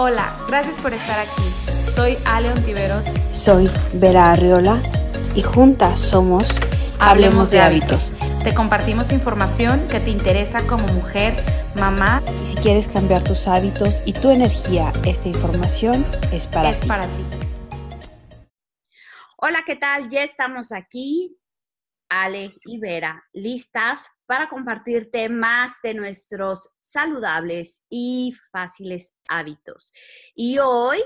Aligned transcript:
Hola, 0.00 0.32
gracias 0.46 0.76
por 0.80 0.94
estar 0.94 1.18
aquí. 1.18 1.42
Soy 1.92 2.16
Ale 2.24 2.52
Ontiveros. 2.52 3.02
Soy 3.32 3.68
Vera 3.94 4.30
Arriola 4.30 4.80
y 5.34 5.42
juntas 5.42 5.98
somos 5.98 6.54
Hablemos, 7.00 7.50
de, 7.50 7.60
hábitos. 7.60 8.12
Te 8.44 8.54
compartimos 8.54 9.10
información 9.10 9.88
que 9.88 9.98
te 9.98 10.10
interesa 10.10 10.64
como 10.68 10.86
mujer, 10.86 11.34
mamá. 11.80 12.22
Y 12.44 12.46
si 12.46 12.56
quieres 12.58 12.86
cambiar 12.86 13.24
tus 13.24 13.48
hábitos 13.48 14.00
y 14.06 14.12
tu 14.12 14.30
energía, 14.30 14.92
esta 15.04 15.26
información 15.26 16.06
es 16.30 16.46
para 16.46 16.70
es 16.70 16.78
ti. 16.78 16.86
para 16.86 17.08
ti. 17.08 17.24
Hola, 19.36 19.64
¿qué 19.66 19.74
tal? 19.74 20.08
Ya 20.10 20.22
estamos 20.22 20.70
aquí, 20.70 21.36
Ale 22.08 22.54
y 22.64 22.78
Vera, 22.78 23.22
listas 23.32 24.08
para 24.26 24.48
compartirte 24.48 25.28
más 25.28 25.80
de 25.82 25.94
nuestros 25.94 26.70
saludables 26.80 27.86
y 27.90 28.34
fáciles 28.50 29.18
hábitos. 29.28 29.92
Y 30.34 30.58
hoy 30.58 30.98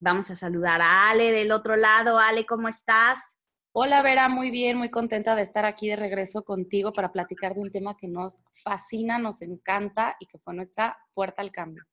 vamos 0.00 0.30
a 0.30 0.34
saludar 0.34 0.80
a 0.80 1.10
Ale 1.10 1.32
del 1.32 1.52
otro 1.52 1.76
lado. 1.76 2.18
Ale, 2.18 2.46
¿cómo 2.46 2.68
estás? 2.68 3.38
Hola 3.72 4.02
Vera, 4.02 4.28
muy 4.28 4.50
bien, 4.50 4.76
muy 4.76 4.90
contenta 4.90 5.36
de 5.36 5.42
estar 5.42 5.64
aquí 5.64 5.88
de 5.88 5.96
regreso 5.96 6.42
contigo 6.42 6.92
para 6.92 7.12
platicar 7.12 7.54
de 7.54 7.60
un 7.60 7.70
tema 7.70 7.96
que 7.96 8.08
nos 8.08 8.42
fascina, 8.64 9.18
nos 9.18 9.42
encanta 9.42 10.16
y 10.18 10.26
que 10.26 10.38
fue 10.38 10.54
nuestra 10.54 10.96
puerta 11.14 11.42
al 11.42 11.52
cambio. 11.52 11.84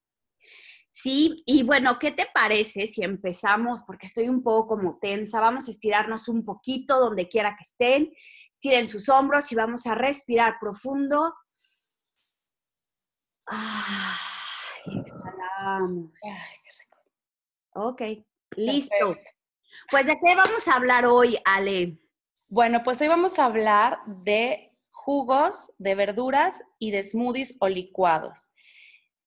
Sí, 0.97 1.43
y 1.45 1.63
bueno, 1.63 1.99
¿qué 1.99 2.11
te 2.11 2.25
parece 2.33 2.87
si 2.87 3.03
empezamos? 3.03 3.83
Porque 3.85 4.05
estoy 4.05 4.29
un 4.29 4.41
poco 4.41 4.65
como 4.65 4.97
tensa, 4.97 5.41
vamos 5.41 5.67
a 5.67 5.71
estirarnos 5.71 6.29
un 6.29 6.45
poquito 6.45 6.97
donde 6.99 7.27
quiera 7.27 7.53
que 7.57 7.63
estén 7.63 8.13
Estiren 8.65 8.87
sus 8.87 9.09
hombros 9.09 9.51
y 9.51 9.55
vamos 9.55 9.85
a 9.85 9.93
respirar 9.93 10.55
profundo. 10.59 11.35
exhalamos. 14.87 16.11
Ok, 17.75 18.01
listo. 18.55 19.15
Pues 19.91 20.07
de 20.07 20.13
qué 20.13 20.35
vamos 20.35 20.67
a 20.67 20.73
hablar 20.73 21.05
hoy, 21.05 21.37
Ale. 21.45 21.99
Bueno, 22.47 22.81
pues 22.83 22.99
hoy 23.01 23.07
vamos 23.07 23.37
a 23.37 23.45
hablar 23.45 23.99
de 24.07 24.75
jugos, 24.89 25.71
de 25.77 25.93
verduras 25.93 26.63
y 26.79 26.89
de 26.89 27.03
smoothies 27.03 27.57
o 27.59 27.69
licuados. 27.69 28.51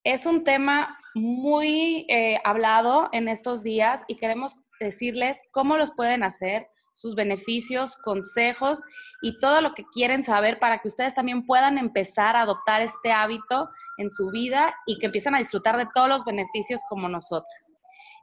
Es 0.02 0.26
un 0.26 0.42
tema 0.42 0.98
muy 1.14 2.06
eh, 2.08 2.40
hablado 2.42 3.08
en 3.12 3.28
estos 3.28 3.62
días 3.62 4.02
y 4.08 4.16
queremos 4.16 4.56
decirles 4.80 5.40
cómo 5.52 5.76
los 5.76 5.92
pueden 5.92 6.24
hacer, 6.24 6.66
sus 7.00 7.14
beneficios, 7.14 7.96
consejos 7.98 8.80
y 9.22 9.38
todo 9.38 9.60
lo 9.60 9.74
que 9.74 9.84
quieren 9.92 10.22
saber 10.22 10.58
para 10.58 10.78
que 10.80 10.88
ustedes 10.88 11.14
también 11.14 11.46
puedan 11.46 11.78
empezar 11.78 12.36
a 12.36 12.42
adoptar 12.42 12.82
este 12.82 13.12
hábito 13.12 13.68
en 13.98 14.10
su 14.10 14.30
vida 14.30 14.74
y 14.86 14.98
que 14.98 15.06
empiecen 15.06 15.34
a 15.34 15.38
disfrutar 15.38 15.76
de 15.76 15.88
todos 15.94 16.08
los 16.08 16.24
beneficios 16.24 16.80
como 16.88 17.08
nosotras. 17.08 17.74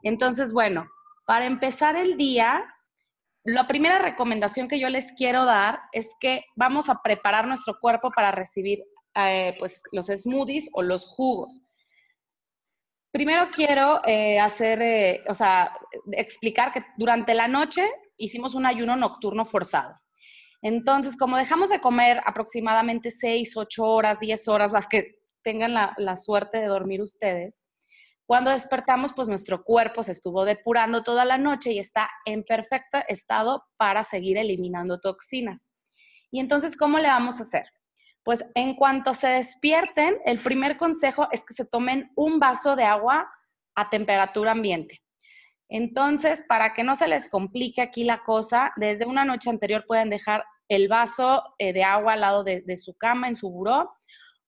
Entonces, 0.02 0.52
bueno, 0.52 0.86
para 1.26 1.46
empezar 1.46 1.96
el 1.96 2.16
día, 2.16 2.64
la 3.44 3.66
primera 3.66 3.98
recomendación 3.98 4.68
que 4.68 4.78
yo 4.78 4.88
les 4.88 5.12
quiero 5.12 5.44
dar 5.44 5.80
es 5.92 6.08
que 6.20 6.44
vamos 6.54 6.88
a 6.88 7.00
preparar 7.02 7.46
nuestro 7.46 7.78
cuerpo 7.80 8.10
para 8.10 8.32
recibir 8.32 8.82
eh, 9.14 9.54
pues, 9.58 9.80
los 9.92 10.06
smoothies 10.06 10.68
o 10.72 10.82
los 10.82 11.06
jugos. 11.06 11.62
Primero 13.12 13.48
quiero 13.50 14.02
eh, 14.04 14.38
hacer, 14.38 14.82
eh, 14.82 15.24
o 15.28 15.34
sea, 15.34 15.72
explicar 16.12 16.72
que 16.72 16.84
durante 16.98 17.32
la 17.34 17.48
noche 17.48 17.88
hicimos 18.16 18.54
un 18.54 18.66
ayuno 18.66 18.96
nocturno 18.96 19.44
forzado. 19.44 19.94
Entonces, 20.62 21.16
como 21.16 21.36
dejamos 21.36 21.70
de 21.70 21.80
comer 21.80 22.20
aproximadamente 22.24 23.10
6, 23.10 23.56
8 23.56 23.84
horas, 23.84 24.20
10 24.20 24.48
horas, 24.48 24.72
las 24.72 24.88
que 24.88 25.18
tengan 25.42 25.74
la, 25.74 25.94
la 25.98 26.16
suerte 26.16 26.58
de 26.58 26.66
dormir 26.66 27.02
ustedes, 27.02 27.66
cuando 28.26 28.50
despertamos, 28.50 29.12
pues 29.14 29.28
nuestro 29.28 29.62
cuerpo 29.62 30.02
se 30.02 30.10
estuvo 30.10 30.44
depurando 30.44 31.04
toda 31.04 31.24
la 31.24 31.38
noche 31.38 31.72
y 31.72 31.78
está 31.78 32.10
en 32.24 32.42
perfecto 32.42 32.98
estado 33.06 33.64
para 33.76 34.02
seguir 34.02 34.36
eliminando 34.36 34.98
toxinas. 34.98 35.72
Y 36.32 36.40
entonces, 36.40 36.76
¿cómo 36.76 36.98
le 36.98 37.06
vamos 37.06 37.38
a 37.38 37.44
hacer? 37.44 37.66
Pues 38.24 38.44
en 38.56 38.74
cuanto 38.74 39.14
se 39.14 39.28
despierten, 39.28 40.18
el 40.24 40.40
primer 40.40 40.76
consejo 40.76 41.28
es 41.30 41.44
que 41.44 41.54
se 41.54 41.64
tomen 41.64 42.10
un 42.16 42.40
vaso 42.40 42.74
de 42.74 42.82
agua 42.82 43.30
a 43.76 43.88
temperatura 43.88 44.50
ambiente. 44.50 45.00
Entonces, 45.68 46.44
para 46.48 46.74
que 46.74 46.84
no 46.84 46.96
se 46.96 47.08
les 47.08 47.28
complique 47.28 47.82
aquí 47.82 48.04
la 48.04 48.22
cosa, 48.24 48.72
desde 48.76 49.06
una 49.06 49.24
noche 49.24 49.50
anterior 49.50 49.84
pueden 49.86 50.10
dejar 50.10 50.44
el 50.68 50.88
vaso 50.88 51.42
eh, 51.58 51.72
de 51.72 51.82
agua 51.82 52.14
al 52.14 52.20
lado 52.20 52.44
de, 52.44 52.76
su 52.76 52.94
cama, 52.94 53.28
en 53.28 53.34
su 53.34 53.50
buró, 53.50 53.90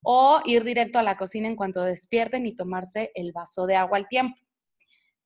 o 0.02 0.40
ir 0.44 0.62
directo 0.64 0.98
a 0.98 1.02
la 1.02 1.16
cocina 1.16 1.48
en 1.48 1.56
cuanto 1.56 1.82
despierten 1.82 2.46
y 2.46 2.54
tomarse 2.54 3.10
el 3.14 3.32
vaso 3.32 3.66
de 3.66 3.76
agua 3.76 3.98
al 3.98 4.08
tiempo. 4.08 4.36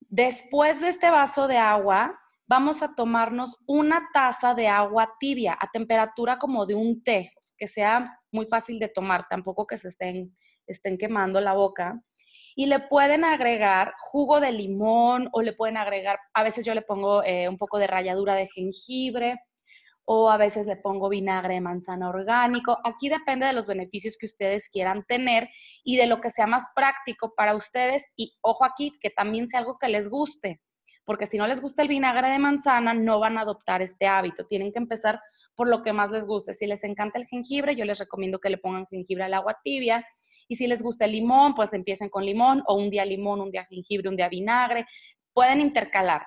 Después 0.00 0.80
de 0.80 0.88
este 0.88 1.10
vaso 1.10 1.47
de 1.47 1.58
agua, 1.58 2.19
vamos 2.47 2.82
a 2.82 2.94
tomarnos 2.94 3.59
una 3.66 4.09
taza 4.12 4.54
de 4.54 4.69
agua 4.69 5.14
tibia 5.20 5.56
a 5.60 5.70
temperatura 5.70 6.38
como 6.38 6.66
de 6.66 6.74
un 6.74 7.03
té, 7.03 7.32
que 7.56 7.69
sea 7.69 8.19
muy 8.30 8.47
fácil 8.47 8.78
de 8.78 8.88
tomar, 8.88 9.26
tampoco 9.28 9.66
que 9.66 9.78
se 9.78 9.88
estén, 9.88 10.36
estén 10.66 10.97
quemando 10.97 11.41
la 11.41 11.53
boca 11.53 12.03
y 12.55 12.67
le 12.67 12.81
pueden 12.81 13.25
agregar 13.25 13.95
jugo 13.99 14.41
de 14.41 14.53
limón 14.53 15.29
o 15.33 15.43
le 15.43 15.53
pueden 15.53 15.77
agregar, 15.77 16.19
a 16.35 16.43
veces 16.43 16.65
yo 16.65 16.75
le 16.75 16.83
pongo 16.83 17.23
eh, 17.25 17.49
un 17.49 17.59
poco 17.59 17.79
de 17.79 17.87
ralladura 17.87 18.35
de 18.35 18.49
jengibre 18.49 19.41
o 20.05 20.31
a 20.31 20.37
veces 20.37 20.67
le 20.67 20.77
pongo 20.77 21.09
vinagre 21.09 21.55
de 21.55 21.61
manzana 21.61 22.09
orgánico. 22.09 22.79
Aquí 22.85 23.09
depende 23.09 23.47
de 23.47 23.53
los 23.53 23.67
beneficios 23.67 24.17
que 24.19 24.27
ustedes 24.27 24.69
quieran 24.69 25.05
tener 25.05 25.49
y 25.85 25.97
de 25.97 26.07
lo 26.07 26.21
que 26.21 26.31
sea 26.31 26.47
más 26.47 26.71
práctico 26.75 27.35
para 27.37 27.55
ustedes. 27.55 28.05
Y 28.17 28.35
ojo 28.43 28.65
aquí, 28.65 28.93
que 29.01 29.11
también 29.11 29.49
sea 29.49 29.61
algo 29.61 29.79
que 29.79 29.89
les 29.89 30.09
guste, 30.09 30.61
porque 31.05 31.27
si 31.27 31.39
no 31.39 31.47
les 31.47 31.61
gusta 31.61 31.83
el 31.83 31.89
vinagre 31.89 32.29
de 32.29 32.39
manzana, 32.39 32.95
no 32.95 33.21
van 33.21 33.39
a 33.39 33.43
adoptar 33.43 33.83
este 33.83 34.07
hábito. 34.07 34.47
Tienen 34.47 34.73
que 34.73 34.79
empezar 34.79 35.21
por 35.55 35.69
lo 35.69 35.83
que 35.83 35.93
más 35.93 36.11
les 36.11 36.25
guste. 36.25 36.55
Si 36.55 36.67
les 36.67 36.83
encanta 36.84 37.19
el 37.19 37.27
jengibre, 37.27 37.77
yo 37.77 37.84
les 37.84 37.99
recomiendo 37.99 38.39
que 38.39 38.51
le 38.51 38.59
pongan 38.59 38.87
jengibre 38.87 39.25
al 39.25 39.34
agua 39.34 39.59
tibia. 39.63 40.05
Y 40.53 40.57
si 40.57 40.67
les 40.67 40.83
gusta 40.83 41.07
el 41.07 41.13
limón, 41.13 41.55
pues 41.55 41.73
empiecen 41.73 42.11
con 42.11 42.27
limón 42.27 42.63
o 42.67 42.75
un 42.75 42.91
día 42.91 43.07
limón, 43.07 43.41
un 43.41 43.51
día 43.51 43.65
jengibre, 43.65 44.11
un 44.11 44.17
día 44.17 44.29
vinagre. 44.29 44.85
Pueden 45.33 45.63
intercalar. 45.63 46.27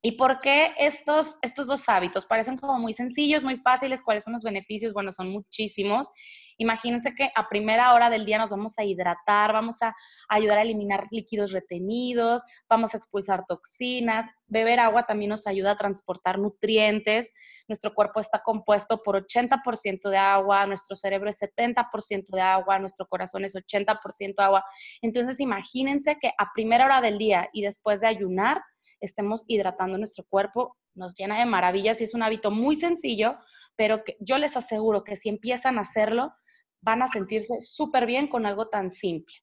¿Y 0.00 0.12
por 0.12 0.40
qué 0.40 0.74
estos, 0.78 1.36
estos 1.42 1.66
dos 1.66 1.88
hábitos? 1.88 2.24
Parecen 2.24 2.56
como 2.56 2.78
muy 2.78 2.92
sencillos, 2.92 3.42
muy 3.42 3.56
fáciles. 3.56 4.04
¿Cuáles 4.04 4.22
son 4.22 4.32
los 4.32 4.44
beneficios? 4.44 4.92
Bueno, 4.92 5.10
son 5.10 5.28
muchísimos. 5.30 6.12
Imagínense 6.56 7.14
que 7.16 7.30
a 7.34 7.48
primera 7.48 7.92
hora 7.94 8.08
del 8.08 8.24
día 8.24 8.38
nos 8.38 8.50
vamos 8.50 8.78
a 8.78 8.84
hidratar, 8.84 9.52
vamos 9.52 9.82
a 9.82 9.94
ayudar 10.28 10.58
a 10.58 10.62
eliminar 10.62 11.06
líquidos 11.10 11.50
retenidos, 11.50 12.44
vamos 12.68 12.94
a 12.94 12.96
expulsar 12.96 13.44
toxinas. 13.46 14.26
Beber 14.46 14.78
agua 14.78 15.04
también 15.04 15.30
nos 15.30 15.48
ayuda 15.48 15.72
a 15.72 15.76
transportar 15.76 16.38
nutrientes. 16.38 17.32
Nuestro 17.66 17.92
cuerpo 17.92 18.20
está 18.20 18.40
compuesto 18.44 19.02
por 19.02 19.16
80% 19.16 20.10
de 20.10 20.16
agua, 20.16 20.64
nuestro 20.66 20.94
cerebro 20.94 21.28
es 21.28 21.40
70% 21.40 22.30
de 22.30 22.40
agua, 22.40 22.78
nuestro 22.78 23.06
corazón 23.06 23.44
es 23.44 23.54
80% 23.54 24.38
agua. 24.38 24.64
Entonces, 25.02 25.40
imagínense 25.40 26.18
que 26.20 26.32
a 26.38 26.52
primera 26.54 26.84
hora 26.84 27.00
del 27.00 27.18
día 27.18 27.48
y 27.52 27.62
después 27.62 28.00
de 28.00 28.06
ayunar, 28.06 28.62
estemos 29.00 29.44
hidratando 29.46 29.98
nuestro 29.98 30.24
cuerpo, 30.28 30.76
nos 30.94 31.14
llena 31.14 31.38
de 31.38 31.46
maravillas 31.46 32.00
y 32.00 32.04
es 32.04 32.14
un 32.14 32.22
hábito 32.22 32.50
muy 32.50 32.76
sencillo, 32.76 33.38
pero 33.76 34.04
que 34.04 34.16
yo 34.20 34.38
les 34.38 34.56
aseguro 34.56 35.04
que 35.04 35.16
si 35.16 35.28
empiezan 35.28 35.78
a 35.78 35.82
hacerlo, 35.82 36.32
van 36.80 37.02
a 37.02 37.08
sentirse 37.08 37.60
súper 37.60 38.06
bien 38.06 38.28
con 38.28 38.46
algo 38.46 38.68
tan 38.68 38.90
simple. 38.90 39.34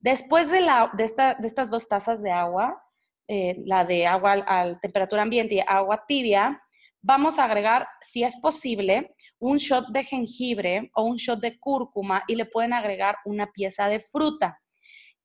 Después 0.00 0.50
de, 0.50 0.60
la, 0.60 0.90
de, 0.96 1.04
esta, 1.04 1.34
de 1.34 1.46
estas 1.46 1.70
dos 1.70 1.88
tazas 1.88 2.22
de 2.22 2.30
agua, 2.30 2.82
eh, 3.28 3.56
la 3.64 3.84
de 3.84 4.06
agua 4.06 4.44
a 4.46 4.78
temperatura 4.80 5.22
ambiente 5.22 5.56
y 5.56 5.60
agua 5.60 6.04
tibia, 6.06 6.62
vamos 7.02 7.38
a 7.38 7.44
agregar, 7.44 7.86
si 8.00 8.24
es 8.24 8.36
posible, 8.40 9.14
un 9.38 9.58
shot 9.58 9.88
de 9.88 10.04
jengibre 10.04 10.90
o 10.94 11.04
un 11.04 11.16
shot 11.16 11.40
de 11.40 11.58
cúrcuma 11.58 12.24
y 12.26 12.34
le 12.34 12.46
pueden 12.46 12.72
agregar 12.72 13.16
una 13.24 13.46
pieza 13.52 13.88
de 13.88 14.00
fruta. 14.00 14.60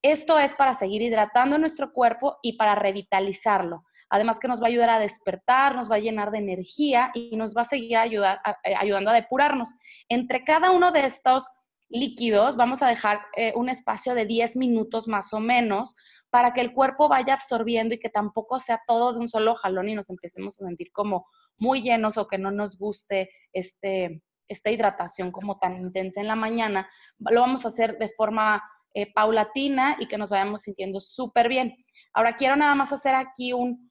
Esto 0.02 0.40
es 0.40 0.56
para 0.56 0.74
seguir 0.74 1.02
hidratando 1.02 1.58
nuestro 1.58 1.94
cuerpo 1.94 2.38
y 2.42 2.58
para 2.58 2.76
revitalizarlo. 2.76 3.84
Además 4.10 4.40
que 4.40 4.48
nos 4.48 4.62
va 4.62 4.66
a 4.66 4.70
ayudar 4.70 4.90
a 4.90 5.00
despertar, 5.00 5.76
nos 5.76 5.90
va 5.90 5.96
a 5.96 6.00
llenar 6.00 6.32
de 6.32 6.40
energía 6.40 7.12
y 7.14 7.36
nos 7.38 7.56
va 7.56 7.62
a 7.62 7.66
seguir 7.66 7.98
eh, 7.98 8.76
ayudando 8.76 9.12
a 9.12 9.14
depurarnos. 9.14 9.70
Entre 10.10 10.44
cada 10.44 10.72
uno 10.72 10.92
de 10.92 11.06
estos 11.06 11.48
líquidos 11.92 12.56
vamos 12.56 12.82
a 12.82 12.88
dejar 12.88 13.22
eh, 13.36 13.54
un 13.56 13.70
espacio 13.70 14.16
de 14.16 14.26
10 14.26 14.56
minutos 14.56 15.08
más 15.08 15.34
o 15.34 15.40
menos 15.40 15.96
para 16.30 16.54
que 16.54 16.62
el 16.62 16.74
cuerpo 16.74 17.10
vaya 17.10 17.34
absorbiendo 17.34 17.94
y 17.96 18.00
que 18.00 18.10
tampoco 18.10 18.60
sea 18.60 18.82
todo 18.88 19.14
de 19.14 19.20
un 19.20 19.30
solo 19.30 19.56
jalón 19.56 19.90
y 19.90 19.96
nos 19.96 20.10
empecemos 20.10 20.60
a 20.60 20.66
sentir 20.66 20.92
como 20.92 21.28
muy 21.58 21.82
llenos 21.82 22.18
o 22.18 22.28
que 22.28 22.38
no 22.38 22.50
nos 22.52 22.78
guste 22.78 23.30
este, 23.54 24.24
esta 24.48 24.72
hidratación 24.72 25.32
como 25.32 25.60
tan 25.60 25.78
intensa 25.78 26.22
en 26.22 26.28
la 26.28 26.36
mañana. 26.36 26.90
Lo 27.20 27.42
vamos 27.42 27.66
a 27.66 27.70
hacer 27.70 27.98
de 27.98 28.10
forma 28.10 28.64
eh, 28.94 29.12
paulatina 29.14 29.98
y 30.00 30.08
que 30.08 30.18
nos 30.18 30.30
vayamos 30.30 30.64
sintiendo 30.64 31.00
súper 31.00 31.48
bien. 31.48 31.76
Ahora 32.14 32.36
quiero 32.36 32.56
nada 32.56 32.76
más 32.76 32.92
hacer 32.92 33.16
aquí 33.16 33.54
un, 33.54 33.90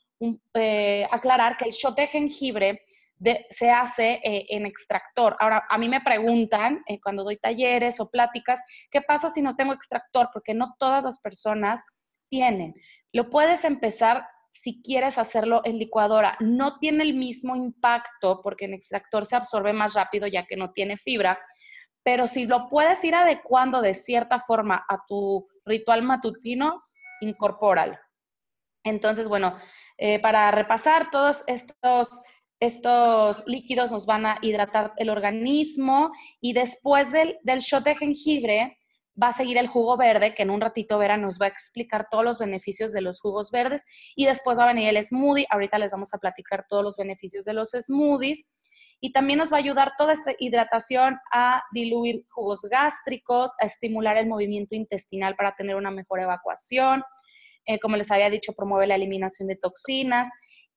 eh, 0.55 1.06
aclarar 1.11 1.56
que 1.56 1.64
el 1.64 1.70
shot 1.70 1.97
de 1.97 2.06
jengibre 2.06 2.82
se 3.50 3.70
hace 3.70 4.20
eh, 4.25 4.47
en 4.49 4.64
extractor. 4.64 5.37
Ahora, 5.41 5.64
a 5.69 5.76
mí 5.76 5.88
me 5.88 6.00
preguntan 6.00 6.82
cuando 7.02 7.23
doy 7.23 7.37
talleres 7.37 8.00
o 8.00 8.08
pláticas, 8.11 8.61
¿qué 8.91 9.02
pasa 9.02 9.31
si 9.31 9.43
no 9.43 9.56
tengo 9.56 9.75
extractor? 9.75 10.31
Porque 10.32 10.55
no 10.55 10.75
todas 10.79 11.05
las 11.05 11.20
personas 11.20 11.82
tienen. 12.31 12.75
Lo 13.12 13.29
puedes 13.29 13.64
empezar 13.64 14.26
si 14.50 14.82
quieres 14.82 15.17
hacerlo 15.19 15.62
en 15.64 15.79
licuadora. 15.79 16.37
No 16.41 16.79
tiene 16.79 17.05
el 17.05 17.14
mismo 17.14 17.56
impacto 17.56 18.41
porque 18.43 18.64
en 18.67 18.75
extractor 18.75 19.25
se 19.25 19.37
absorbe 19.37 19.73
más 19.73 19.94
rápido 19.94 20.26
ya 20.26 20.47
que 20.47 20.56
no 20.56 20.73
tiene 20.73 20.97
fibra, 20.97 21.38
pero 22.11 22.27
si 22.27 22.45
lo 22.45 22.69
puedes 22.69 23.05
ir 23.05 23.15
adecuando 23.15 23.81
de 23.81 23.95
cierta 23.95 24.41
forma 24.41 24.85
a 24.89 25.05
tu 25.07 25.47
ritual 25.65 26.03
matutino, 26.03 26.83
incorpóralo. 27.21 27.97
Entonces, 28.83 29.29
bueno, 29.29 29.55
eh, 29.97 30.19
para 30.19 30.51
repasar, 30.51 31.12
todos 31.12 31.45
estos, 31.47 32.09
estos 32.59 33.45
líquidos 33.47 33.93
nos 33.93 34.07
van 34.07 34.27
a 34.27 34.39
hidratar 34.43 34.93
el 34.97 35.09
organismo 35.09 36.11
y 36.41 36.53
después 36.53 37.12
del, 37.12 37.39
del 37.45 37.61
shot 37.61 37.85
de 37.85 37.95
jengibre 37.95 38.77
va 39.23 39.29
a 39.29 39.33
seguir 39.33 39.57
el 39.57 39.69
jugo 39.69 39.97
verde, 39.97 40.35
que 40.35 40.43
en 40.43 40.51
un 40.51 40.61
ratito 40.61 40.99
Vera 40.99 41.17
nos 41.17 41.39
va 41.39 41.47
a 41.47 41.51
explicar 41.51 42.09
todos 42.11 42.25
los 42.25 42.39
beneficios 42.41 42.91
de 42.91 43.03
los 43.03 43.21
jugos 43.21 43.53
verdes 43.53 43.85
y 44.17 44.25
después 44.27 44.59
va 44.59 44.65
a 44.65 44.75
venir 44.75 44.89
el 44.89 45.05
smoothie. 45.05 45.47
Ahorita 45.49 45.79
les 45.79 45.93
vamos 45.93 46.12
a 46.12 46.19
platicar 46.19 46.67
todos 46.69 46.83
los 46.83 46.97
beneficios 46.97 47.45
de 47.45 47.53
los 47.53 47.71
smoothies 47.71 48.45
y 49.00 49.12
también 49.12 49.38
nos 49.38 49.50
va 49.50 49.56
a 49.56 49.61
ayudar 49.61 49.93
toda 49.97 50.12
esta 50.12 50.32
hidratación 50.38 51.19
a 51.32 51.62
diluir 51.73 52.26
jugos 52.29 52.61
gástricos, 52.70 53.52
a 53.61 53.67
estimular 53.67 54.17
el 54.19 54.26
movimiento 54.26 54.75
intestinal 54.75 55.37
para 55.37 55.55
tener 55.56 55.76
una 55.76 55.91
mejor 55.91 56.20
evacuación. 56.20 57.02
Eh, 57.64 57.79
como 57.81 57.97
les 57.97 58.11
había 58.11 58.29
dicho, 58.29 58.52
promueve 58.52 58.87
la 58.87 58.97
eliminación 58.97 59.49
de 59.49 59.56
toxinas 59.56 60.29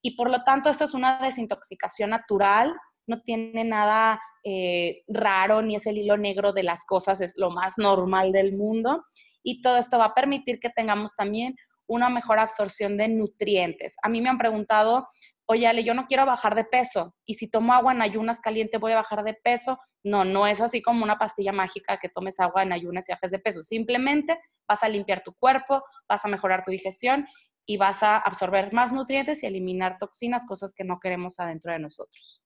y 0.02 0.16
por 0.16 0.30
lo 0.30 0.44
tanto 0.44 0.70
esto 0.70 0.86
es 0.86 0.94
una 0.94 1.20
desintoxicación 1.22 2.12
natural, 2.12 2.74
no 3.08 3.22
tiene 3.22 3.64
nada 3.66 4.22
eh, 4.44 5.04
raro 5.08 5.62
ni 5.62 5.75
es 5.75 5.86
el 5.86 5.98
hilo 5.98 6.18
negro 6.18 6.54
de 6.54 6.64
las 6.64 6.86
cosas, 6.86 7.20
es 7.22 7.34
lo 7.38 7.52
más 7.52 7.74
normal 7.78 8.31
del 8.31 8.56
mundo 8.56 9.04
y 9.44 9.62
todo 9.62 9.78
esto 9.78 9.98
va 9.98 10.06
a 10.06 10.14
permitir 10.14 10.60
que 10.60 10.70
tengamos 10.70 11.16
también 11.16 11.56
una 11.88 12.10
mejor 12.10 12.40
absorción 12.40 12.98
de 12.98 13.10
nutrientes. 13.10 13.96
A 14.02 14.10
mí 14.10 14.22
me 14.22 14.30
han 14.30 14.38
preguntado 14.38 15.08
oye, 15.54 15.68
Ale, 15.68 15.84
yo 15.84 15.94
no 15.94 16.08
quiero 16.08 16.26
bajar 16.26 16.56
de 16.56 16.64
peso 16.64 17.16
y 17.26 17.36
si 17.36 17.48
tomo 17.48 17.74
agua 17.74 17.94
en 17.94 18.02
ayunas 18.02 18.42
caliente 18.42 18.78
voy 18.78 18.92
a 18.92 18.98
bajar 18.98 19.24
de 19.24 19.34
peso. 19.34 19.80
No, 20.04 20.26
no 20.26 20.48
es 20.48 20.60
así 20.60 20.82
como 20.82 21.04
una 21.04 21.18
pastilla 21.18 21.52
mágica 21.52 21.98
que 21.98 22.10
tomes 22.10 22.40
agua 22.40 22.64
en 22.64 22.74
ayunas 22.74 23.08
y 23.08 23.14
bajes 23.14 23.32
de 23.32 23.40
peso. 23.40 23.64
Simplemente 23.64 24.40
vas 24.68 24.84
a 24.84 24.90
limpiar 24.90 25.24
tu 25.24 25.34
cuerpo, 25.34 25.84
vas 26.10 26.26
a 26.26 26.28
mejorar 26.28 26.64
tu 26.66 26.72
digestión 26.72 27.28
y 27.66 27.78
vas 27.78 28.04
a 28.04 28.18
absorber 28.18 28.74
más 28.74 28.92
nutrientes 28.92 29.44
y 29.44 29.48
eliminar 29.48 29.98
toxinas, 29.98 30.46
cosas 30.46 30.74
que 30.76 30.84
no 30.84 31.00
queremos 31.00 31.40
adentro 31.40 31.72
de 31.72 31.80
nosotros. 31.80 32.44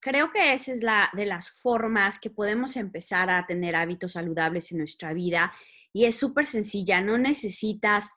Creo 0.00 0.30
que 0.30 0.52
esa 0.52 0.72
es 0.72 0.82
la 0.82 1.10
de 1.12 1.26
las 1.26 1.50
formas 1.50 2.18
que 2.18 2.30
podemos 2.30 2.76
empezar 2.76 3.30
a 3.30 3.46
tener 3.46 3.74
hábitos 3.74 4.12
saludables 4.12 4.70
en 4.70 4.78
nuestra 4.78 5.12
vida 5.12 5.52
y 5.92 6.04
es 6.04 6.16
súper 6.16 6.44
sencilla, 6.44 7.00
no 7.00 7.18
necesitas 7.18 8.14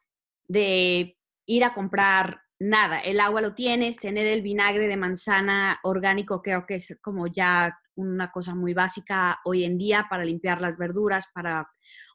de 0.47 1.17
ir 1.45 1.63
a 1.63 1.73
comprar 1.73 2.41
nada, 2.61 2.99
el 2.99 3.19
agua 3.19 3.41
lo 3.41 3.55
tienes, 3.55 3.97
tener 3.97 4.27
el 4.27 4.43
vinagre 4.43 4.87
de 4.87 4.95
manzana 4.95 5.79
orgánico 5.81 6.43
creo 6.43 6.67
que 6.67 6.75
es 6.75 6.95
como 7.01 7.25
ya 7.25 7.75
una 7.95 8.29
cosa 8.29 8.53
muy 8.53 8.75
básica 8.75 9.39
hoy 9.45 9.63
en 9.63 9.79
día 9.79 10.05
para 10.07 10.23
limpiar 10.23 10.61
las 10.61 10.77
verduras, 10.77 11.25
para 11.33 11.67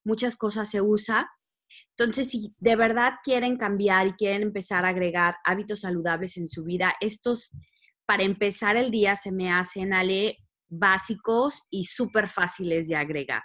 muchas 0.04 0.36
cosas 0.36 0.70
se 0.70 0.80
usa. 0.80 1.28
Entonces, 1.98 2.30
si 2.30 2.54
de 2.58 2.76
verdad 2.76 3.14
quieren 3.24 3.56
cambiar 3.56 4.06
y 4.06 4.12
quieren 4.12 4.42
empezar 4.42 4.86
a 4.86 4.90
agregar 4.90 5.34
hábitos 5.44 5.80
saludables 5.80 6.36
en 6.36 6.46
su 6.46 6.62
vida, 6.62 6.94
estos, 7.00 7.50
para 8.06 8.22
empezar 8.22 8.76
el 8.76 8.92
día, 8.92 9.16
se 9.16 9.32
me 9.32 9.50
hacen, 9.50 9.92
Ale, 9.92 10.36
básicos 10.68 11.64
y 11.70 11.84
súper 11.84 12.28
fáciles 12.28 12.86
de 12.86 12.94
agregar. 12.94 13.42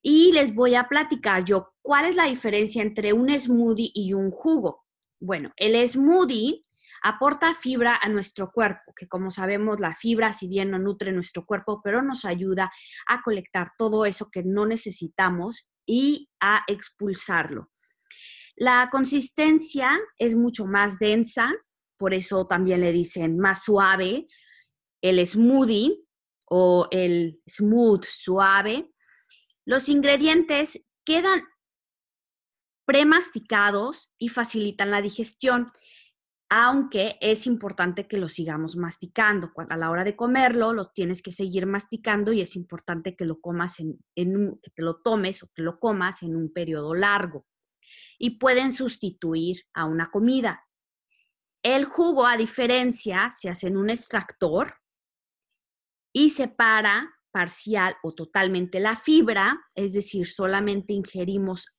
Y 0.00 0.32
les 0.32 0.54
voy 0.54 0.74
a 0.74 0.88
platicar 0.88 1.44
yo 1.44 1.68
cuál 1.82 2.06
es 2.06 2.16
la 2.16 2.24
diferencia 2.24 2.80
entre 2.80 3.12
un 3.12 3.28
smoothie 3.38 3.90
y 3.94 4.14
un 4.14 4.30
jugo. 4.30 4.85
Bueno, 5.20 5.52
el 5.56 5.86
smoothie 5.88 6.60
aporta 7.02 7.54
fibra 7.54 7.98
a 8.00 8.08
nuestro 8.08 8.50
cuerpo, 8.50 8.92
que 8.94 9.08
como 9.08 9.30
sabemos 9.30 9.80
la 9.80 9.94
fibra, 9.94 10.32
si 10.32 10.48
bien 10.48 10.70
no 10.70 10.78
nutre 10.78 11.12
nuestro 11.12 11.46
cuerpo, 11.46 11.80
pero 11.82 12.02
nos 12.02 12.24
ayuda 12.24 12.70
a 13.06 13.22
colectar 13.22 13.72
todo 13.78 14.06
eso 14.06 14.30
que 14.30 14.42
no 14.42 14.66
necesitamos 14.66 15.68
y 15.86 16.28
a 16.40 16.64
expulsarlo. 16.66 17.70
La 18.56 18.88
consistencia 18.90 19.90
es 20.18 20.34
mucho 20.34 20.66
más 20.66 20.98
densa, 20.98 21.52
por 21.98 22.14
eso 22.14 22.46
también 22.46 22.80
le 22.80 22.92
dicen 22.92 23.38
más 23.38 23.64
suave, 23.64 24.26
el 25.02 25.24
smoothie 25.26 25.98
o 26.48 26.88
el 26.90 27.40
smooth 27.48 28.04
suave. 28.04 28.90
Los 29.64 29.88
ingredientes 29.88 30.86
quedan 31.04 31.42
premasticados 32.86 34.14
y 34.16 34.28
facilitan 34.28 34.90
la 34.90 35.02
digestión, 35.02 35.72
aunque 36.48 37.18
es 37.20 37.46
importante 37.46 38.06
que 38.06 38.18
lo 38.18 38.28
sigamos 38.28 38.76
masticando. 38.76 39.50
A 39.68 39.76
la 39.76 39.90
hora 39.90 40.04
de 40.04 40.14
comerlo, 40.14 40.72
lo 40.72 40.90
tienes 40.92 41.20
que 41.20 41.32
seguir 41.32 41.66
masticando 41.66 42.32
y 42.32 42.40
es 42.40 42.54
importante 42.54 43.16
que 43.16 43.24
lo 43.24 43.40
comas 43.40 43.80
en, 43.80 43.98
que 44.14 44.70
te 44.70 44.82
lo 44.82 45.02
tomes 45.02 45.42
o 45.42 45.50
que 45.52 45.62
lo 45.62 45.80
comas 45.80 46.22
en 46.22 46.36
un 46.36 46.52
periodo 46.52 46.94
largo. 46.94 47.44
Y 48.18 48.38
pueden 48.38 48.72
sustituir 48.72 49.62
a 49.74 49.84
una 49.84 50.10
comida. 50.10 50.64
El 51.62 51.84
jugo, 51.84 52.26
a 52.26 52.36
diferencia, 52.36 53.28
se 53.32 53.50
hace 53.50 53.66
en 53.66 53.76
un 53.76 53.90
extractor 53.90 54.74
y 56.12 56.30
separa 56.30 57.12
parcial 57.32 57.96
o 58.04 58.14
totalmente 58.14 58.78
la 58.78 58.94
fibra, 58.94 59.60
es 59.74 59.92
decir, 59.92 60.26
solamente 60.26 60.92
ingerimos 60.94 61.75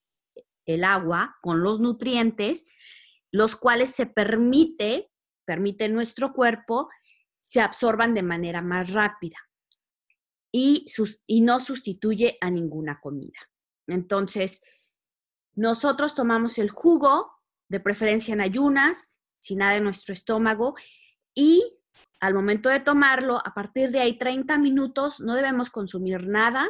el 0.68 0.84
agua 0.84 1.38
con 1.42 1.64
los 1.64 1.80
nutrientes, 1.80 2.68
los 3.32 3.56
cuales 3.56 3.92
se 3.92 4.06
permite, 4.06 5.10
permite 5.46 5.90
nuestro 5.90 6.34
cuerpo, 6.34 6.90
se 7.42 7.62
absorban 7.62 8.14
de 8.14 8.24
manera 8.24 8.62
más 8.62 8.94
rápida 8.94 9.38
y, 10.52 10.86
y 11.26 11.42
no 11.42 11.60
sustituye 11.60 12.38
a 12.42 12.52
ninguna 12.52 13.00
comida. 13.00 13.40
Entonces, 13.88 14.62
nosotros 15.56 16.14
tomamos 16.14 16.60
el 16.60 16.70
jugo, 16.70 17.32
de 17.70 17.80
preferencia 17.80 18.34
en 18.34 18.42
ayunas, 18.42 19.12
sin 19.40 19.60
nada 19.60 19.76
en 19.78 19.84
nuestro 19.84 20.14
estómago, 20.14 20.76
y 21.34 21.80
al 22.20 22.34
momento 22.34 22.70
de 22.70 22.80
tomarlo, 22.80 23.38
a 23.38 23.54
partir 23.54 23.92
de 23.92 24.00
ahí 24.00 24.18
30 24.18 24.58
minutos, 24.58 25.20
no 25.20 25.36
debemos 25.36 25.70
consumir 25.70 26.28
nada 26.28 26.70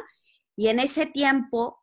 y 0.56 0.68
en 0.68 0.78
ese 0.78 1.06
tiempo 1.06 1.82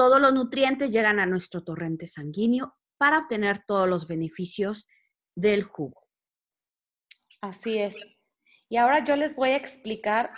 todos 0.00 0.18
los 0.18 0.32
nutrientes 0.32 0.92
llegan 0.92 1.20
a 1.20 1.26
nuestro 1.26 1.62
torrente 1.62 2.06
sanguíneo 2.06 2.74
para 2.96 3.18
obtener 3.18 3.58
todos 3.66 3.86
los 3.86 4.08
beneficios 4.08 4.88
del 5.34 5.62
jugo. 5.62 6.06
Así 7.42 7.76
es. 7.76 7.94
Y 8.70 8.78
ahora 8.78 9.04
yo 9.04 9.14
les 9.16 9.36
voy 9.36 9.50
a 9.50 9.56
explicar 9.56 10.30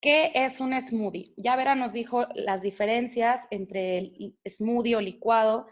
qué 0.00 0.30
es 0.36 0.60
un 0.60 0.80
smoothie. 0.80 1.34
Ya 1.36 1.56
Vera 1.56 1.74
nos 1.74 1.92
dijo 1.92 2.28
las 2.36 2.62
diferencias 2.62 3.40
entre 3.50 3.98
el 3.98 4.38
smoothie 4.48 4.94
o 4.94 5.00
licuado 5.00 5.66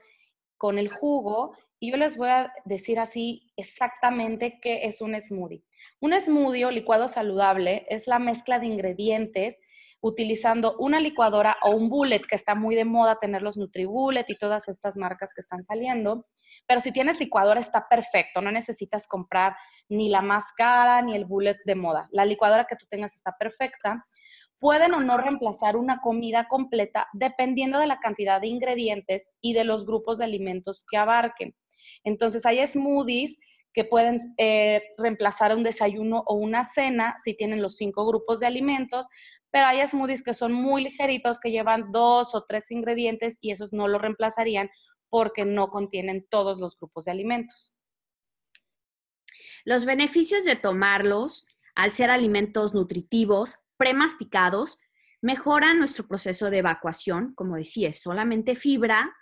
con 0.58 0.76
el 0.76 0.88
jugo 0.88 1.56
y 1.78 1.92
yo 1.92 1.98
les 1.98 2.16
voy 2.16 2.30
a 2.30 2.52
decir 2.64 2.98
así 2.98 3.52
exactamente 3.56 4.58
qué 4.60 4.86
es 4.86 5.00
un 5.00 5.14
smoothie. 5.20 5.62
Un 6.00 6.20
smoothie 6.20 6.64
o 6.64 6.72
licuado 6.72 7.06
saludable 7.06 7.86
es 7.90 8.08
la 8.08 8.18
mezcla 8.18 8.58
de 8.58 8.66
ingredientes 8.66 9.60
utilizando 10.06 10.76
una 10.78 11.00
licuadora 11.00 11.56
o 11.62 11.70
un 11.70 11.88
bullet, 11.88 12.20
que 12.20 12.36
está 12.36 12.54
muy 12.54 12.76
de 12.76 12.84
moda 12.84 13.18
tener 13.20 13.42
los 13.42 13.56
NutriBullet 13.56 14.25
y 14.28 14.38
todas 14.38 14.68
estas 14.68 14.96
marcas 14.96 15.32
que 15.34 15.40
están 15.40 15.64
saliendo. 15.64 16.26
Pero 16.66 16.80
si 16.80 16.92
tienes 16.92 17.18
licuadora 17.18 17.58
está 17.58 17.88
perfecto, 17.88 18.40
no 18.40 18.52
necesitas 18.52 19.08
comprar 19.08 19.54
ni 19.88 20.08
la 20.08 20.22
más 20.22 20.44
cara 20.56 21.02
ni 21.02 21.16
el 21.16 21.25
bullet 21.25 21.56
de 21.64 21.75
moda. 21.75 22.08
La 22.12 22.25
licuadora 22.25 22.66
que 22.66 22.76
tú 22.76 22.86
tengas 22.88 23.16
está 23.16 23.36
perfecta. 23.36 24.06
Pueden 24.60 24.94
o 24.94 25.00
no 25.00 25.18
reemplazar 25.18 25.76
una 25.76 26.00
comida 26.00 26.46
completa 26.48 27.08
dependiendo 27.12 27.80
de 27.80 27.88
la 27.88 27.98
cantidad 27.98 28.40
de 28.40 28.46
ingredientes 28.46 29.30
y 29.40 29.54
de 29.54 29.64
los 29.64 29.86
grupos 29.86 30.18
de 30.18 30.25
alimentos 30.25 30.86
que 30.88 30.98
abarquen. 30.98 31.54
Entonces 32.04 32.44
hay 32.46 32.66
smoothies 32.66 33.38
que 33.72 33.84
pueden 33.84 34.34
eh, 34.38 34.82
reemplazar 34.96 35.54
un 35.54 35.62
desayuno 35.62 36.24
o 36.26 36.34
una 36.34 36.64
cena 36.64 37.14
si 37.22 37.36
tienen 37.36 37.60
los 37.60 37.76
cinco 37.76 38.06
grupos 38.06 38.40
de 38.40 38.46
alimentos, 38.46 39.06
pero 39.50 39.66
hay 39.66 39.86
smoothies 39.86 40.24
que 40.24 40.32
son 40.32 40.52
muy 40.52 40.82
ligeritos, 40.82 41.38
que 41.38 41.50
llevan 41.50 41.92
dos 41.92 42.34
o 42.34 42.44
tres 42.48 42.70
ingredientes 42.70 43.38
y 43.42 43.50
esos 43.50 43.72
no 43.72 43.86
lo 43.86 43.98
reemplazarían 43.98 44.70
porque 45.10 45.44
no 45.44 45.68
contienen 45.68 46.26
todos 46.30 46.58
los 46.58 46.78
grupos 46.78 47.04
de 47.04 47.12
alimentos. 47.12 47.74
Los 49.64 49.84
beneficios 49.84 50.44
de 50.44 50.56
tomarlos, 50.56 51.46
al 51.74 51.92
ser 51.92 52.10
alimentos 52.10 52.72
nutritivos, 52.72 53.58
premasticados, 53.76 54.78
mejoran 55.20 55.78
nuestro 55.78 56.06
proceso 56.06 56.50
de 56.50 56.58
evacuación, 56.58 57.34
como 57.34 57.56
decía, 57.56 57.88
es 57.88 58.00
solamente 58.00 58.54
fibra 58.54 59.14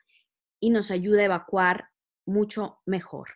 y 0.61 0.71
nos 0.71 0.91
ayuda 0.91 1.23
a 1.23 1.25
evacuar 1.25 1.89
mucho 2.27 2.81
mejor. 2.87 3.31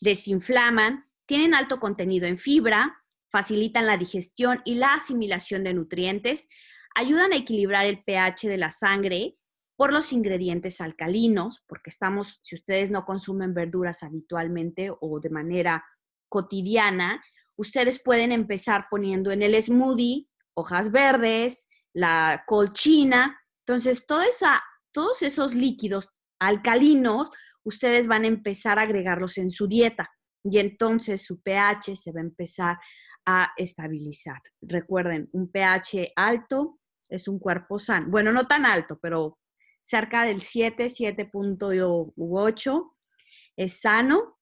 Desinflaman, 0.00 1.06
tienen 1.26 1.54
alto 1.54 1.78
contenido 1.80 2.26
en 2.26 2.38
fibra, 2.38 3.02
facilitan 3.30 3.86
la 3.86 3.96
digestión 3.96 4.60
y 4.64 4.74
la 4.74 4.94
asimilación 4.94 5.62
de 5.64 5.74
nutrientes, 5.74 6.48
ayudan 6.94 7.32
a 7.32 7.36
equilibrar 7.36 7.86
el 7.86 8.02
pH 8.02 8.48
de 8.48 8.56
la 8.56 8.70
sangre, 8.70 9.36
por 9.76 9.94
los 9.94 10.12
ingredientes 10.12 10.82
alcalinos, 10.82 11.64
porque 11.66 11.88
estamos, 11.88 12.40
si 12.42 12.54
ustedes 12.54 12.90
no 12.90 13.06
consumen 13.06 13.54
verduras 13.54 14.02
habitualmente 14.02 14.90
o 15.00 15.20
de 15.20 15.30
manera 15.30 15.82
cotidiana, 16.28 17.24
ustedes 17.56 17.98
pueden 17.98 18.30
empezar 18.30 18.88
poniendo 18.90 19.30
en 19.30 19.42
el 19.42 19.54
smoothie 19.62 20.28
hojas 20.52 20.92
verdes, 20.92 21.70
la 21.94 22.44
colchina. 22.46 23.40
Entonces, 23.64 24.04
todos 24.06 25.22
esos 25.22 25.54
líquidos 25.54 26.10
alcalinos, 26.38 27.30
ustedes 27.70 28.06
van 28.06 28.24
a 28.24 28.28
empezar 28.28 28.78
a 28.78 28.82
agregarlos 28.82 29.38
en 29.38 29.50
su 29.50 29.66
dieta 29.66 30.10
y 30.44 30.58
entonces 30.58 31.24
su 31.24 31.40
pH 31.40 31.96
se 31.96 32.12
va 32.12 32.20
a 32.20 32.24
empezar 32.24 32.76
a 33.26 33.52
estabilizar. 33.56 34.40
Recuerden, 34.60 35.28
un 35.32 35.50
pH 35.50 36.12
alto 36.16 36.78
es 37.08 37.28
un 37.28 37.38
cuerpo 37.38 37.78
sano. 37.78 38.08
Bueno, 38.10 38.32
no 38.32 38.46
tan 38.46 38.66
alto, 38.66 38.98
pero 39.00 39.38
cerca 39.82 40.24
del 40.24 40.40
7, 40.40 40.86
7.8 40.86 42.90
es 43.56 43.80
sano 43.80 44.38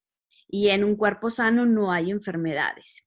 y 0.48 0.68
en 0.68 0.84
un 0.84 0.96
cuerpo 0.96 1.30
sano 1.30 1.66
no 1.66 1.92
hay 1.92 2.10
enfermedades. 2.10 3.06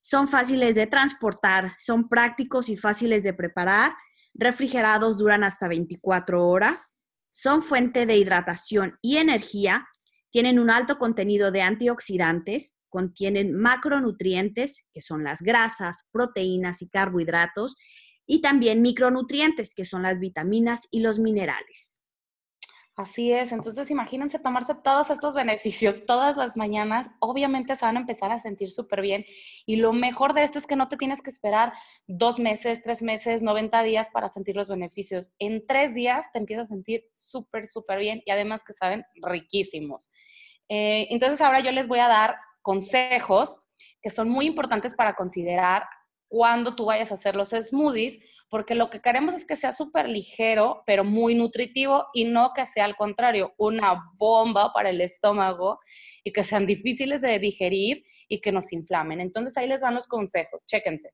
Son 0.00 0.28
fáciles 0.28 0.74
de 0.74 0.86
transportar, 0.86 1.72
son 1.78 2.08
prácticos 2.08 2.68
y 2.68 2.76
fáciles 2.76 3.22
de 3.22 3.34
preparar. 3.34 3.94
Refrigerados 4.34 5.18
duran 5.18 5.44
hasta 5.44 5.68
24 5.68 6.46
horas. 6.46 6.94
Son 7.30 7.62
fuente 7.62 8.06
de 8.06 8.16
hidratación 8.16 8.98
y 9.02 9.18
energía. 9.18 9.86
Tienen 10.30 10.58
un 10.58 10.70
alto 10.70 10.98
contenido 10.98 11.50
de 11.50 11.62
antioxidantes. 11.62 12.76
Contienen 12.88 13.54
macronutrientes, 13.54 14.86
que 14.92 15.00
son 15.00 15.24
las 15.24 15.42
grasas, 15.42 16.06
proteínas 16.10 16.82
y 16.82 16.88
carbohidratos. 16.88 17.76
Y 18.26 18.40
también 18.40 18.82
micronutrientes, 18.82 19.74
que 19.74 19.84
son 19.84 20.02
las 20.02 20.18
vitaminas 20.18 20.88
y 20.90 21.00
los 21.00 21.18
minerales. 21.18 22.02
Así 22.98 23.30
es, 23.30 23.52
entonces 23.52 23.92
imagínense 23.92 24.40
tomarse 24.40 24.74
todos 24.74 25.08
estos 25.10 25.32
beneficios 25.32 26.04
todas 26.04 26.36
las 26.36 26.56
mañanas, 26.56 27.06
obviamente 27.20 27.76
se 27.76 27.84
van 27.84 27.96
a 27.96 28.00
empezar 28.00 28.32
a 28.32 28.40
sentir 28.40 28.72
súper 28.72 29.02
bien 29.02 29.24
y 29.66 29.76
lo 29.76 29.92
mejor 29.92 30.34
de 30.34 30.42
esto 30.42 30.58
es 30.58 30.66
que 30.66 30.74
no 30.74 30.88
te 30.88 30.96
tienes 30.96 31.22
que 31.22 31.30
esperar 31.30 31.72
dos 32.08 32.40
meses, 32.40 32.82
tres 32.82 33.00
meses, 33.00 33.40
90 33.40 33.84
días 33.84 34.08
para 34.12 34.28
sentir 34.28 34.56
los 34.56 34.66
beneficios. 34.66 35.32
En 35.38 35.64
tres 35.64 35.94
días 35.94 36.26
te 36.32 36.40
empiezas 36.40 36.64
a 36.64 36.74
sentir 36.74 37.04
súper, 37.12 37.68
súper 37.68 38.00
bien 38.00 38.20
y 38.26 38.32
además 38.32 38.64
que 38.64 38.72
saben 38.72 39.04
riquísimos. 39.22 40.10
Eh, 40.68 41.06
entonces 41.10 41.40
ahora 41.40 41.60
yo 41.60 41.70
les 41.70 41.86
voy 41.86 42.00
a 42.00 42.08
dar 42.08 42.34
consejos 42.62 43.60
que 44.02 44.10
son 44.10 44.28
muy 44.28 44.46
importantes 44.46 44.96
para 44.96 45.14
considerar 45.14 45.84
cuando 46.26 46.74
tú 46.74 46.86
vayas 46.86 47.12
a 47.12 47.14
hacer 47.14 47.36
los 47.36 47.50
smoothies 47.50 48.18
porque 48.50 48.74
lo 48.74 48.88
que 48.88 49.00
queremos 49.00 49.34
es 49.34 49.46
que 49.46 49.56
sea 49.56 49.72
súper 49.72 50.08
ligero, 50.08 50.82
pero 50.86 51.04
muy 51.04 51.34
nutritivo 51.34 52.06
y 52.14 52.24
no 52.24 52.52
que 52.54 52.64
sea 52.64 52.84
al 52.84 52.96
contrario, 52.96 53.54
una 53.58 54.10
bomba 54.16 54.72
para 54.72 54.90
el 54.90 55.00
estómago 55.00 55.80
y 56.24 56.32
que 56.32 56.44
sean 56.44 56.66
difíciles 56.66 57.20
de 57.20 57.38
digerir 57.38 58.04
y 58.28 58.40
que 58.40 58.52
nos 58.52 58.72
inflamen. 58.72 59.20
Entonces 59.20 59.56
ahí 59.56 59.68
les 59.68 59.82
dan 59.82 59.94
los 59.94 60.08
consejos, 60.08 60.64
chéquense. 60.66 61.10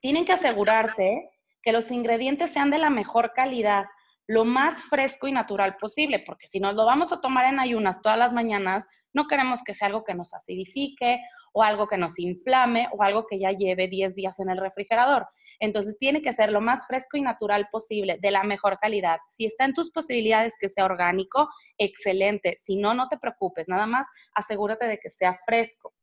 Tienen 0.00 0.24
que 0.24 0.32
asegurarse 0.32 1.28
que 1.62 1.72
los 1.72 1.90
ingredientes 1.90 2.50
sean 2.50 2.70
de 2.70 2.78
la 2.78 2.90
mejor 2.90 3.32
calidad, 3.34 3.86
lo 4.26 4.44
más 4.44 4.82
fresco 4.84 5.26
y 5.26 5.32
natural 5.32 5.76
posible, 5.76 6.20
porque 6.20 6.46
si 6.46 6.60
nos 6.60 6.74
lo 6.74 6.84
vamos 6.84 7.12
a 7.12 7.20
tomar 7.20 7.46
en 7.46 7.58
ayunas 7.60 8.00
todas 8.00 8.18
las 8.18 8.32
mañanas, 8.32 8.84
no 9.12 9.26
queremos 9.26 9.62
que 9.64 9.74
sea 9.74 9.88
algo 9.88 10.04
que 10.04 10.14
nos 10.14 10.34
acidifique 10.34 11.20
o 11.52 11.62
algo 11.62 11.88
que 11.88 11.96
nos 11.96 12.18
inflame 12.18 12.88
o 12.92 13.02
algo 13.02 13.26
que 13.26 13.38
ya 13.38 13.52
lleve 13.52 13.88
10 13.88 14.14
días 14.14 14.38
en 14.40 14.50
el 14.50 14.58
refrigerador. 14.58 15.26
Entonces 15.60 15.98
tiene 15.98 16.22
que 16.22 16.32
ser 16.32 16.52
lo 16.52 16.60
más 16.60 16.86
fresco 16.86 17.16
y 17.16 17.22
natural 17.22 17.68
posible, 17.70 18.18
de 18.20 18.30
la 18.30 18.44
mejor 18.44 18.78
calidad. 18.78 19.18
Si 19.30 19.44
está 19.44 19.64
en 19.64 19.74
tus 19.74 19.90
posibilidades 19.90 20.54
que 20.60 20.68
sea 20.68 20.84
orgánico, 20.84 21.48
excelente. 21.78 22.56
Si 22.58 22.76
no, 22.76 22.94
no 22.94 23.08
te 23.08 23.18
preocupes, 23.18 23.68
nada 23.68 23.86
más 23.86 24.06
asegúrate 24.34 24.86
de 24.86 24.98
que 24.98 25.10
sea 25.10 25.36
fresco. 25.44 25.94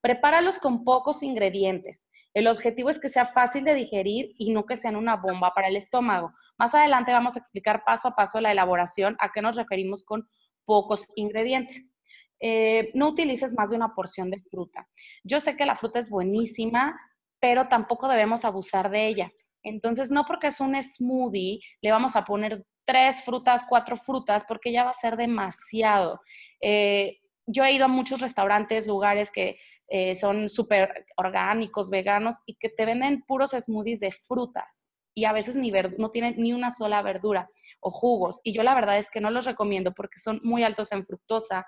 Prepáralos 0.00 0.58
con 0.58 0.84
pocos 0.84 1.22
ingredientes. 1.22 2.08
El 2.34 2.46
objetivo 2.46 2.90
es 2.90 3.00
que 3.00 3.08
sea 3.08 3.26
fácil 3.26 3.64
de 3.64 3.74
digerir 3.74 4.34
y 4.38 4.52
no 4.52 4.64
que 4.64 4.76
sean 4.76 4.96
una 4.96 5.16
bomba 5.16 5.54
para 5.54 5.68
el 5.68 5.76
estómago. 5.76 6.32
Más 6.56 6.74
adelante 6.74 7.12
vamos 7.12 7.36
a 7.36 7.40
explicar 7.40 7.82
paso 7.84 8.08
a 8.08 8.14
paso 8.14 8.40
la 8.40 8.52
elaboración, 8.52 9.16
a 9.18 9.32
qué 9.32 9.42
nos 9.42 9.56
referimos 9.56 10.04
con 10.04 10.28
pocos 10.64 11.08
ingredientes. 11.16 11.94
Eh, 12.40 12.90
no 12.94 13.08
utilices 13.08 13.54
más 13.54 13.70
de 13.70 13.76
una 13.76 13.94
porción 13.94 14.30
de 14.30 14.40
fruta. 14.50 14.86
Yo 15.24 15.40
sé 15.40 15.56
que 15.56 15.66
la 15.66 15.76
fruta 15.76 15.98
es 15.98 16.10
buenísima, 16.10 16.98
pero 17.40 17.68
tampoco 17.68 18.08
debemos 18.08 18.44
abusar 18.44 18.90
de 18.90 19.08
ella. 19.08 19.32
Entonces, 19.62 20.10
no 20.10 20.24
porque 20.24 20.48
es 20.48 20.60
un 20.60 20.80
smoothie, 20.80 21.60
le 21.82 21.90
vamos 21.90 22.16
a 22.16 22.24
poner 22.24 22.64
tres 22.84 23.22
frutas, 23.22 23.66
cuatro 23.68 23.96
frutas, 23.96 24.44
porque 24.46 24.72
ya 24.72 24.84
va 24.84 24.90
a 24.90 24.94
ser 24.94 25.16
demasiado. 25.16 26.20
Eh, 26.60 27.18
yo 27.46 27.64
he 27.64 27.72
ido 27.72 27.86
a 27.86 27.88
muchos 27.88 28.20
restaurantes, 28.20 28.86
lugares 28.86 29.30
que 29.30 29.58
eh, 29.88 30.14
son 30.14 30.48
súper 30.48 31.06
orgánicos, 31.16 31.90
veganos, 31.90 32.36
y 32.46 32.54
que 32.54 32.68
te 32.68 32.86
venden 32.86 33.22
puros 33.22 33.50
smoothies 33.50 34.00
de 34.00 34.12
frutas 34.12 34.88
y 35.18 35.24
a 35.24 35.32
veces 35.32 35.56
ni 35.56 35.72
no 35.98 36.10
tienen 36.12 36.36
ni 36.36 36.52
una 36.52 36.70
sola 36.70 37.02
verdura 37.02 37.50
o 37.80 37.90
jugos. 37.90 38.40
Y 38.44 38.52
yo 38.52 38.62
la 38.62 38.76
verdad 38.76 38.98
es 38.98 39.10
que 39.10 39.20
no 39.20 39.30
los 39.30 39.46
recomiendo 39.46 39.92
porque 39.92 40.20
son 40.20 40.40
muy 40.44 40.62
altos 40.62 40.92
en 40.92 41.04
fructosa 41.04 41.66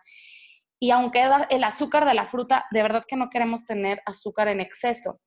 y 0.81 0.91
aunque 0.91 1.23
el 1.51 1.63
azúcar 1.63 2.07
de 2.07 2.15
la 2.15 2.27
fruta, 2.27 2.65
de 2.71 2.83
verdad 2.83 3.05
que 3.07 3.17
no 3.17 3.29
queremos 3.29 3.67
tener 3.67 4.03
azúcar 4.07 4.49
en 4.49 4.61
exceso. 4.61 5.21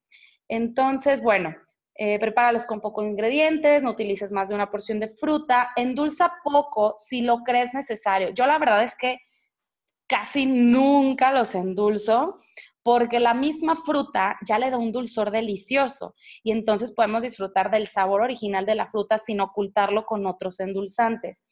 Entonces, 0.50 1.22
bueno, 1.22 1.56
eh, 1.96 2.18
prepáralos 2.18 2.66
con 2.66 2.82
pocos 2.82 3.06
ingredientes, 3.06 3.84
no 3.84 3.92
utilices 3.92 4.32
más 4.32 4.50
de 4.50 4.56
una 4.56 4.72
porción 4.72 5.00
de 5.00 5.10
fruta, 5.10 5.70
endulza 5.76 6.34
poco 6.44 6.96
si 6.98 7.22
lo 7.22 7.44
crees 7.44 7.72
necesario. 7.76 8.32
Yo 8.32 8.48
la 8.48 8.58
verdad 8.58 8.84
es 8.84 8.96
que 8.98 9.20
casi 10.08 10.48
nunca 10.48 11.32
los 11.32 11.54
endulzo 11.54 12.40
porque 12.82 13.20
la 13.20 13.36
misma 13.36 13.76
fruta 13.76 14.38
ya 14.46 14.58
le 14.58 14.72
da 14.72 14.78
un 14.78 14.92
dulzor 14.92 15.30
delicioso 15.30 16.16
y 16.44 16.52
entonces 16.52 16.92
podemos 16.92 17.22
disfrutar 17.22 17.70
del 17.70 17.88
sabor 17.88 18.22
original 18.22 18.66
de 18.66 18.76
la 18.76 18.88
fruta 18.88 19.20
sin 19.20 19.40
ocultarlo 19.40 20.06
con 20.06 20.26
otros 20.26 20.60
endulzantes. 20.60 21.46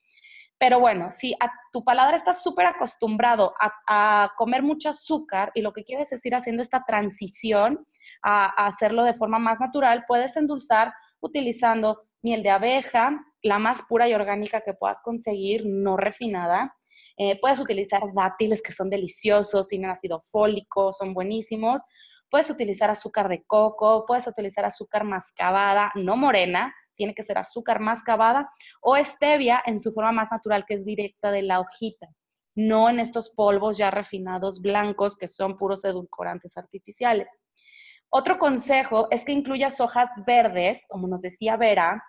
Pero 0.61 0.79
bueno, 0.79 1.09
si 1.09 1.33
a 1.39 1.51
tu 1.73 1.83
paladar 1.83 2.13
está 2.13 2.35
súper 2.35 2.67
acostumbrado 2.67 3.55
a, 3.59 4.31
comer 4.37 4.61
mucho 4.61 4.89
azúcar 4.89 5.51
y 5.55 5.61
lo 5.63 5.73
que 5.73 5.83
quieres 5.83 6.11
es 6.11 6.23
ir 6.23 6.35
haciendo 6.35 6.61
esta 6.61 6.83
transición 6.85 7.83
a, 8.21 8.67
hacerlo 8.67 9.03
de 9.03 9.15
forma 9.15 9.39
más 9.39 9.59
natural, 9.59 10.05
puedes 10.07 10.37
endulzar 10.37 10.93
utilizando 11.19 12.03
miel 12.21 12.43
de 12.43 12.51
abeja, 12.51 13.25
la 13.41 13.57
más 13.57 13.81
pura 13.89 14.07
y 14.07 14.13
orgánica 14.13 14.61
que 14.61 14.75
puedas 14.75 15.01
conseguir, 15.01 15.63
no 15.65 15.97
refinada. 15.97 16.75
Eh, 17.17 17.39
puedes 17.41 17.59
utilizar 17.59 18.03
dátiles 18.13 18.61
que 18.61 18.71
son 18.71 18.91
deliciosos, 18.91 19.67
tienen 19.67 19.89
ácido 19.89 20.21
fólico, 20.21 20.93
son 20.93 21.15
buenísimos. 21.15 21.81
Puedes 22.29 22.51
utilizar 22.51 22.91
azúcar 22.91 23.29
de 23.29 23.43
coco, 23.47 24.05
puedes 24.05 24.27
utilizar 24.27 24.63
azúcar 24.63 25.05
mascabada, 25.05 25.91
no 25.95 26.15
morena, 26.17 26.71
tiene 26.95 27.13
que 27.13 27.23
ser 27.23 27.37
azúcar 27.37 27.79
mascabada 27.79 28.49
o 28.81 28.95
stevia 28.97 29.61
en 29.65 29.79
su 29.79 29.93
forma 29.93 30.11
más 30.11 30.31
natural, 30.31 30.65
que 30.65 30.75
es 30.75 30.85
directa 30.85 31.31
de 31.31 31.41
la 31.41 31.59
hojita, 31.59 32.07
no 32.55 32.89
en 32.89 32.99
estos 32.99 33.29
polvos 33.29 33.77
ya 33.77 33.91
refinados 33.91 34.61
blancos 34.61 35.17
que 35.17 35.27
son 35.27 35.57
puros 35.57 35.83
edulcorantes 35.85 36.57
artificiales. 36.57 37.39
Otro 38.09 38.37
consejo 38.37 39.07
es 39.09 39.23
que 39.23 39.31
incluyas 39.31 39.79
hojas 39.79 40.09
verdes, 40.25 40.83
como 40.89 41.07
nos 41.07 41.21
decía 41.21 41.55
Vera, 41.55 42.03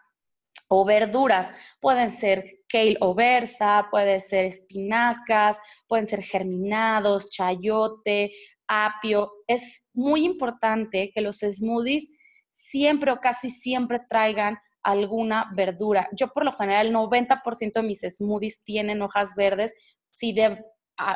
o 0.68 0.84
verduras. 0.84 1.52
Pueden 1.80 2.12
ser 2.12 2.60
kale 2.68 2.96
o 3.00 3.14
berza, 3.14 3.86
pueden 3.90 4.20
ser 4.20 4.46
espinacas, 4.46 5.56
pueden 5.86 6.06
ser 6.06 6.22
germinados, 6.22 7.30
chayote, 7.30 8.32
apio. 8.66 9.30
Es 9.46 9.84
muy 9.92 10.24
importante 10.24 11.12
que 11.14 11.20
los 11.20 11.40
smoothies 11.40 12.10
siempre 12.50 13.12
o 13.12 13.18
casi 13.18 13.50
siempre 13.50 14.00
traigan 14.08 14.58
alguna 14.82 15.50
verdura. 15.54 16.08
Yo 16.12 16.28
por 16.28 16.44
lo 16.44 16.52
general 16.52 16.88
el 16.88 16.94
90% 16.94 17.72
de 17.72 17.82
mis 17.82 18.00
smoothies 18.00 18.62
tienen 18.64 19.02
hojas 19.02 19.34
verdes. 19.36 19.74
Si 20.10 20.32
de, 20.32 20.64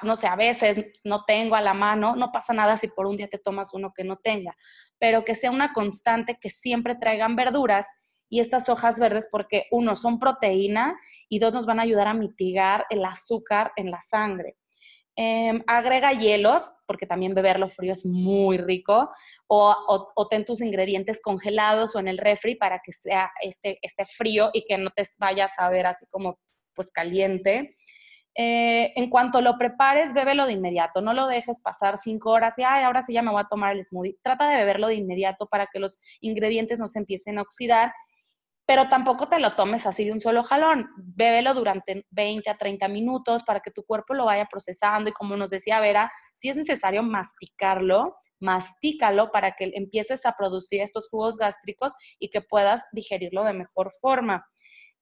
no 0.02 0.16
sé, 0.16 0.26
a 0.26 0.36
veces 0.36 0.92
no 1.04 1.24
tengo 1.24 1.54
a 1.54 1.60
la 1.60 1.74
mano, 1.74 2.16
no 2.16 2.32
pasa 2.32 2.52
nada 2.52 2.76
si 2.76 2.88
por 2.88 3.06
un 3.06 3.16
día 3.16 3.28
te 3.28 3.38
tomas 3.38 3.74
uno 3.74 3.92
que 3.94 4.04
no 4.04 4.16
tenga, 4.16 4.56
pero 4.98 5.24
que 5.24 5.34
sea 5.34 5.50
una 5.50 5.72
constante 5.72 6.38
que 6.40 6.50
siempre 6.50 6.94
traigan 6.94 7.36
verduras 7.36 7.86
y 8.28 8.40
estas 8.40 8.68
hojas 8.68 8.98
verdes 8.98 9.28
porque 9.30 9.66
uno 9.70 9.94
son 9.94 10.18
proteína 10.18 10.98
y 11.28 11.38
dos 11.38 11.52
nos 11.52 11.66
van 11.66 11.78
a 11.78 11.82
ayudar 11.82 12.08
a 12.08 12.14
mitigar 12.14 12.86
el 12.90 13.04
azúcar 13.04 13.72
en 13.76 13.90
la 13.90 14.00
sangre. 14.00 14.56
Em, 15.18 15.62
agrega 15.66 16.12
hielos, 16.12 16.70
porque 16.86 17.06
también 17.06 17.34
beberlo 17.34 17.70
frío 17.70 17.92
es 17.92 18.04
muy 18.04 18.58
rico, 18.58 19.10
o, 19.46 20.28
ten 20.30 20.44
tus 20.44 20.60
ingredientes 20.60 21.22
congelados 21.22 21.96
o 21.96 22.00
en 22.00 22.08
el 22.08 22.18
refri 22.18 22.54
para 22.54 22.80
que 22.84 22.92
sea 22.92 23.30
este, 23.40 23.78
este 23.80 24.04
frío 24.04 24.50
y 24.52 24.66
que 24.66 24.76
no 24.76 24.90
te 24.90 25.04
vayas 25.16 25.52
a 25.56 25.70
ver 25.70 25.86
así 25.86 26.04
como 26.10 26.38
pues 26.74 26.92
caliente. 26.92 27.76
Eh, 28.34 28.92
en 28.94 29.08
cuanto 29.08 29.40
lo 29.40 29.56
prepares, 29.56 30.12
bébelo 30.12 30.44
de 30.44 30.52
inmediato, 30.52 31.00
no 31.00 31.14
lo 31.14 31.26
dejes 31.26 31.62
pasar 31.62 31.96
cinco 31.96 32.32
horas 32.32 32.58
y, 32.58 32.62
ay, 32.62 32.84
ahora 32.84 33.00
sí 33.00 33.14
ya 33.14 33.22
me 33.22 33.30
voy 33.30 33.40
a 33.40 33.48
tomar 33.48 33.74
el 33.74 33.82
smoothie. 33.82 34.18
Trata 34.22 34.50
de 34.50 34.56
beberlo 34.56 34.88
de 34.88 34.96
inmediato 34.96 35.46
para 35.46 35.66
que 35.72 35.78
los 35.78 35.98
ingredientes 36.20 36.78
no 36.78 36.88
se 36.88 36.98
empiecen 36.98 37.38
a 37.38 37.42
oxidar 37.42 37.94
pero 38.66 38.88
tampoco 38.88 39.28
te 39.28 39.38
lo 39.38 39.54
tomes 39.54 39.86
así 39.86 40.04
de 40.04 40.12
un 40.12 40.20
solo 40.20 40.42
jalón. 40.42 40.90
Bébelo 40.96 41.54
durante 41.54 42.04
20 42.10 42.50
a 42.50 42.58
30 42.58 42.88
minutos 42.88 43.44
para 43.44 43.60
que 43.60 43.70
tu 43.70 43.84
cuerpo 43.84 44.12
lo 44.12 44.24
vaya 44.24 44.46
procesando 44.46 45.08
y 45.08 45.12
como 45.12 45.36
nos 45.36 45.50
decía 45.50 45.78
Vera, 45.78 46.10
si 46.34 46.48
es 46.48 46.56
necesario 46.56 47.04
masticarlo, 47.04 48.16
mastícalo 48.40 49.30
para 49.30 49.52
que 49.52 49.70
empieces 49.74 50.26
a 50.26 50.32
producir 50.32 50.82
estos 50.82 51.08
jugos 51.08 51.38
gástricos 51.38 51.94
y 52.18 52.28
que 52.28 52.42
puedas 52.42 52.84
digerirlo 52.92 53.44
de 53.44 53.52
mejor 53.52 53.92
forma. 54.00 54.44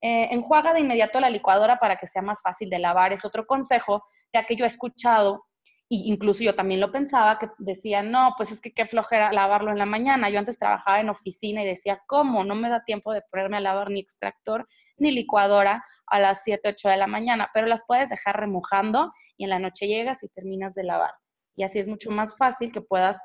Eh, 0.03 0.29
enjuaga 0.31 0.75
de 0.75 0.81
inmediato 0.81 1.19
la 1.19 1.31
licuadora 1.31 1.79
para 1.79 1.97
que 1.97 2.07
sea 2.07 2.21
más 2.21 2.43
fácil 2.43 2.69
de 2.69 2.79
lavar. 2.79 3.15
Es 3.15 3.25
otro 3.25 3.47
consejo, 3.47 4.03
ya 4.33 4.45
que 4.45 4.57
yo 4.57 4.65
he 4.65 4.69
escuchado 4.69 5.47
y 5.95 6.11
incluso 6.11 6.43
yo 6.43 6.57
también 6.57 6.81
lo 6.81 6.91
pensaba, 6.91 7.39
que 7.39 7.49
decía, 7.59 8.03
no, 8.03 8.35
pues 8.37 8.51
es 8.51 8.61
que 8.61 8.73
qué 8.73 8.85
flojera 8.85 9.33
lavarlo 9.33 9.71
en 9.71 9.79
la 9.79 9.87
mañana. 9.87 10.29
Yo 10.29 10.41
antes 10.41 10.59
trabajaba 10.59 11.01
en 11.01 11.09
oficina 11.09 11.63
y 11.63 11.67
decía, 11.67 12.03
¿cómo? 12.07 12.43
No 12.43 12.57
me 12.57 12.69
da 12.69 12.83
tiempo 12.85 13.13
de 13.13 13.23
ponerme 13.31 13.59
a 13.59 13.61
lavar 13.61 13.91
ni 13.91 14.01
extractor 14.01 14.67
ni 14.97 15.13
licuadora 15.13 15.85
a 16.07 16.19
las 16.19 16.43
7, 16.43 16.71
8 16.71 16.89
de 16.89 16.97
la 16.97 17.07
mañana, 17.07 17.51
pero 17.55 17.67
las 17.67 17.85
puedes 17.87 18.11
dejar 18.11 18.41
remojando 18.41 19.13
y 19.37 19.45
en 19.45 19.51
la 19.51 19.59
noche 19.61 19.87
llegas 19.87 20.23
y 20.25 20.29
terminas 20.29 20.75
de 20.75 20.83
lavar. 20.83 21.13
Y 21.55 21.63
así 21.63 21.79
es 21.79 21.87
mucho 21.87 22.11
más 22.11 22.37
fácil 22.37 22.73
que 22.73 22.81
puedas 22.81 23.21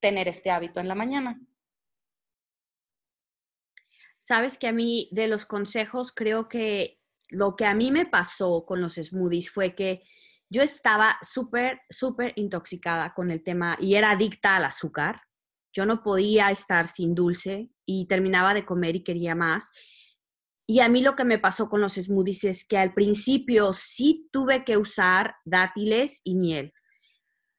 tener 0.00 0.26
este 0.26 0.50
hábito 0.50 0.80
en 0.80 0.88
la 0.88 0.94
mañana. 0.94 1.38
Sabes 4.16 4.56
que 4.56 4.68
a 4.68 4.72
mí 4.72 5.08
de 5.12 5.28
los 5.28 5.44
consejos 5.44 6.12
creo 6.12 6.48
que 6.48 6.98
lo 7.28 7.56
que 7.56 7.66
a 7.66 7.74
mí 7.74 7.90
me 7.90 8.06
pasó 8.06 8.64
con 8.64 8.80
los 8.80 8.94
smoothies 8.94 9.50
fue 9.50 9.74
que 9.74 10.00
yo 10.48 10.62
estaba 10.62 11.18
súper, 11.22 11.80
súper 11.90 12.32
intoxicada 12.36 13.12
con 13.14 13.30
el 13.30 13.42
tema 13.42 13.76
y 13.80 13.94
era 13.94 14.12
adicta 14.12 14.56
al 14.56 14.64
azúcar. 14.64 15.22
Yo 15.72 15.86
no 15.86 16.02
podía 16.02 16.50
estar 16.50 16.86
sin 16.86 17.14
dulce 17.14 17.70
y 17.84 18.06
terminaba 18.06 18.54
de 18.54 18.64
comer 18.64 18.96
y 18.96 19.04
quería 19.04 19.34
más. 19.34 19.70
Y 20.68 20.80
a 20.80 20.88
mí 20.88 21.02
lo 21.02 21.14
que 21.14 21.24
me 21.24 21.38
pasó 21.38 21.68
con 21.68 21.80
los 21.80 21.94
smoothies 21.94 22.44
es 22.44 22.66
que 22.66 22.78
al 22.78 22.94
principio 22.94 23.72
sí 23.72 24.28
tuve 24.32 24.64
que 24.64 24.76
usar 24.76 25.36
dátiles 25.44 26.20
y 26.24 26.34
miel. 26.34 26.72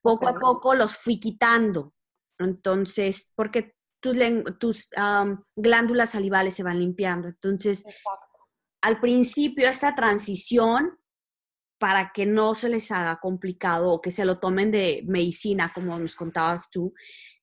Poco 0.01 0.27
a 0.27 0.39
poco 0.39 0.73
los 0.73 0.95
fui 0.95 1.19
quitando. 1.19 1.93
Entonces, 2.39 3.31
porque 3.35 3.75
tus, 4.01 4.17
tus 4.59 4.89
glándulas 5.55 6.11
salivales 6.11 6.53
se 6.53 6.63
van 6.63 6.79
limpiando. 6.79 7.27
Entonces, 7.27 7.85
al 8.81 8.99
principio 8.99 9.67
esta 9.67 9.95
transición 9.95 10.97
para 11.79 12.11
que 12.13 12.25
no 12.25 12.55
se 12.55 12.69
les 12.69 12.91
haga 12.91 13.19
complicado 13.19 13.91
o 13.93 14.01
que 14.01 14.11
se 14.11 14.25
lo 14.25 14.39
tomen 14.39 14.71
de 14.71 15.03
medicina, 15.05 15.71
como 15.73 15.97
nos 15.99 16.15
contabas 16.15 16.69
tú, 16.69 16.93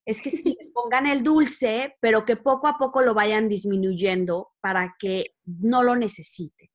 es 0.05 0.21
que 0.21 0.31
sí, 0.31 0.57
pongan 0.75 1.07
el 1.07 1.23
dulce, 1.23 1.97
pero 2.01 2.25
que 2.25 2.37
poco 2.37 2.67
a 2.67 2.77
poco 2.79 3.03
lo 3.03 3.15
vayan 3.15 3.49
disminuyendo 3.49 4.53
para 4.61 4.97
que 4.99 5.37
no 5.45 5.83
lo 5.83 5.97
necesiten. 5.97 6.69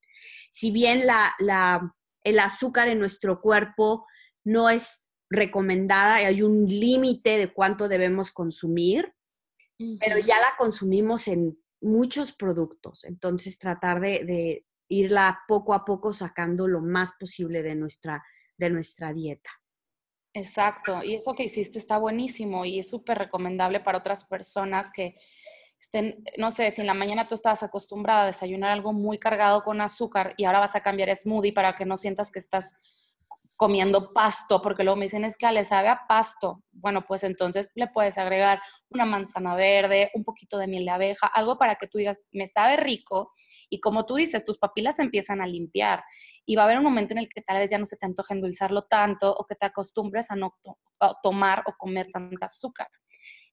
Si 0.51 0.71
bien 0.71 1.05
la, 1.05 1.93
el 2.23 2.39
azúcar 2.39 2.87
en 2.87 2.99
nuestro 2.99 3.41
cuerpo 3.41 4.05
no 4.43 4.69
es 4.69 5.09
recomendada, 5.29 6.15
hay 6.15 6.41
un 6.41 6.65
límite 6.65 7.37
de 7.37 7.53
cuánto 7.53 7.87
debemos 7.87 8.31
consumir, 8.31 9.13
pero 9.99 10.17
ya 10.19 10.39
la 10.39 10.55
consumimos 10.57 11.27
en 11.27 11.57
muchos 11.81 12.33
productos. 12.33 13.05
Entonces, 13.05 13.57
tratar 13.57 13.99
de, 13.99 14.65
irla 14.89 15.39
poco 15.47 15.73
a 15.73 15.85
poco 15.85 16.11
sacando 16.11 16.67
lo 16.67 16.81
más 16.81 17.13
posible 17.13 17.61
de 17.61 17.75
nuestra, 17.75 18.23
de 18.57 18.69
nuestra 18.69 19.13
dieta. 19.13 19.49
Exacto, 20.33 21.03
y 21.03 21.15
eso 21.15 21.33
que 21.33 21.43
hiciste 21.43 21.79
está 21.79 21.97
buenísimo 21.97 22.65
y 22.65 22.79
es 22.79 22.89
súper 22.89 23.17
recomendable 23.17 23.79
para 23.79 23.97
otras 23.97 24.25
personas 24.25 24.91
que 24.93 25.15
estén, 25.79 26.23
no 26.37 26.51
sé, 26.51 26.69
si 26.71 26.81
en 26.81 26.87
la 26.87 26.93
mañana 26.93 27.27
tú 27.27 27.35
estabas 27.35 27.63
acostumbrada 27.63 28.23
a 28.23 28.27
desayunar 28.27 28.71
algo 28.71 28.93
muy 28.93 29.17
cargado 29.17 29.63
con 29.63 29.81
azúcar 29.81 30.33
y 30.37 30.43
ahora 30.43 30.59
vas 30.59 30.75
a 30.75 30.81
cambiar 30.81 31.15
smoothie 31.15 31.53
para 31.53 31.73
que 31.73 31.85
no 31.85 31.97
sientas 31.97 32.31
que 32.31 32.39
estás 32.39 32.75
comiendo 33.59 34.13
pasto, 34.13 34.61
porque 34.61 34.85
luego 34.85 34.95
me 34.95 35.07
dicen 35.07 35.25
es 35.25 35.35
que 35.35 35.51
le 35.51 35.65
sabe 35.65 35.89
a 35.89 36.07
pasto. 36.07 36.63
Bueno, 36.71 37.05
pues 37.05 37.25
entonces 37.25 37.69
le 37.75 37.87
puedes 37.87 38.17
agregar 38.17 38.61
una 38.89 39.03
manzana 39.03 39.53
verde, 39.53 40.11
un 40.13 40.23
poquito 40.23 40.57
de 40.57 40.67
miel 40.67 40.85
de 40.85 40.91
abeja, 40.91 41.27
algo 41.27 41.57
para 41.57 41.75
que 41.75 41.87
tú 41.87 41.97
digas, 41.97 42.29
me 42.31 42.47
sabe 42.47 42.77
rico 42.77 43.33
y 43.69 43.81
como 43.81 44.05
tú 44.05 44.15
dices, 44.15 44.45
tus 44.45 44.57
papilas 44.57 44.95
se 44.95 45.01
empiezan 45.01 45.41
a 45.41 45.45
limpiar 45.45 46.05
y 46.45 46.55
va 46.55 46.61
a 46.61 46.65
haber 46.67 46.77
un 46.77 46.85
momento 46.85 47.13
en 47.13 47.17
el 47.17 47.27
que 47.27 47.41
tal 47.41 47.57
vez 47.57 47.69
ya 47.69 47.77
no 47.77 47.85
se 47.85 47.97
te 47.97 48.05
antoje 48.05 48.33
endulzarlo 48.33 48.83
tanto 48.83 49.29
o 49.29 49.45
que 49.45 49.55
te 49.55 49.65
acostumbres 49.65 50.31
a 50.31 50.37
no 50.37 50.55
tomar 51.21 51.63
o 51.65 51.73
comer 51.77 52.07
tanta 52.13 52.45
azúcar. 52.45 52.87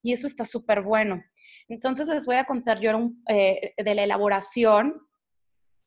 Y 0.03 0.13
eso 0.13 0.29
está 0.29 0.45
súper 0.45 0.83
bueno. 0.83 1.21
Entonces 1.67 2.07
les 2.07 2.27
voy 2.27 2.37
a 2.37 2.45
contar 2.45 2.79
yo 2.79 3.11
eh, 3.29 3.75
de 3.77 3.95
la 3.97 4.05
elaboración. 4.05 5.03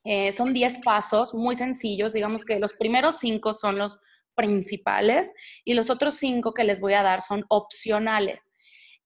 Eh, 0.03 0.33
son 0.33 0.53
10 0.53 0.81
pasos 0.83 1.33
muy 1.33 1.55
sencillos. 1.55 2.11
Digamos 2.11 2.43
que 2.43 2.59
los 2.59 2.73
primeros 2.73 3.17
5 3.19 3.53
son 3.53 3.77
los 3.77 4.01
principales 4.39 5.29
y 5.65 5.73
los 5.73 5.89
otros 5.89 6.15
5 6.15 6.53
que 6.53 6.63
les 6.63 6.79
voy 6.79 6.93
a 6.93 7.03
dar 7.03 7.19
son 7.19 7.43
opcionales. 7.49 8.49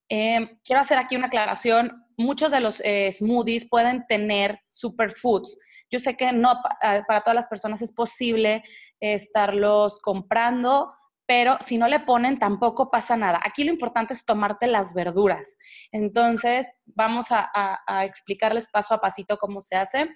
Eh, 0.09 0.59
quiero 0.63 0.79
hacer 0.79 0.99
aquí 0.99 1.15
una 1.15 1.25
aclaración 1.27 2.03
muchos 2.17 2.51
de 2.51 2.59
los 2.59 2.79
eh, 2.85 3.11
smoothies 3.11 3.67
pueden 3.67 4.05
tener 4.07 4.59
superfoods. 4.69 5.57
Yo 5.89 5.97
sé 5.97 6.15
que 6.15 6.31
no 6.31 6.51
ah, 6.51 7.03
para 7.07 7.21
todas 7.21 7.35
las 7.35 7.47
personas 7.47 7.81
es 7.81 7.91
posible 7.93 8.63
estarlos 8.99 9.99
comprando, 10.01 10.93
pero 11.25 11.57
si 11.65 11.79
no 11.79 11.87
le 11.87 12.01
ponen 12.01 12.37
tampoco 12.37 12.91
pasa 12.91 13.17
nada. 13.17 13.41
Aquí 13.43 13.63
lo 13.63 13.73
importante 13.73 14.13
es 14.13 14.23
tomarte 14.23 14.67
las 14.67 14.93
verduras. 14.93 15.57
Entonces, 15.91 16.67
vamos 16.85 17.27
a, 17.31 17.49
a 17.87 18.05
explicarles 18.05 18.69
paso 18.69 18.93
a 18.93 19.01
pasito 19.01 19.37
cómo 19.37 19.61
se 19.61 19.75
hace. 19.75 20.09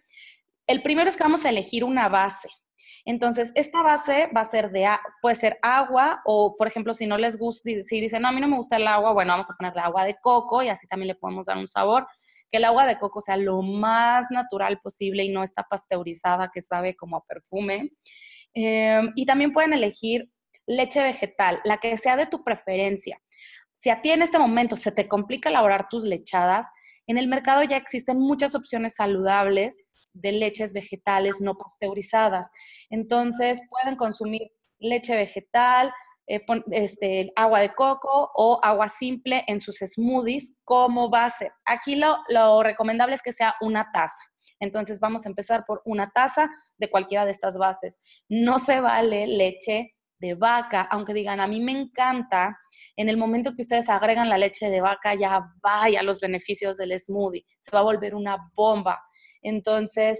El 0.67 0.84
primero 0.84 1.10
es 1.10 1.17
que 1.17 1.23
vamos 1.23 1.43
a 1.43 1.49
elegir 1.49 1.84
una 1.84 2.08
base. 2.08 2.49
Entonces, 3.06 3.52
esta 3.56 3.82
base 3.82 4.30
va 4.36 4.41
a 4.41 4.50
ser 4.50 4.71
de, 4.71 4.88
puede 5.21 5.36
ser 5.36 5.58
agua 5.62 6.21
o, 6.26 6.56
por 6.58 6.67
ejemplo, 6.67 6.93
si 6.93 7.08
no 7.08 7.17
les 7.17 7.38
gusta, 7.38 7.69
si 7.84 8.02
dicen, 8.02 8.21
no, 8.21 8.30
a 8.30 8.32
mí 8.32 8.41
no 8.41 8.47
me 8.47 8.58
gusta 8.58 8.78
el 8.78 8.88
agua, 8.88 9.13
bueno, 9.13 9.34
vamos 9.34 9.50
a 9.50 9.56
ponerle 9.56 9.82
agua 9.82 10.06
de 10.06 10.15
coco 10.21 10.62
y 10.63 10.69
así 10.69 10.88
también 10.88 11.08
le 11.08 11.15
podemos 11.15 11.45
dar 11.45 11.58
un 11.58 11.67
sabor. 11.67 12.08
Que 12.50 12.58
el 12.58 12.65
agua 12.65 12.86
de 12.86 12.97
coco 12.97 13.21
sea 13.21 13.38
lo 13.38 13.62
más 13.62 14.28
natural 14.32 14.80
posible 14.80 15.23
y 15.23 15.30
no 15.30 15.43
está 15.43 15.63
pasteurizada, 15.63 16.50
que 16.54 16.62
sabe 16.62 16.95
como 16.95 17.17
a 17.17 17.26
perfume. 17.26 17.91
Em, 18.54 19.12
y 19.15 19.26
también 19.26 19.54
pueden 19.54 19.73
elegir 19.73 20.30
leche 20.65 21.04
vegetal, 21.04 21.60
la 21.63 21.78
que 21.78 21.97
sea 21.97 22.15
de 22.15 22.28
tu 22.28 22.43
preferencia. 22.43 23.21
Si 23.73 23.89
a 23.89 24.02
ti 24.02 24.12
en 24.12 24.21
este 24.21 24.39
momento 24.39 24.76
se 24.76 24.91
te 24.91 25.08
complica 25.08 25.50
elaborar 25.50 25.88
tus 25.89 26.04
lechadas, 26.04 26.67
en 27.06 27.17
el 27.17 27.28
mercado 27.28 27.63
ya 27.63 27.78
existen 27.78 28.19
muchas 28.19 28.56
opciones 28.56 28.95
saludables 28.95 29.78
de 30.21 30.32
leches 30.34 30.73
vegetales 30.73 31.41
no 31.41 31.58
pasteurizadas. 31.58 32.49
Entonces, 32.89 33.60
pueden 33.69 33.95
consumir 33.95 34.51
leche 34.80 35.15
vegetal, 35.15 35.91
eh, 36.27 36.45
este, 36.71 37.32
agua 37.36 37.62
de 37.62 37.73
coco 37.73 38.32
o 38.36 38.60
agua 38.62 38.89
simple 38.89 39.43
en 39.47 39.62
sus 39.62 39.77
smoothies 39.77 40.53
como 40.63 41.10
base. 41.10 41.51
Aquí 41.65 41.95
lo, 41.95 42.17
lo 42.27 42.62
recomendable 42.63 43.15
es 43.15 43.21
que 43.21 43.32
sea 43.32 43.56
una 43.62 43.89
taza. 43.93 44.19
Entonces 44.60 44.99
vamos 44.99 45.25
a 45.25 45.30
empezar 45.30 45.63
por 45.65 45.82
una 45.86 46.12
taza 46.12 46.49
de 46.77 46.89
cualquiera 46.89 47.25
de 47.25 47.32
estas 47.32 47.58
bases. 47.58 48.01
No 48.27 48.60
se 48.60 48.82
vale 48.82 49.27
leche 49.27 49.95
de 50.19 50.34
vaca, 50.34 50.82
aunque 50.91 51.13
digan, 51.13 51.39
a 51.39 51.47
mí 51.47 51.62
me 51.62 51.71
encanta, 51.71 52.58
en 52.95 53.08
el 53.08 53.17
momento 53.17 53.56
que 53.56 53.62
ustedes 53.62 53.88
agregan 53.88 54.30
la 54.30 54.38
leche 54.38 54.69
de 54.69 54.82
vaca, 54.82 55.13
ya 55.13 55.53
vaya 55.62 56.01
los 56.01 56.19
beneficios 56.19 56.77
del 56.77 56.99
smoothie, 56.99 57.45
se 57.60 57.71
va 57.71 57.80
a 57.80 57.84
volver 57.84 58.15
una 58.15 58.38
bomba. 58.56 58.99
Entonces, 59.47 60.19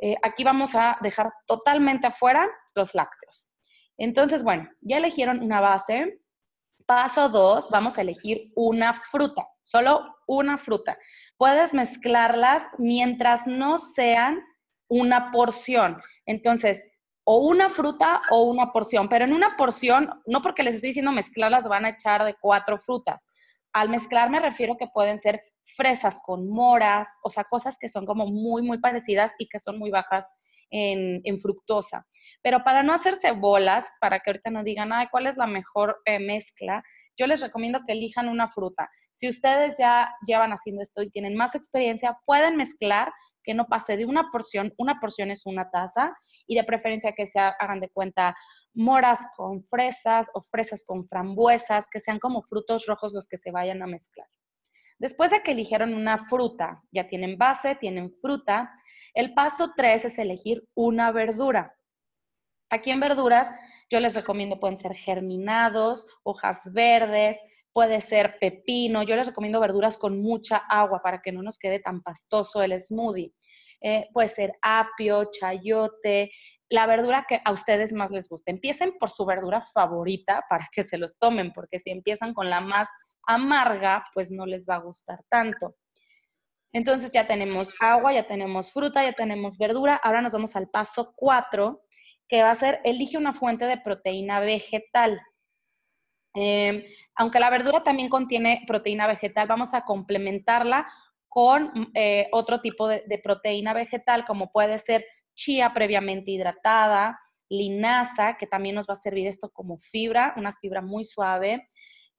eh, 0.00 0.16
aquí 0.22 0.44
vamos 0.44 0.74
a 0.74 0.96
dejar 1.00 1.32
totalmente 1.46 2.06
afuera 2.06 2.48
los 2.74 2.94
lácteos. 2.94 3.48
Entonces, 3.96 4.44
bueno, 4.44 4.68
ya 4.80 4.98
eligieron 4.98 5.40
una 5.42 5.60
base. 5.60 6.20
Paso 6.86 7.28
dos, 7.28 7.68
vamos 7.70 7.98
a 7.98 8.02
elegir 8.02 8.52
una 8.54 8.94
fruta, 8.94 9.46
solo 9.62 10.16
una 10.26 10.56
fruta. 10.56 10.96
Puedes 11.36 11.74
mezclarlas 11.74 12.62
mientras 12.78 13.46
no 13.46 13.78
sean 13.78 14.40
una 14.88 15.30
porción. 15.32 16.00
Entonces, 16.24 16.82
o 17.24 17.38
una 17.38 17.68
fruta 17.68 18.22
o 18.30 18.44
una 18.44 18.72
porción, 18.72 19.08
pero 19.08 19.24
en 19.24 19.34
una 19.34 19.56
porción, 19.56 20.22
no 20.24 20.40
porque 20.40 20.62
les 20.62 20.76
estoy 20.76 20.90
diciendo 20.90 21.12
mezclarlas, 21.12 21.68
van 21.68 21.84
a 21.84 21.90
echar 21.90 22.24
de 22.24 22.36
cuatro 22.40 22.78
frutas. 22.78 23.28
Al 23.74 23.90
mezclar 23.90 24.30
me 24.30 24.40
refiero 24.40 24.76
que 24.78 24.86
pueden 24.86 25.18
ser 25.18 25.42
fresas 25.76 26.20
con 26.24 26.48
moras, 26.48 27.08
o 27.22 27.30
sea, 27.30 27.44
cosas 27.44 27.76
que 27.78 27.88
son 27.88 28.06
como 28.06 28.26
muy, 28.26 28.62
muy 28.62 28.78
parecidas 28.78 29.32
y 29.38 29.48
que 29.48 29.58
son 29.58 29.78
muy 29.78 29.90
bajas 29.90 30.28
en, 30.70 31.38
fructosa. 31.38 32.06
Pero 32.42 32.62
para 32.62 32.82
no 32.82 32.92
hacerse 32.92 33.32
bolas, 33.32 33.86
para 34.00 34.20
que 34.20 34.30
ahorita 34.30 34.50
no 34.50 34.64
digan, 34.64 34.92
ay, 34.92 35.06
¿cuál 35.10 35.26
es 35.26 35.36
la 35.36 35.46
mejor 35.46 36.00
eh, 36.04 36.18
mezcla? 36.18 36.82
Yo 37.16 37.26
les 37.26 37.40
recomiendo 37.40 37.80
que 37.86 37.92
elijan 37.92 38.28
una 38.28 38.48
fruta. 38.48 38.88
Si 39.12 39.28
ustedes 39.28 39.76
ya 39.78 40.12
llevan 40.26 40.52
haciendo 40.52 40.82
esto 40.82 41.02
y 41.02 41.10
tienen 41.10 41.36
más 41.36 41.54
experiencia, 41.54 42.18
pueden 42.26 42.56
mezclar 42.56 43.12
que 43.42 43.54
no 43.54 43.66
pase 43.66 43.96
de 43.96 44.04
una 44.04 44.30
porción, 44.30 44.74
una 44.76 45.00
porción 45.00 45.30
es 45.30 45.46
una 45.46 45.70
taza, 45.70 46.14
y 46.46 46.54
de 46.54 46.64
preferencia 46.64 47.12
que 47.12 47.26
se 47.26 47.38
hagan 47.40 47.80
de 47.80 47.88
cuenta 47.88 48.36
moras 48.74 49.20
con 49.36 49.64
fresas 49.64 50.28
o 50.34 50.42
fresas 50.50 50.84
con 50.84 51.08
frambuesas, 51.08 51.86
que 51.90 52.00
sean 52.00 52.18
como 52.18 52.42
frutos 52.42 52.84
rojos 52.86 53.14
los 53.14 53.26
que 53.26 53.38
se 53.38 53.50
vayan 53.50 53.82
a 53.82 53.86
mezclar. 53.86 54.26
Después 54.98 55.30
de 55.30 55.42
que 55.42 55.52
eligieron 55.52 55.94
una 55.94 56.26
fruta, 56.26 56.82
ya 56.90 57.08
tienen 57.08 57.38
base, 57.38 57.76
tienen 57.76 58.12
fruta, 58.12 58.72
el 59.14 59.32
paso 59.34 59.72
tres 59.76 60.04
es 60.04 60.18
elegir 60.18 60.64
una 60.74 61.12
verdura. 61.12 61.74
Aquí 62.70 62.90
en 62.90 63.00
verduras 63.00 63.48
yo 63.90 64.00
les 64.00 64.14
recomiendo, 64.14 64.60
pueden 64.60 64.78
ser 64.78 64.94
germinados, 64.94 66.06
hojas 66.22 66.70
verdes, 66.72 67.38
puede 67.72 68.00
ser 68.00 68.38
pepino. 68.38 69.02
Yo 69.04 69.16
les 69.16 69.28
recomiendo 69.28 69.60
verduras 69.60 69.98
con 69.98 70.20
mucha 70.20 70.56
agua 70.56 71.00
para 71.02 71.22
que 71.22 71.32
no 71.32 71.42
nos 71.42 71.58
quede 71.58 71.78
tan 71.78 72.02
pastoso 72.02 72.62
el 72.62 72.78
smoothie. 72.78 73.32
Eh, 73.80 74.08
puede 74.12 74.28
ser 74.28 74.52
apio, 74.60 75.30
chayote, 75.30 76.32
la 76.68 76.86
verdura 76.86 77.24
que 77.28 77.40
a 77.44 77.52
ustedes 77.52 77.92
más 77.92 78.10
les 78.10 78.28
guste. 78.28 78.50
Empiecen 78.50 78.98
por 78.98 79.10
su 79.10 79.24
verdura 79.24 79.62
favorita 79.62 80.44
para 80.50 80.68
que 80.72 80.84
se 80.84 80.98
los 80.98 81.18
tomen, 81.18 81.52
porque 81.52 81.78
si 81.78 81.90
empiezan 81.90 82.34
con 82.34 82.50
la 82.50 82.60
más 82.60 82.88
amarga, 83.28 84.04
pues 84.14 84.30
no 84.30 84.46
les 84.46 84.66
va 84.68 84.76
a 84.76 84.80
gustar 84.80 85.22
tanto. 85.28 85.76
Entonces 86.72 87.12
ya 87.12 87.26
tenemos 87.26 87.72
agua, 87.78 88.12
ya 88.12 88.26
tenemos 88.26 88.72
fruta, 88.72 89.04
ya 89.04 89.12
tenemos 89.12 89.58
verdura. 89.58 89.96
Ahora 89.96 90.22
nos 90.22 90.32
vamos 90.32 90.56
al 90.56 90.68
paso 90.68 91.12
4, 91.14 91.82
que 92.26 92.42
va 92.42 92.50
a 92.50 92.56
ser 92.56 92.80
elige 92.84 93.18
una 93.18 93.34
fuente 93.34 93.66
de 93.66 93.78
proteína 93.78 94.40
vegetal. 94.40 95.20
Em, 96.34 96.84
aunque 97.14 97.40
la 97.40 97.50
verdura 97.50 97.84
también 97.84 98.08
contiene 98.08 98.64
proteína 98.66 99.06
vegetal, 99.06 99.46
vamos 99.46 99.74
a 99.74 99.82
complementarla 99.82 100.86
con 101.28 101.90
eh, 101.94 102.28
otro 102.32 102.60
tipo 102.60 102.88
de, 102.88 103.02
de, 103.06 103.18
proteína 103.18 103.74
vegetal, 103.74 104.24
como 104.24 104.50
puede 104.52 104.78
ser 104.78 105.04
chía 105.34 105.72
previamente 105.74 106.30
hidratada, 106.30 107.18
linaza, 107.50 108.36
que 108.38 108.46
también 108.46 108.74
nos 108.74 108.86
va 108.88 108.94
a 108.94 108.96
servir 108.96 109.26
esto 109.26 109.50
como 109.50 109.78
fibra, 109.78 110.34
una 110.36 110.54
fibra 110.54 110.80
muy 110.80 111.04
suave. 111.04 111.68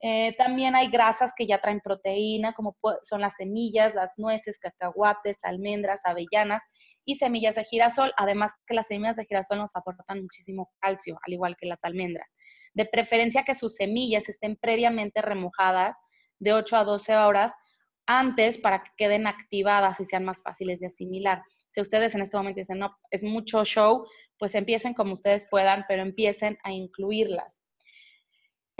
Eh, 0.02 0.34
también 0.38 0.74
hay 0.74 0.88
grasas 0.90 1.32
que 1.36 1.46
ya 1.46 1.60
traen 1.60 1.80
proteína, 1.80 2.54
como 2.54 2.76
son 3.02 3.20
las 3.20 3.36
semillas, 3.36 3.94
las 3.94 4.12
nueces, 4.16 4.58
cacahuates, 4.58 5.44
almendras, 5.44 6.00
avellanas 6.04 6.62
y 7.04 7.16
semillas 7.16 7.54
de 7.54 7.64
girasol. 7.64 8.12
Además 8.16 8.52
que 8.66 8.74
las 8.74 8.86
semillas 8.86 9.16
de 9.16 9.26
girasol 9.26 9.58
nos 9.58 9.76
aportan 9.76 10.22
muchísimo 10.22 10.70
calcio, 10.80 11.18
al 11.26 11.32
igual 11.34 11.56
que 11.58 11.66
las 11.66 11.84
almendras. 11.84 12.28
De 12.72 12.86
preferencia 12.86 13.44
que 13.44 13.54
sus 13.54 13.74
semillas 13.74 14.28
estén 14.28 14.56
previamente 14.56 15.20
remojadas 15.20 15.98
de 16.38 16.54
8 16.54 16.76
a 16.78 16.84
12 16.84 17.16
horas 17.16 17.54
antes 18.06 18.58
para 18.58 18.82
que 18.82 18.90
queden 18.96 19.26
activadas 19.26 20.00
y 20.00 20.04
sean 20.04 20.24
más 20.24 20.42
fáciles 20.42 20.80
de 20.80 20.86
asimilar. 20.86 21.42
Si 21.68 21.80
ustedes 21.80 22.14
en 22.14 22.22
este 22.22 22.36
momento 22.36 22.58
dicen, 22.58 22.78
no, 22.78 22.96
es 23.10 23.22
mucho 23.22 23.64
show, 23.64 24.04
pues 24.38 24.54
empiecen 24.54 24.94
como 24.94 25.12
ustedes 25.12 25.46
puedan, 25.48 25.84
pero 25.86 26.02
empiecen 26.02 26.58
a 26.64 26.72
incluirlas. 26.72 27.59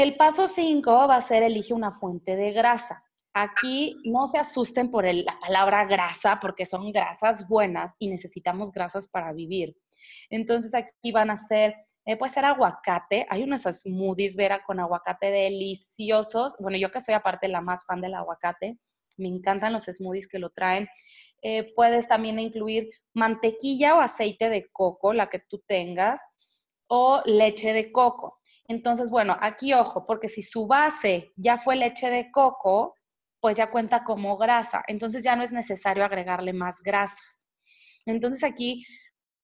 El 0.01 0.17
paso 0.17 0.49
5 0.49 0.91
va 0.91 1.17
a 1.17 1.21
ser 1.21 1.43
elige 1.43 1.75
una 1.75 1.93
fuente 1.93 2.35
de 2.35 2.53
grasa. 2.53 3.05
Aquí 3.35 3.99
no 4.07 4.29
se 4.29 4.39
asusten 4.39 4.91
por 4.91 5.05
la 5.05 5.39
palabra 5.39 5.85
grasa, 5.85 6.39
porque 6.41 6.65
son 6.65 6.91
grasas 6.91 7.47
buenas 7.47 7.93
y 7.99 8.09
necesitamos 8.09 8.73
grasas 8.73 9.11
para 9.11 9.35
vivir. 9.35 9.77
Entonces 10.31 10.75
aquí 10.75 11.13
van 11.13 11.29
a 11.29 11.37
ser, 11.37 11.75
eh, 12.07 12.17
puede 12.17 12.33
ser 12.33 12.47
aguacate. 12.47 13.27
Hay 13.29 13.43
unos 13.43 13.65
smoothies, 13.65 14.37
Vera, 14.37 14.63
con 14.65 14.81
aguacate 14.81 15.31
deliciosos. 15.31 16.57
Bueno, 16.59 16.79
yo 16.79 16.91
que 16.91 17.03
soy 17.03 17.13
aparte 17.13 17.47
la 17.49 17.61
más 17.61 17.85
fan 17.85 18.01
del 18.01 18.15
aguacate, 18.15 18.79
me 19.19 19.29
encantan 19.29 19.75
los 19.75 19.85
smoothies 19.85 20.29
que 20.29 20.39
lo 20.39 20.49
traen. 20.49 20.89
Eh, 21.43 21.75
puedes 21.77 22.09
también 22.09 22.39
incluir 22.39 22.89
mantequilla 23.13 23.97
o 23.97 24.01
aceite 24.01 24.49
de 24.49 24.67
coco, 24.73 25.13
la 25.13 25.29
que 25.29 25.41
tú 25.41 25.63
tengas, 25.67 26.23
o 26.87 27.21
leche 27.27 27.75
de 27.75 27.93
coco. 27.93 28.40
Entonces, 28.71 29.11
bueno, 29.11 29.37
aquí 29.41 29.75
ojo, 29.75 30.07
porque 30.07 30.29
si 30.29 30.43
su 30.43 30.69
base 30.69 31.33
ya 31.35 31.59
fue 31.59 31.75
leche 31.75 32.09
de 32.09 32.31
coco, 32.31 32.95
pues 33.41 33.57
ya 33.57 33.69
cuenta 33.69 34.05
como 34.05 34.37
grasa. 34.37 34.85
Entonces 34.87 35.25
ya 35.25 35.35
no 35.35 35.43
es 35.43 35.51
necesario 35.51 36.05
agregarle 36.05 36.53
más 36.53 36.81
grasas. 36.81 37.49
Entonces 38.07 38.45
aquí 38.45 38.87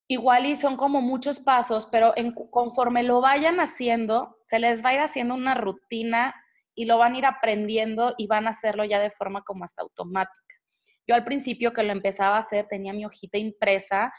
igual 0.06 0.46
y 0.46 0.54
son 0.54 0.76
como 0.76 1.00
muchos 1.00 1.40
pasos, 1.40 1.88
pero 1.90 2.14
conforme 2.52 3.02
lo 3.02 3.20
vayan 3.20 3.58
haciendo, 3.58 4.36
se 4.44 4.60
les 4.60 4.84
va 4.84 4.90
a 4.90 4.94
ir 4.94 5.00
haciendo 5.00 5.34
una 5.34 5.56
rutina 5.56 6.32
y 6.76 6.84
lo 6.84 6.96
van 6.96 7.14
a 7.14 7.18
ir 7.18 7.26
aprendiendo 7.26 8.14
y 8.16 8.28
van 8.28 8.46
a 8.46 8.50
hacerlo 8.50 8.84
ya 8.84 9.00
de 9.00 9.10
forma 9.10 9.42
como 9.42 9.64
hasta 9.64 9.82
automática. 9.82 10.54
Yo 11.08 11.16
al 11.16 11.24
principio 11.24 11.72
que 11.72 11.82
lo 11.82 11.90
empezaba 11.90 12.36
a 12.36 12.40
hacer 12.40 12.68
tenía 12.68 12.92
mi 12.92 13.04
hojita 13.04 13.38
impresa 13.38 14.12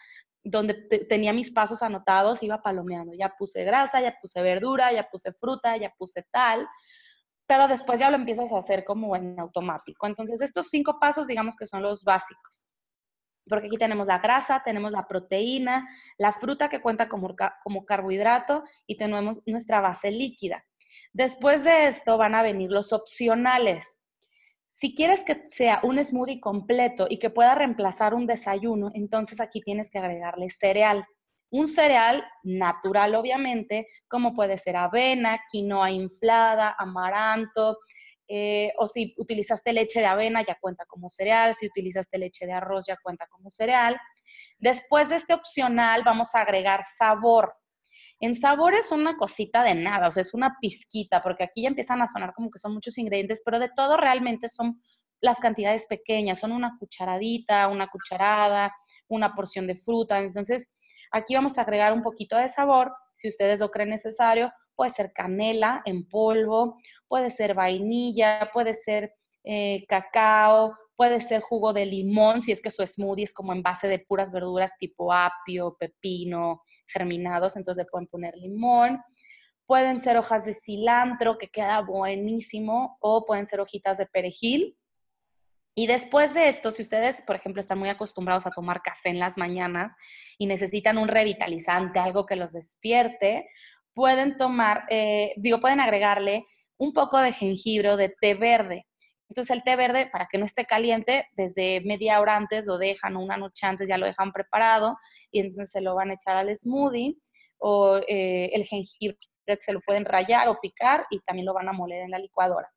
donde 0.44 0.74
tenía 1.10 1.34
mis 1.34 1.52
pasos 1.52 1.82
anotados, 1.82 2.42
iba 2.44 2.62
palomeando, 2.62 3.14
ya 3.14 3.36
puse 3.38 3.64
grasa, 3.64 4.02
ya 4.02 4.16
puse 4.22 4.42
verdura, 4.42 4.94
ya 4.94 5.10
puse 5.10 5.34
fruta, 5.34 5.76
ya 5.78 5.94
puse 5.98 6.24
tal, 6.32 6.68
pero 7.48 7.68
después 7.68 8.00
ya 8.00 8.10
lo 8.10 8.16
empiezas 8.16 8.52
a 8.52 8.60
hacer 8.60 8.84
como 8.84 9.16
en 9.16 9.40
automático. 9.40 10.08
Entonces, 10.08 10.42
estos 10.42 10.68
cinco 10.70 11.00
pasos, 11.00 11.28
digamos 11.28 11.56
que 11.56 11.66
son 11.66 11.82
los 11.82 12.04
básicos, 12.04 12.68
porque 13.50 13.68
aquí 13.68 13.78
tenemos 13.78 14.08
la 14.08 14.20
grasa, 14.20 14.62
tenemos 14.64 14.92
la 14.92 15.08
proteína, 15.08 15.88
la 16.18 16.34
fruta 16.34 16.70
que 16.70 16.82
cuenta 16.82 17.08
como, 17.08 17.36
como 17.64 17.86
carbohidrato 17.86 18.64
y 18.86 18.98
tenemos 18.98 19.40
nuestra 19.46 19.82
base 19.82 20.12
líquida. 20.12 20.64
Después 21.14 21.64
de 21.64 21.88
esto 21.88 22.18
van 22.18 22.36
a 22.36 22.44
venir 22.44 22.72
los 22.72 22.94
opcionales. 22.94 23.98
Si 24.80 24.94
quieres 24.94 25.24
que 25.24 25.50
sea 25.52 25.80
un 25.82 25.98
smoothie 26.04 26.40
completo 26.40 27.08
y 27.10 27.18
que 27.18 27.32
pueda 27.32 27.56
reemplazar 27.56 28.14
un 28.14 28.28
desayuno, 28.28 28.92
entonces 28.94 29.40
aquí 29.40 29.60
tienes 29.62 29.90
que 29.90 29.98
agregarle 29.98 30.50
cereal. 30.50 31.04
Un 31.50 31.68
cereal 31.68 32.24
natural, 32.44 33.16
obviamente, 33.16 33.88
como 34.08 34.36
puede 34.36 34.60
ser 34.60 34.76
avena, 34.76 35.40
quinoa 35.52 35.90
inflada, 35.90 36.76
amaranto, 36.78 37.80
eh, 38.28 38.72
o 38.78 38.86
si 38.86 39.16
utilizaste 39.18 39.74
leche 39.74 40.00
de 40.00 40.06
avena, 40.06 40.46
ya 40.46 40.58
cuenta 40.62 40.86
como 40.86 41.10
cereal. 41.10 41.56
Si 41.56 41.66
utilizaste 41.66 42.20
leche 42.20 42.46
de 42.46 42.54
arroz, 42.54 42.86
ya 42.86 42.98
cuenta 43.02 43.26
como 43.32 43.50
cereal. 43.50 43.98
Después 44.60 45.10
de 45.10 45.16
este 45.16 45.34
opcional, 45.34 46.04
vamos 46.04 46.36
a 46.36 46.42
agregar 46.42 46.84
sabor. 47.00 47.52
En 48.20 48.36
sabor 48.36 48.74
es 48.74 48.92
una 48.92 49.16
cosita 49.18 49.64
de 49.64 49.76
nada, 49.76 50.08
o 50.08 50.12
sea, 50.12 50.22
es 50.22 50.34
una 50.34 50.58
pizquita, 50.60 51.22
porque 51.22 51.44
aquí 51.44 51.64
ya 51.64 51.70
empiezan 51.70 52.02
a 52.02 52.08
sonar 52.08 52.34
como 52.34 52.50
que 52.50 52.60
son 52.60 52.74
muchos 52.74 52.98
ingredientes, 52.98 53.42
pero 53.46 53.60
de 53.60 53.70
todo 53.76 53.96
realmente 53.98 54.50
son 54.50 54.82
las 55.22 55.40
cantidades 55.40 55.86
pequeñas, 55.88 56.40
son 56.40 56.52
una 56.52 56.78
cucharadita, 56.80 57.68
una 57.68 57.88
cucharada, 57.88 58.74
una 59.08 59.34
porción 59.34 59.68
de 59.68 59.76
fruta. 59.76 60.20
Entonces, 60.20 60.74
aquí 61.12 61.36
vamos 61.36 61.58
a 61.58 61.62
agregar 61.62 61.94
un 61.94 62.04
poquito 62.04 62.38
de 62.38 62.50
sabor, 62.50 62.92
si 63.16 63.30
ustedes 63.30 63.60
lo 63.60 63.70
creen 63.70 63.90
necesario, 63.90 64.52
puede 64.76 64.92
ser 64.92 65.12
canela 65.14 65.82
en 65.86 66.08
polvo, 66.08 66.78
puede 67.08 67.32
ser 67.32 67.54
vainilla, 67.56 68.50
puede 68.54 68.74
ser 68.74 69.14
eh, 69.44 69.86
cacao, 69.88 70.76
puede 70.98 71.22
ser 71.22 71.42
jugo 71.42 71.72
de 71.72 71.86
limón, 71.86 72.42
si 72.42 72.52
es 72.52 72.62
que 72.62 72.72
su 72.72 72.86
smoothie 72.86 73.24
es 73.24 73.34
como 73.34 73.54
en 73.54 73.62
base 73.62 73.88
de 73.88 74.00
puras 74.00 74.32
verduras 74.32 74.72
tipo 74.80 75.14
apio, 75.14 75.78
pepino, 75.80 76.64
germinados, 76.88 77.56
entonces 77.56 77.86
le 77.86 77.90
pueden 77.90 78.08
poner 78.08 78.36
limón. 78.36 79.02
Pueden 79.68 80.00
ser 80.00 80.18
hojas 80.18 80.46
de 80.46 80.56
cilantro, 80.56 81.38
que 81.38 81.50
queda 81.50 81.82
buenísimo, 81.82 82.98
o 83.00 83.26
pueden 83.26 83.46
ser 83.46 83.60
hojitas 83.60 83.98
de 84.00 84.08
perejil. 84.08 84.76
Y 85.76 85.86
después 85.86 86.34
de 86.34 86.48
esto, 86.48 86.72
si 86.72 86.82
ustedes, 86.82 87.22
por 87.22 87.36
ejemplo, 87.36 87.60
están 87.60 87.78
muy 87.78 87.90
acostumbrados 87.90 88.48
a 88.48 88.52
tomar 88.52 88.82
café 88.82 89.10
en 89.10 89.20
las 89.20 89.38
mañanas 89.38 89.96
y 90.40 90.48
necesitan 90.48 90.98
un 90.98 91.08
revitalizante, 91.08 92.00
algo 92.00 92.26
que 92.26 92.36
los 92.36 92.54
despierte, 92.54 93.48
pueden 93.94 94.38
tomar, 94.38 94.86
eh, 94.90 95.34
digo, 95.38 95.62
pueden 95.62 95.80
agregarle 95.80 96.48
un 96.78 96.94
poco 96.94 97.20
de 97.20 97.34
jengibre 97.34 97.92
o 97.92 97.98
de 97.98 98.10
té 98.10 98.34
verde. 98.34 98.88
Entonces 99.30 99.56
el 99.56 99.64
té 99.64 99.76
verde, 99.76 100.10
para 100.12 100.28
que 100.32 100.38
no 100.38 100.46
esté 100.46 100.66
caliente, 100.66 101.28
desde 101.34 101.82
media 101.82 102.22
hora 102.22 102.36
antes 102.36 102.66
lo 102.66 102.78
dejan 102.78 103.16
o 103.16 103.22
una 103.22 103.38
noche 103.38 103.66
antes 103.66 103.88
ya 103.88 103.98
lo 103.98 104.06
dejan 104.06 104.32
preparado 104.32 104.98
y 105.32 105.42
entonces 105.42 105.70
se 105.72 105.82
lo 105.82 105.96
van 105.96 106.12
a 106.12 106.14
echar 106.14 106.38
al 106.38 106.56
smoothie 106.56 107.18
o 107.58 107.98
eh, 108.08 108.50
el 108.54 108.64
jengibre 108.64 109.18
se 109.60 109.74
lo 109.74 109.82
pueden 109.82 110.06
rayar 110.06 110.48
o 110.48 110.60
picar 110.62 111.06
y 111.10 111.20
también 111.22 111.46
lo 111.46 111.54
van 111.54 111.70
a 111.70 111.74
moler 111.74 112.02
en 112.02 112.12
la 112.12 112.20
licuadora. 112.20 112.70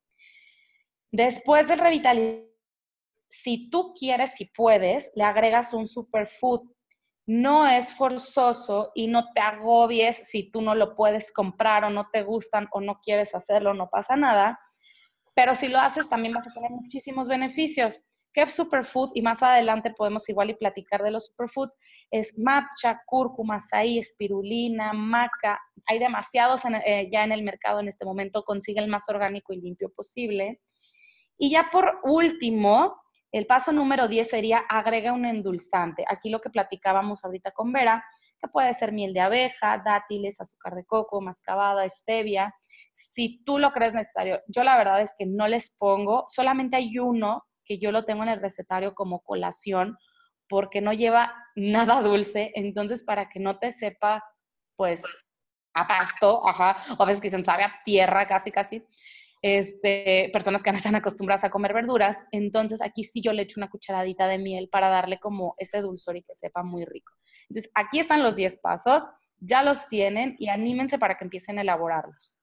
Después 1.11 1.67
del 1.67 1.79
revitalizante, 1.79 2.49
si 3.29 3.69
tú 3.69 3.93
quieres, 3.97 4.33
si 4.33 4.45
puedes, 4.45 5.11
le 5.15 5.23
agregas 5.23 5.73
un 5.73 5.87
superfood. 5.87 6.69
No 7.25 7.67
es 7.67 7.93
forzoso 7.93 8.91
y 8.93 9.07
no 9.07 9.31
te 9.33 9.39
agobies 9.39 10.27
si 10.27 10.51
tú 10.51 10.61
no 10.61 10.75
lo 10.75 10.95
puedes 10.95 11.31
comprar 11.31 11.85
o 11.85 11.89
no 11.89 12.09
te 12.11 12.23
gustan 12.23 12.67
o 12.71 12.81
no 12.81 12.99
quieres 12.99 13.33
hacerlo, 13.35 13.73
no 13.73 13.89
pasa 13.89 14.15
nada 14.15 14.59
pero 15.41 15.55
si 15.55 15.69
lo 15.69 15.79
haces 15.79 16.07
también 16.07 16.35
vas 16.35 16.45
a 16.45 16.53
tener 16.53 16.69
muchísimos 16.69 17.27
beneficios. 17.27 17.99
¿Qué 18.31 18.47
superfood? 18.47 19.09
Y 19.15 19.23
más 19.23 19.41
adelante 19.41 19.89
podemos 19.89 20.29
igual 20.29 20.51
y 20.51 20.53
platicar 20.53 21.01
de 21.01 21.09
los 21.09 21.25
superfoods. 21.25 21.79
Es 22.11 22.37
matcha, 22.37 23.01
cúrcuma, 23.07 23.55
azaí, 23.55 23.97
espirulina, 23.97 24.93
maca. 24.93 25.59
Hay 25.87 25.97
demasiados 25.97 26.61
eh, 26.85 27.09
ya 27.11 27.23
en 27.23 27.31
el 27.31 27.41
mercado 27.41 27.79
en 27.79 27.87
este 27.87 28.05
momento. 28.05 28.43
Consigue 28.43 28.81
el 28.81 28.87
más 28.87 29.09
orgánico 29.09 29.51
y 29.51 29.61
limpio 29.61 29.91
posible. 29.91 30.61
Y 31.39 31.49
ya 31.49 31.69
por 31.71 32.01
último, 32.03 33.01
el 33.31 33.47
paso 33.47 33.71
número 33.71 34.07
10 34.07 34.29
sería 34.29 34.59
agrega 34.69 35.11
un 35.11 35.25
endulzante. 35.25 36.05
Aquí 36.07 36.29
lo 36.29 36.39
que 36.39 36.51
platicábamos 36.51 37.25
ahorita 37.25 37.49
con 37.49 37.73
Vera, 37.73 38.05
que 38.39 38.47
puede 38.47 38.75
ser 38.75 38.91
miel 38.91 39.11
de 39.11 39.21
abeja, 39.21 39.81
dátiles, 39.83 40.39
azúcar 40.39 40.75
de 40.75 40.85
coco, 40.85 41.19
mascabada, 41.19 41.89
stevia 41.89 42.53
si 43.13 43.43
tú 43.43 43.59
lo 43.59 43.71
crees 43.71 43.93
necesario. 43.93 44.41
Yo 44.47 44.63
la 44.63 44.77
verdad 44.77 45.01
es 45.01 45.13
que 45.17 45.25
no 45.25 45.47
les 45.47 45.71
pongo, 45.77 46.25
solamente 46.29 46.77
hay 46.77 46.97
uno 46.97 47.43
que 47.65 47.77
yo 47.77 47.91
lo 47.91 48.05
tengo 48.05 48.23
en 48.23 48.29
el 48.29 48.41
recetario 48.41 48.93
como 48.93 49.21
colación 49.21 49.97
porque 50.49 50.81
no 50.81 50.93
lleva 50.93 51.33
nada 51.55 52.01
dulce, 52.01 52.51
entonces 52.55 53.03
para 53.03 53.29
que 53.29 53.39
no 53.39 53.59
te 53.59 53.71
sepa, 53.71 54.23
pues, 54.75 55.01
a 55.73 55.87
pasto, 55.87 56.47
ajá, 56.47 56.95
o 56.97 57.03
a 57.03 57.05
veces 57.05 57.21
que 57.21 57.29
se 57.29 57.43
sabe 57.43 57.63
a 57.63 57.79
tierra 57.85 58.27
casi, 58.27 58.51
casi, 58.51 58.83
este, 59.41 60.29
personas 60.33 60.61
que 60.61 60.71
no 60.71 60.77
están 60.77 60.95
acostumbradas 60.95 61.45
a 61.45 61.49
comer 61.49 61.73
verduras, 61.73 62.17
entonces 62.31 62.81
aquí 62.81 63.03
sí 63.03 63.21
yo 63.21 63.33
le 63.33 63.43
echo 63.43 63.59
una 63.59 63.69
cucharadita 63.69 64.27
de 64.27 64.37
miel 64.37 64.69
para 64.69 64.89
darle 64.89 65.19
como 65.19 65.55
ese 65.57 65.81
dulzor 65.81 66.17
y 66.17 66.23
que 66.23 66.35
sepa 66.35 66.61
muy 66.61 66.85
rico. 66.85 67.13
Entonces, 67.49 67.71
aquí 67.73 67.99
están 67.99 68.21
los 68.21 68.35
10 68.35 68.59
pasos, 68.59 69.03
ya 69.39 69.63
los 69.63 69.87
tienen 69.87 70.35
y 70.39 70.49
anímense 70.49 70.99
para 70.99 71.17
que 71.17 71.23
empiecen 71.23 71.57
a 71.57 71.61
elaborarlos. 71.61 72.40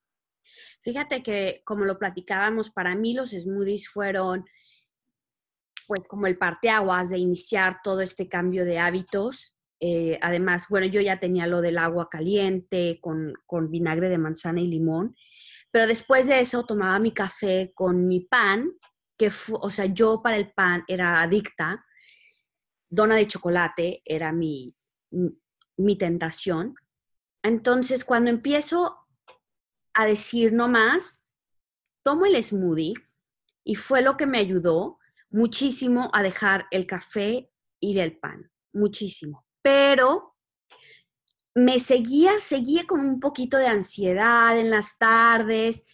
Fíjate 0.82 1.22
que, 1.22 1.62
como 1.64 1.84
lo 1.84 1.98
platicábamos, 1.98 2.70
para 2.70 2.94
mí 2.94 3.14
los 3.14 3.30
smoothies 3.30 3.88
fueron 3.88 4.44
pues 5.88 6.06
como 6.06 6.26
el 6.26 6.36
parteaguas 6.36 7.08
de 7.08 7.18
iniciar 7.18 7.80
todo 7.82 8.02
este 8.02 8.28
cambio 8.28 8.66
de 8.66 8.78
hábitos. 8.78 9.56
Eh, 9.80 10.18
además, 10.20 10.66
bueno, 10.68 10.86
yo 10.86 11.00
ya 11.00 11.18
tenía 11.18 11.46
lo 11.46 11.62
del 11.62 11.78
agua 11.78 12.08
caliente 12.10 12.98
con, 13.00 13.32
con 13.46 13.70
vinagre 13.70 14.10
de 14.10 14.18
manzana 14.18 14.60
y 14.60 14.66
limón, 14.66 15.16
pero 15.70 15.86
después 15.86 16.26
de 16.26 16.40
eso 16.40 16.64
tomaba 16.64 16.98
mi 16.98 17.12
café 17.12 17.72
con 17.74 18.06
mi 18.06 18.20
pan, 18.20 18.70
que, 19.16 19.32
o 19.52 19.70
sea, 19.70 19.86
yo 19.86 20.20
para 20.22 20.36
el 20.36 20.52
pan 20.52 20.84
era 20.88 21.22
adicta, 21.22 21.84
dona 22.90 23.16
de 23.16 23.26
chocolate 23.26 24.02
era 24.04 24.30
mi, 24.30 24.76
mi 25.76 25.96
tentación. 25.96 26.74
Entonces, 27.42 28.04
cuando 28.04 28.30
empiezo 28.30 29.07
a 29.98 30.06
decir 30.06 30.52
no 30.52 30.68
más, 30.68 31.24
tomo 32.04 32.24
el 32.24 32.40
smoothie 32.40 32.94
y 33.64 33.74
fue 33.74 34.00
lo 34.00 34.16
que 34.16 34.28
me 34.28 34.38
ayudó 34.38 35.00
muchísimo 35.28 36.08
a 36.14 36.22
dejar 36.22 36.66
el 36.70 36.86
café 36.86 37.50
y 37.80 37.98
el 37.98 38.16
pan, 38.16 38.48
muchísimo. 38.72 39.44
Pero 39.60 40.36
me 41.52 41.80
seguía, 41.80 42.38
seguía 42.38 42.86
con 42.86 43.00
un 43.00 43.18
poquito 43.18 43.58
de 43.58 43.66
ansiedad 43.66 44.56
en 44.56 44.70
las 44.70 44.98
tardes, 44.98 45.84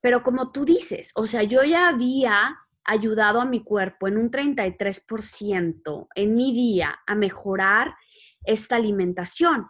pero 0.00 0.24
como 0.24 0.50
tú 0.50 0.64
dices, 0.64 1.12
o 1.14 1.24
sea, 1.24 1.44
yo 1.44 1.62
ya 1.62 1.88
había 1.88 2.58
ayudado 2.82 3.40
a 3.40 3.44
mi 3.44 3.62
cuerpo 3.62 4.08
en 4.08 4.18
un 4.18 4.28
33% 4.32 6.08
en 6.16 6.34
mi 6.34 6.52
día 6.52 6.98
a 7.06 7.14
mejorar 7.14 7.94
esta 8.42 8.74
alimentación. 8.74 9.68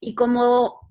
Y 0.00 0.14
como 0.14 0.85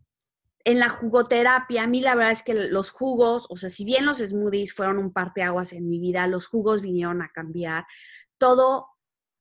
en 0.65 0.79
la 0.79 0.89
jugoterapia, 0.89 1.83
a 1.83 1.87
mí 1.87 2.01
la 2.01 2.15
verdad 2.15 2.31
es 2.31 2.41
que 2.41 2.55
los 2.55 2.89
jugos, 2.89 3.45
o 3.49 3.55
sea, 3.55 3.69
si 3.69 3.85
bien 3.85 4.05
los 4.05 4.17
smoothies 4.17 4.73
fueron 4.73 4.97
un 4.97 5.13
parteaguas 5.13 5.73
en 5.73 5.87
mi 5.87 5.99
vida, 5.99 6.27
los 6.27 6.47
jugos 6.47 6.81
vinieron 6.81 7.21
a 7.21 7.29
cambiar 7.29 7.85
todo 8.39 8.87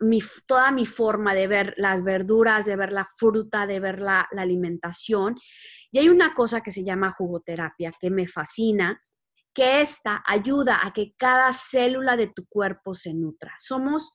mi, 0.01 0.21
toda 0.47 0.71
mi 0.71 0.85
forma 0.85 1.35
de 1.35 1.47
ver 1.47 1.75
las 1.79 2.05
verduras, 2.05 2.67
de 2.67 2.77
ver 2.77 2.93
la 2.93 3.07
fruta, 3.07 3.67
de 3.67 3.81
ver 3.81 4.01
la, 4.01 4.29
la 4.33 4.43
alimentación. 4.43 5.37
Y 5.91 5.99
hay 5.99 6.11
una 6.11 6.35
cosa 6.35 6.61
que 6.61 6.71
se 6.71 6.85
llama 6.85 7.13
jugoterapia 7.13 7.95
que 7.99 8.11
me 8.11 8.27
fascina, 8.27 9.01
que 9.55 9.81
esta 9.81 10.23
ayuda 10.27 10.81
a 10.83 10.93
que 10.93 11.15
cada 11.17 11.55
célula 11.55 12.19
de 12.19 12.27
tu 12.27 12.47
cuerpo 12.47 12.95
se 12.95 13.15
nutra. 13.15 13.55
Somos, 13.59 14.13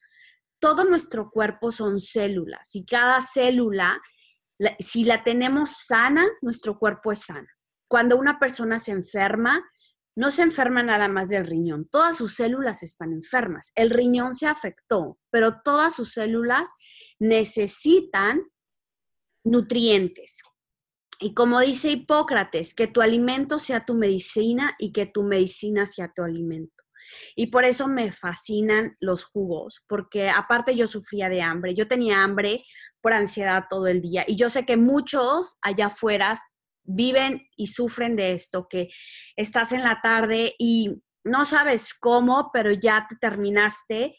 todo 0.60 0.84
nuestro 0.84 1.32
cuerpo 1.32 1.72
son 1.72 1.98
células 1.98 2.76
y 2.76 2.86
cada 2.86 3.20
célula 3.22 4.00
si 4.80 5.06
la 5.06 5.24
tenemos 5.24 5.78
sana, 5.86 6.28
nuestro 6.42 6.78
cuerpo 6.78 7.12
es 7.12 7.20
sano. 7.20 7.48
Cuando 7.88 8.18
una 8.18 8.40
persona 8.40 8.80
se 8.80 8.92
enferma, 8.92 9.64
no 10.16 10.32
se 10.32 10.42
enferma 10.42 10.84
nada 10.84 11.08
más 11.08 11.30
del 11.30 11.48
riñón, 11.48 11.88
todas 11.90 12.18
sus 12.18 12.36
células 12.36 12.84
están 12.84 13.14
enfermas. 13.14 13.72
El 13.76 13.90
riñón 13.90 14.36
se 14.36 14.48
afectó, 14.48 15.18
pero 15.30 15.62
todas 15.64 15.96
sus 15.96 16.12
células 16.12 16.70
necesitan 17.20 18.44
nutrientes. 19.44 20.42
Y 21.22 21.34
como 21.34 21.60
dice 21.60 21.92
Hipócrates, 21.92 22.74
que 22.74 22.88
tu 22.88 23.02
alimento 23.02 23.60
sea 23.60 23.86
tu 23.86 23.94
medicina 23.94 24.76
y 24.78 24.92
que 24.92 25.06
tu 25.06 25.24
medicina 25.24 25.86
sea 25.86 26.12
tu 26.14 26.24
alimento. 26.24 26.84
Y 27.36 27.48
por 27.48 27.66
eso 27.66 27.88
me 27.88 28.12
fascinan 28.12 28.96
los 29.00 29.26
jugos, 29.26 29.84
porque 29.88 30.30
aparte 30.30 30.76
yo 30.76 30.88
sufría 30.88 31.30
de 31.30 31.42
hambre, 31.42 31.74
yo 31.76 31.88
tenía 31.88 32.24
hambre 32.24 32.64
por 33.02 33.14
ansiedad 33.14 33.66
todo 33.70 33.88
el 33.88 34.02
día. 34.02 34.26
Y 34.28 34.36
yo 34.36 34.50
sé 34.50 34.66
que 34.66 34.78
muchos 34.78 35.58
allá 35.62 35.88
afuera 35.88 36.36
viven 36.84 37.48
y 37.56 37.68
sufren 37.68 38.16
de 38.16 38.34
esto, 38.34 38.68
que 38.68 38.90
estás 39.36 39.74
en 39.74 39.84
la 39.84 40.02
tarde 40.02 40.56
y 40.58 41.02
no 41.24 41.46
sabes 41.46 41.94
cómo, 41.94 42.50
pero 42.52 42.72
ya 42.72 43.06
te 43.08 43.16
terminaste 43.16 44.18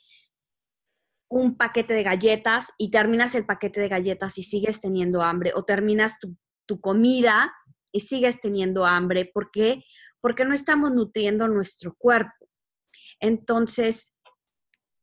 un 1.29 1.57
paquete 1.57 1.95
de 1.95 2.03
galletas 2.03 2.73
y 2.77 2.91
terminas 2.91 3.35
el 3.35 3.47
paquete 3.47 3.81
de 3.81 3.89
galletas 3.89 4.37
y 4.39 4.43
sigues 4.43 4.81
teniendo 4.81 5.23
hambre 5.23 5.53
o 5.55 5.65
terminas 5.65 6.19
tu, 6.19 6.37
tu 6.67 6.81
comida 6.81 7.53
y 7.93 8.01
sigues 8.01 8.41
teniendo 8.41 8.85
hambre. 8.85 9.31
¿Por 9.33 9.51
qué? 9.51 9.85
Porque 10.21 10.45
no 10.45 10.55
estamos 10.55 10.91
nutriendo 10.93 11.49
nuestro 11.49 11.95
cuerpo. 11.97 12.40
Entonces, 13.21 14.15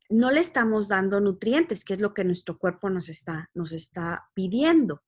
no 0.09 0.31
le 0.31 0.39
estamos 0.39 0.87
dando 0.87 1.19
nutrientes, 1.19 1.83
que 1.83 1.93
es 1.93 1.99
lo 1.99 2.13
que 2.13 2.23
nuestro 2.23 2.57
cuerpo 2.57 2.89
nos 2.89 3.09
está, 3.09 3.49
nos 3.53 3.73
está 3.73 4.29
pidiendo. 4.33 5.03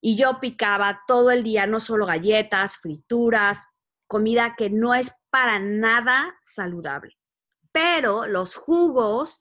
Y 0.00 0.16
yo 0.16 0.38
picaba 0.40 1.02
todo 1.06 1.30
el 1.30 1.42
día, 1.42 1.66
no 1.66 1.80
solo 1.80 2.06
galletas, 2.06 2.76
frituras, 2.76 3.66
comida 4.06 4.54
que 4.56 4.70
no 4.70 4.94
es 4.94 5.12
para 5.30 5.58
nada 5.58 6.36
saludable. 6.42 7.16
Pero 7.72 8.26
los 8.26 8.56
jugos 8.56 9.40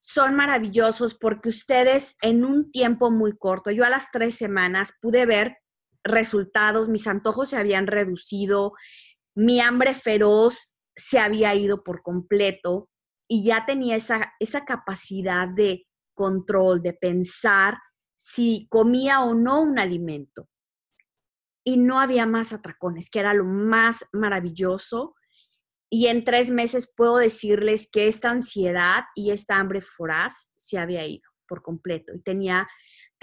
son 0.00 0.34
maravillosos 0.34 1.14
porque 1.14 1.48
ustedes 1.48 2.16
en 2.20 2.44
un 2.44 2.70
tiempo 2.70 3.10
muy 3.10 3.36
corto, 3.36 3.70
yo 3.70 3.84
a 3.84 3.88
las 3.88 4.10
tres 4.10 4.36
semanas 4.36 4.92
pude 5.00 5.24
ver 5.24 5.58
resultados, 6.02 6.88
mis 6.88 7.06
antojos 7.06 7.48
se 7.48 7.56
habían 7.56 7.86
reducido, 7.86 8.74
mi 9.34 9.60
hambre 9.60 9.94
feroz 9.94 10.73
se 10.96 11.18
había 11.18 11.54
ido 11.54 11.82
por 11.82 12.02
completo, 12.02 12.88
y 13.28 13.44
ya 13.44 13.64
tenía 13.66 13.96
esa, 13.96 14.34
esa 14.38 14.64
capacidad 14.64 15.48
de 15.48 15.86
control, 16.14 16.82
de 16.82 16.92
pensar 16.92 17.78
si 18.16 18.68
comía 18.70 19.22
o 19.22 19.34
no 19.34 19.60
un 19.60 19.78
alimento. 19.78 20.48
Y 21.66 21.78
no 21.78 21.98
había 21.98 22.26
más 22.26 22.52
atracones, 22.52 23.08
que 23.08 23.20
era 23.20 23.32
lo 23.34 23.44
más 23.44 24.04
maravilloso. 24.12 25.14
Y 25.90 26.08
en 26.08 26.24
tres 26.24 26.50
meses 26.50 26.92
puedo 26.94 27.16
decirles 27.16 27.88
que 27.90 28.06
esta 28.06 28.30
ansiedad 28.30 29.04
y 29.14 29.30
esta 29.30 29.56
hambre 29.56 29.80
foraz 29.80 30.52
se 30.54 30.78
había 30.78 31.06
ido 31.06 31.28
por 31.48 31.62
completo. 31.62 32.12
Y 32.14 32.20
tenía 32.20 32.68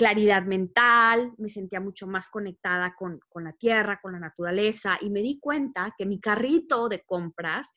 claridad 0.02 0.46
mental, 0.46 1.32
me 1.38 1.48
sentía 1.48 1.80
mucho 1.80 2.08
más 2.08 2.26
conectada 2.26 2.96
con, 2.98 3.20
con 3.30 3.44
la 3.44 3.54
tierra, 3.54 4.00
con 4.02 4.14
la 4.14 4.20
naturaleza. 4.20 4.98
Y 5.00 5.12
me 5.12 5.22
di 5.22 5.40
cuenta 5.40 5.94
que 5.96 6.08
mi 6.08 6.20
carrito 6.20 6.90
de 6.90 7.04
compras 7.04 7.72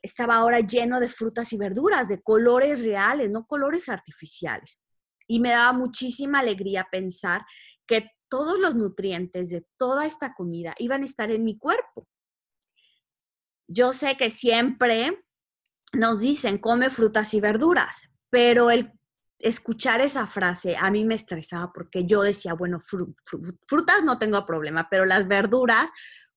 estaba 0.00 0.36
ahora 0.36 0.60
lleno 0.60 1.00
de 1.00 1.08
frutas 1.08 1.52
y 1.52 1.56
verduras, 1.56 2.06
de 2.06 2.22
colores 2.22 2.84
reales, 2.84 3.28
no 3.28 3.44
colores 3.44 3.88
artificiales. 3.88 4.84
Y 5.26 5.40
me 5.40 5.50
daba 5.50 5.72
muchísima 5.72 6.38
alegría 6.38 6.86
pensar 6.92 7.44
que 7.88 8.12
todos 8.28 8.60
los 8.60 8.76
nutrientes 8.76 9.50
de 9.50 9.66
toda 9.76 10.06
esta 10.06 10.34
comida 10.34 10.76
iban 10.78 11.02
a 11.02 11.06
estar 11.06 11.32
en 11.32 11.42
mi 11.42 11.58
cuerpo. 11.58 12.06
Yo 13.66 13.92
sé 13.92 14.16
que 14.16 14.30
siempre 14.30 15.24
nos 15.92 16.20
dicen 16.20 16.58
come 16.58 16.88
frutas 16.88 17.34
y 17.34 17.40
verduras, 17.40 18.12
pero 18.30 18.70
el 18.70 18.92
escuchar 19.42 20.00
esa 20.00 20.26
frase 20.26 20.76
a 20.78 20.90
mí 20.90 21.04
me 21.04 21.14
estresaba 21.14 21.72
porque 21.72 22.04
yo 22.04 22.22
decía, 22.22 22.54
bueno, 22.54 22.78
frutas 22.80 24.02
no 24.04 24.18
tengo 24.18 24.46
problema, 24.46 24.88
pero 24.90 25.04
las 25.04 25.28
verduras 25.28 25.90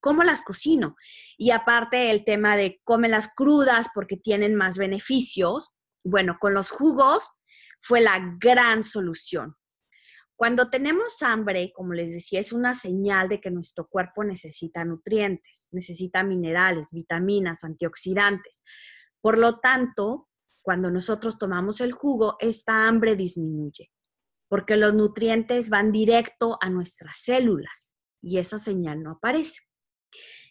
cómo 0.06 0.22
las 0.22 0.44
cocino. 0.44 0.96
Y 1.36 1.50
aparte 1.50 2.12
el 2.12 2.26
tema 2.26 2.56
de 2.58 2.80
cómelas 2.84 3.28
crudas 3.36 3.88
porque 3.92 4.18
tienen 4.18 4.54
más 4.54 4.78
beneficios. 4.78 5.74
Bueno, 6.04 6.38
con 6.40 6.54
los 6.54 6.70
jugos 6.70 7.32
fue 7.80 8.02
la 8.02 8.36
gran 8.40 8.84
solución. 8.84 9.56
Cuando 10.36 10.70
tenemos 10.70 11.24
hambre, 11.24 11.72
como 11.74 11.94
les 11.94 12.12
decía, 12.12 12.40
es 12.40 12.54
una 12.54 12.76
señal 12.76 13.30
de 13.30 13.42
que 13.42 13.50
nuestro 13.50 13.88
cuerpo 13.88 14.24
necesita 14.24 14.86
nutrientes, 14.86 15.70
necesita 15.72 16.24
minerales, 16.24 16.92
vitaminas, 16.92 17.64
antioxidantes. 17.64 18.62
Por 19.22 19.40
lo 19.40 19.60
tanto, 19.60 20.28
cuando 20.66 20.90
nosotros 20.90 21.38
tomamos 21.38 21.80
el 21.80 21.92
jugo, 21.92 22.38
esta 22.40 22.88
hambre 22.88 23.16
disminuye, 23.16 23.92
porque 24.48 24.78
los 24.78 24.96
nutrientes 24.96 25.70
van 25.70 25.92
directo 25.92 26.58
a 26.60 26.72
nuestras 26.72 27.20
células 27.20 27.96
y 28.20 28.40
esa 28.40 28.58
señal 28.58 29.04
no 29.04 29.12
aparece. 29.12 29.62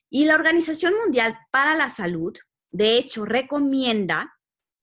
Y 0.09 0.27
la 0.27 0.37
Organización 0.37 0.95
Mundial 1.03 1.37
para 1.51 1.75
la 1.75 1.89
Salud, 1.89 2.33
de 2.71 2.97
hecho, 2.97 3.25
recomienda 3.25 4.33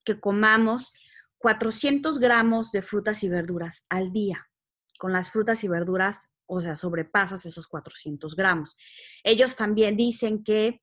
que 0.04 0.20
comamos 0.20 0.92
400 1.38 2.18
gramos 2.18 2.70
de 2.70 2.82
frutas 2.82 3.24
y 3.24 3.30
verduras 3.30 3.86
al 3.88 4.12
día. 4.12 4.46
Con 4.98 5.14
las 5.14 5.30
frutas 5.30 5.64
y 5.64 5.68
verduras, 5.68 6.34
o 6.44 6.60
sea, 6.60 6.76
sobrepasas 6.76 7.46
esos 7.46 7.66
400 7.68 8.36
gramos. 8.36 8.76
Ellos 9.24 9.56
también 9.56 9.96
dicen 9.96 10.44
que 10.44 10.82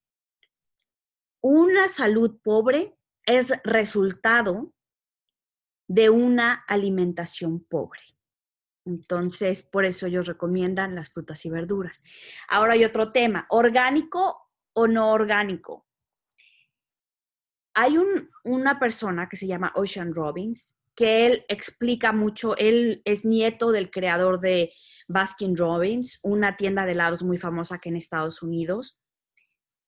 una 1.39 1.87
salud 1.87 2.39
pobre 2.43 2.98
es 3.29 3.53
resultado 3.63 4.73
de 5.87 6.09
una 6.09 6.65
alimentación 6.67 7.63
pobre. 7.63 8.01
Entonces, 8.85 9.61
por 9.61 9.85
eso 9.85 10.07
ellos 10.07 10.25
recomiendan 10.25 10.95
las 10.95 11.09
frutas 11.09 11.45
y 11.45 11.51
verduras. 11.51 12.03
Ahora 12.47 12.73
hay 12.73 12.85
otro 12.85 13.11
tema, 13.11 13.45
orgánico 13.49 14.49
o 14.73 14.87
no 14.87 15.11
orgánico. 15.11 15.85
Hay 17.75 17.97
una 18.43 18.79
persona 18.79 19.29
que 19.29 19.37
se 19.37 19.45
llama 19.45 19.73
Ocean 19.75 20.15
Robbins, 20.15 20.75
que 20.95 21.27
él 21.27 21.45
explica 21.49 22.11
mucho, 22.11 22.57
él 22.57 23.03
es 23.05 23.25
nieto 23.25 23.71
del 23.71 23.91
creador 23.91 24.39
de 24.39 24.73
Baskin 25.07 25.55
Robbins, 25.55 26.19
una 26.23 26.57
tienda 26.57 26.85
de 26.87 26.93
helados 26.93 27.21
muy 27.21 27.37
famosa 27.37 27.75
aquí 27.75 27.89
en 27.89 27.95
Estados 27.95 28.41
Unidos. 28.41 28.99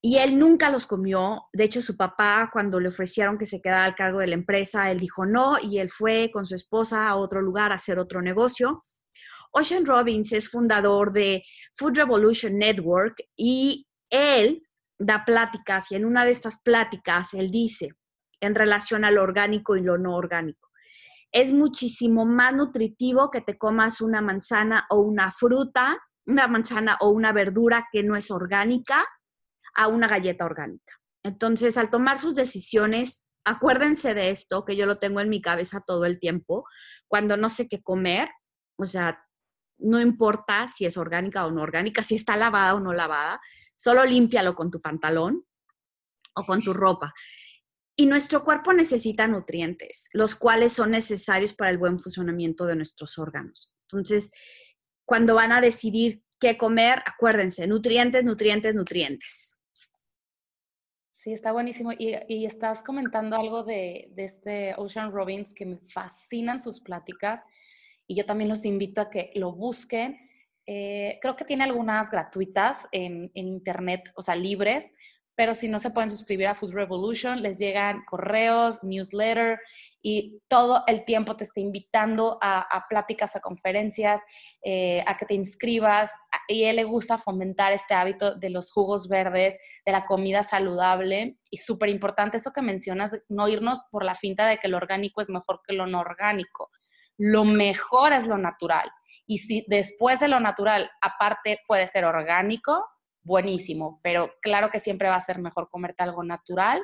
Y 0.03 0.17
él 0.17 0.39
nunca 0.39 0.71
los 0.71 0.87
comió. 0.87 1.47
De 1.53 1.63
hecho, 1.63 1.81
su 1.81 1.95
papá, 1.95 2.49
cuando 2.51 2.79
le 2.79 2.87
ofrecieron 2.87 3.37
que 3.37 3.45
se 3.45 3.61
quedara 3.61 3.85
al 3.85 3.95
cargo 3.95 4.19
de 4.19 4.27
la 4.27 4.33
empresa, 4.33 4.89
él 4.89 4.99
dijo 4.99 5.25
no 5.25 5.57
y 5.61 5.77
él 5.77 5.89
fue 5.89 6.31
con 6.33 6.45
su 6.45 6.55
esposa 6.55 7.07
a 7.07 7.15
otro 7.15 7.41
lugar 7.41 7.71
a 7.71 7.75
hacer 7.75 7.99
otro 7.99 8.21
negocio. 8.21 8.81
Ocean 9.51 9.85
Robbins 9.85 10.31
es 10.31 10.49
fundador 10.49 11.11
de 11.11 11.43
Food 11.75 11.97
Revolution 11.97 12.57
Network 12.57 13.21
y 13.35 13.87
él 14.09 14.63
da 14.97 15.23
pláticas 15.25 15.91
y 15.91 15.95
en 15.95 16.05
una 16.05 16.25
de 16.25 16.31
estas 16.31 16.59
pláticas 16.61 17.33
él 17.33 17.51
dice 17.51 17.89
en 18.39 18.55
relación 18.55 19.03
a 19.03 19.11
lo 19.11 19.21
orgánico 19.21 19.75
y 19.75 19.81
lo 19.81 19.97
no 19.97 20.15
orgánico. 20.15 20.69
Es 21.31 21.51
muchísimo 21.51 22.25
más 22.25 22.53
nutritivo 22.53 23.29
que 23.29 23.41
te 23.41 23.57
comas 23.57 24.01
una 24.01 24.21
manzana 24.21 24.85
o 24.89 24.99
una 24.99 25.31
fruta, 25.31 25.97
una 26.25 26.47
manzana 26.47 26.97
o 27.01 27.09
una 27.09 27.33
verdura 27.33 27.87
que 27.91 28.03
no 28.03 28.15
es 28.15 28.31
orgánica 28.31 29.05
a 29.75 29.87
una 29.87 30.07
galleta 30.07 30.45
orgánica. 30.45 30.93
Entonces, 31.23 31.77
al 31.77 31.89
tomar 31.89 32.17
sus 32.17 32.35
decisiones, 32.35 33.25
acuérdense 33.43 34.13
de 34.13 34.29
esto, 34.29 34.65
que 34.65 34.75
yo 34.75 34.85
lo 34.85 34.99
tengo 34.99 35.19
en 35.19 35.29
mi 35.29 35.41
cabeza 35.41 35.83
todo 35.85 36.05
el 36.05 36.19
tiempo, 36.19 36.65
cuando 37.07 37.37
no 37.37 37.49
sé 37.49 37.67
qué 37.67 37.81
comer, 37.81 38.29
o 38.77 38.85
sea, 38.85 39.23
no 39.77 39.99
importa 39.99 40.67
si 40.67 40.85
es 40.85 40.97
orgánica 40.97 41.45
o 41.45 41.51
no 41.51 41.61
orgánica, 41.61 42.03
si 42.03 42.15
está 42.15 42.37
lavada 42.37 42.75
o 42.75 42.79
no 42.79 42.93
lavada, 42.93 43.39
solo 43.75 44.05
límpialo 44.05 44.55
con 44.55 44.69
tu 44.69 44.79
pantalón 44.79 45.45
o 46.35 46.45
con 46.45 46.61
tu 46.61 46.73
ropa. 46.73 47.13
Y 47.95 48.05
nuestro 48.05 48.43
cuerpo 48.43 48.73
necesita 48.73 49.27
nutrientes, 49.27 50.09
los 50.13 50.35
cuales 50.35 50.73
son 50.73 50.91
necesarios 50.91 51.53
para 51.53 51.71
el 51.71 51.77
buen 51.77 51.99
funcionamiento 51.99 52.65
de 52.65 52.75
nuestros 52.75 53.17
órganos. 53.17 53.73
Entonces, 53.89 54.31
cuando 55.05 55.35
van 55.35 55.51
a 55.51 55.61
decidir 55.61 56.23
qué 56.39 56.57
comer, 56.57 57.03
acuérdense, 57.05 57.67
nutrientes, 57.67 58.23
nutrientes, 58.23 58.73
nutrientes. 58.73 59.60
Sí, 61.23 61.33
está 61.33 61.51
buenísimo. 61.51 61.91
Y, 61.91 62.45
estás 62.45 62.81
comentando 62.81 63.35
algo 63.35 63.63
de, 63.63 64.11
este 64.17 64.73
Ocean 64.75 65.11
Robbins 65.11 65.53
que 65.53 65.67
me 65.67 65.77
fascinan 65.87 66.59
sus 66.59 66.79
pláticas 66.79 67.43
y 68.07 68.15
yo 68.15 68.25
también 68.25 68.49
los 68.49 68.65
invito 68.65 69.01
a 69.01 69.11
que 69.11 69.31
lo 69.35 69.51
busquen. 69.51 70.17
Eh, 70.65 71.19
creo 71.21 71.35
que 71.35 71.45
tiene 71.45 71.63
algunas 71.63 72.09
gratuitas 72.09 72.87
en, 72.91 73.29
en, 73.35 73.47
internet, 73.47 74.11
o 74.15 74.23
sea, 74.23 74.35
libres, 74.35 74.95
pero 75.41 75.55
si 75.55 75.67
no 75.67 75.79
se 75.79 75.89
pueden 75.89 76.11
suscribir 76.11 76.45
a 76.45 76.53
Food 76.53 76.75
Revolution, 76.75 77.41
les 77.41 77.57
llegan 77.57 78.05
correos, 78.05 78.83
newsletter 78.83 79.59
y 79.99 80.39
todo 80.47 80.83
el 80.85 81.03
tiempo 81.03 81.35
te 81.35 81.45
está 81.45 81.59
invitando 81.59 82.37
a, 82.43 82.85
pláticas, 82.87 83.35
a 83.35 83.39
conferencias, 83.39 84.21
eh, 84.63 85.03
a 85.07 85.17
que 85.17 85.25
te 85.25 85.33
inscribas. 85.33 86.11
Y 86.47 86.65
a 86.65 86.69
él 86.69 86.75
le 86.75 86.83
gusta 86.83 87.17
fomentar 87.17 87.73
este 87.73 87.95
hábito 87.95 88.35
de 88.35 88.51
los 88.51 88.71
jugos 88.71 89.07
verdes, 89.07 89.57
de 89.83 89.91
la 89.91 90.05
comida 90.05 90.43
saludable. 90.43 91.39
Y 91.49 91.57
súper 91.57 91.89
importante 91.89 92.37
eso 92.37 92.53
que 92.53 92.61
mencionas, 92.61 93.17
no 93.27 93.47
irnos 93.47 93.79
por 93.89 94.05
la 94.05 94.13
finta 94.13 94.45
de 94.45 94.59
que 94.59 94.67
lo 94.67 94.77
orgánico 94.77 95.21
es 95.21 95.29
mejor 95.31 95.61
que 95.67 95.73
lo 95.73 95.87
no 95.87 96.01
orgánico. 96.01 96.69
Lo 97.17 97.45
mejor 97.45 98.13
es 98.13 98.27
lo 98.27 98.37
natural. 98.37 98.91
Y 99.25 99.39
si 99.39 99.65
después 99.67 100.19
de 100.19 100.27
lo 100.27 100.39
natural, 100.39 100.91
aparte 101.01 101.61
puede 101.65 101.87
ser 101.87 102.05
orgánico, 102.05 102.85
buenísimo, 103.23 103.99
pero 104.03 104.31
claro 104.41 104.69
que 104.69 104.79
siempre 104.79 105.09
va 105.09 105.15
a 105.15 105.21
ser 105.21 105.39
mejor 105.39 105.69
comerte 105.69 106.03
algo 106.03 106.23
natural 106.23 106.81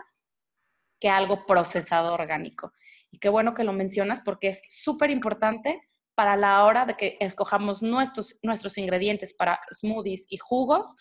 que 1.00 1.10
algo 1.10 1.45
procesado 1.45 2.13
orgánico. 2.13 2.73
Y 3.12 3.19
qué 3.19 3.30
bueno 3.30 3.54
que 3.54 3.63
lo 3.63 3.73
mencionas 3.73 4.21
porque 4.26 4.50
es 4.50 4.62
súper 4.65 5.10
importante 5.10 5.82
para 6.15 6.36
la 6.36 6.63
hora 6.63 6.86
de 6.86 6.95
que 6.95 7.17
escojamos 7.19 7.84
nuestros, 7.84 8.39
nuestros 8.41 8.78
ingredientes 8.78 9.36
para 9.36 9.60
smoothies 9.71 10.26
y 10.30 10.38
jugos, 10.38 10.97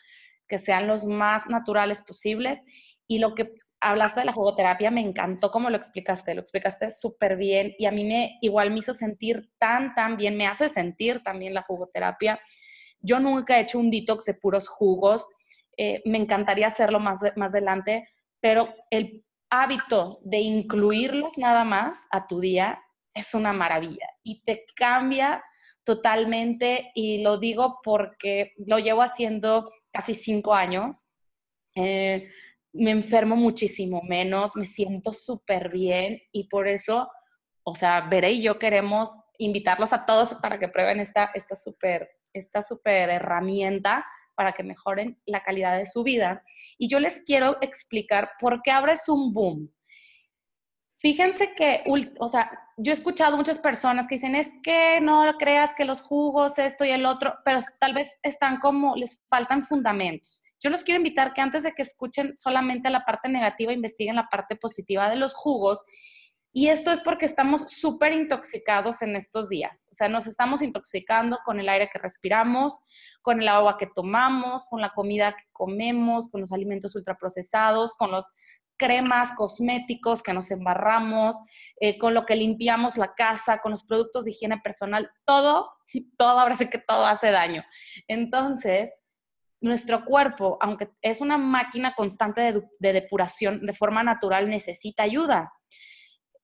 que 0.47 0.59
sean 0.59 0.87
los 0.87 1.07
más 1.07 1.47
naturales 1.47 2.03
posibles. 2.03 2.63
Y 3.09 3.19
lo 3.19 3.35
que 3.35 3.55
hablaste 3.81 4.21
de 4.21 4.27
la 4.27 4.33
jugoterapia, 4.33 4.91
me 4.91 5.01
encantó 5.01 5.51
cómo 5.51 5.71
lo 5.71 5.77
explicaste, 5.77 6.35
lo 6.35 6.43
explicaste 6.43 6.91
súper 6.91 7.37
bien 7.37 7.75
y 7.79 7.87
a 7.87 7.93
mí 7.93 8.05
me 8.05 8.39
igual 8.41 8.71
me 8.71 8.79
hizo 8.79 8.93
sentir 8.93 9.51
tan, 9.59 9.95
tan 9.95 10.17
bien, 10.17 10.37
me 10.37 10.47
hace 10.47 10.69
sentir 10.69 11.23
también 11.23 11.55
la 11.55 11.63
jugoterapia 11.63 12.41
yo 13.01 13.21
nunca 13.21 13.59
he 13.59 13.63
hecho 13.63 13.79
un 13.79 13.91
detox 13.91 14.25
de 14.25 14.35
puros 14.35 14.69
jugos, 14.69 15.29
eh, 15.77 16.03
me 16.05 16.19
encantaría 16.19 16.69
hacerlo 16.69 17.01
más, 17.01 17.21
más 17.37 17.53
adelante, 17.53 18.09
pero 18.41 18.69
el 18.91 19.25
hábito 19.51 20.21
de 20.23 20.39
incluirlos 20.39 21.37
nada 21.37 21.65
más 21.65 21.99
a 22.11 22.27
tu 22.27 22.41
día 22.41 22.83
es 23.15 23.35
una 23.35 23.53
maravilla 23.53 24.09
y 24.23 24.43
te 24.43 24.65
cambia 24.75 25.43
totalmente 25.85 26.91
y 26.95 27.23
lo 27.23 27.39
digo 27.39 27.79
porque 27.83 28.53
lo 28.59 28.79
llevo 28.79 29.03
haciendo 29.03 29.71
casi 29.93 30.15
cinco 30.15 30.55
años. 30.55 31.07
Eh, 31.75 32.29
me 32.73 32.91
enfermo 32.91 33.37
muchísimo 33.37 34.03
menos, 34.03 34.57
me 34.57 34.67
siento 34.67 35.13
súper 35.13 35.71
bien 35.71 36.21
y 36.33 36.49
por 36.49 36.69
eso, 36.69 37.09
o 37.63 37.75
sea, 37.75 38.03
Veré 38.03 38.33
y 38.33 38.43
yo 38.43 38.59
queremos 38.59 39.11
invitarlos 39.39 39.93
a 39.93 40.05
todos 40.05 40.35
para 40.35 40.59
que 40.59 40.69
prueben 40.69 41.01
esta 41.01 41.31
súper 41.57 42.11
esta 42.37 42.63
super 42.63 43.11
herramienta 43.11 44.07
para 44.35 44.53
que 44.53 44.63
mejoren 44.63 45.19
la 45.25 45.43
calidad 45.43 45.77
de 45.79 45.87
su 45.87 46.03
vida. 46.03 46.43
Y 46.79 46.89
yo 46.89 47.01
les 47.01 47.23
quiero 47.23 47.57
explicar 47.61 48.33
por 48.39 48.63
qué 48.63 48.71
ahora 48.71 48.93
es 48.93 49.09
un 49.09 49.33
boom. 49.33 49.73
Fíjense 50.99 51.55
que, 51.55 51.85
o 52.19 52.29
sea, 52.29 52.51
yo 52.77 52.93
he 52.93 52.95
escuchado 52.95 53.37
muchas 53.37 53.59
personas 53.59 54.07
que 54.07 54.17
dicen, 54.17 54.35
es 54.35 54.49
que 54.63 55.01
no 55.01 55.37
creas 55.39 55.73
que 55.77 55.85
los 55.85 56.01
jugos, 56.01 56.59
esto 56.59 56.85
y 56.85 56.91
el 56.91 57.07
otro, 57.07 57.35
pero 57.45 57.61
tal 57.81 57.95
vez 57.95 58.19
están 58.23 58.59
como, 58.61 58.97
les 58.97 59.23
faltan 59.29 59.63
fundamentos. 59.63 60.43
Yo 60.59 60.71
los 60.71 60.85
quiero 60.85 60.99
invitar 60.99 61.33
que 61.33 61.43
antes 61.43 61.63
de 61.63 61.73
que 61.73 61.83
escuchen 61.83 62.37
solamente 62.37 62.89
la 62.91 63.05
parte 63.05 63.29
negativa, 63.29 63.73
investiguen 63.73 64.17
la 64.17 64.29
parte 64.29 64.57
positiva 64.57 65.11
de 65.11 65.17
los 65.17 65.35
jugos 65.35 65.85
y 66.57 66.71
esto 66.71 66.91
es 66.91 67.03
porque 67.03 67.27
estamos 67.27 67.67
súper 67.69 68.15
intoxicados 68.15 69.03
en 69.03 69.15
estos 69.15 69.51
días. 69.51 69.87
O 69.91 69.95
sea, 69.95 70.09
nos 70.09 70.27
estamos 70.27 70.63
intoxicando 70.63 71.39
con 71.45 71.61
el 71.61 71.69
aire 71.69 71.91
que 71.93 71.99
respiramos, 71.99 72.79
con 73.21 73.43
el 73.43 73.49
agua 73.49 73.77
que 73.77 73.87
tomamos, 73.95 74.65
con 74.65 74.81
la 74.81 74.95
comida 74.95 75.37
que 75.37 75.45
comemos, 75.53 76.31
con 76.31 76.41
los 76.41 76.53
alimentos 76.53 76.97
ultraprocesados, 76.97 77.95
con 77.97 78.11
los 78.11 78.33
cremas, 78.79 79.35
cosméticos 79.37 80.23
que 80.23 80.33
nos 80.33 80.51
embarramos, 80.51 81.37
eh, 81.79 81.99
con 81.99 82.15
lo 82.15 82.25
que 82.25 82.37
limpiamos 82.37 82.97
la 82.97 83.13
casa, 83.13 83.59
con 83.59 83.73
los 83.73 83.85
productos 83.85 84.25
de 84.25 84.31
higiene 84.31 84.59
personal, 84.59 85.11
todo, 85.27 85.69
todo, 86.17 86.41
ahora 86.41 86.55
sí 86.55 86.71
que 86.71 86.79
todo 86.79 87.05
hace 87.05 87.33
daño. 87.33 87.67
Entonces, 88.09 88.97
nuestro 89.61 90.07
cuerpo, 90.07 90.57
aunque 90.63 90.89
es 91.03 91.21
una 91.21 91.37
máquina 91.37 91.95
constante 91.95 92.41
de 92.79 92.93
depuración 92.95 93.67
de 93.67 93.75
forma 93.75 94.03
natural, 94.03 94.49
necesita 94.49 95.03
ayuda. 95.03 95.53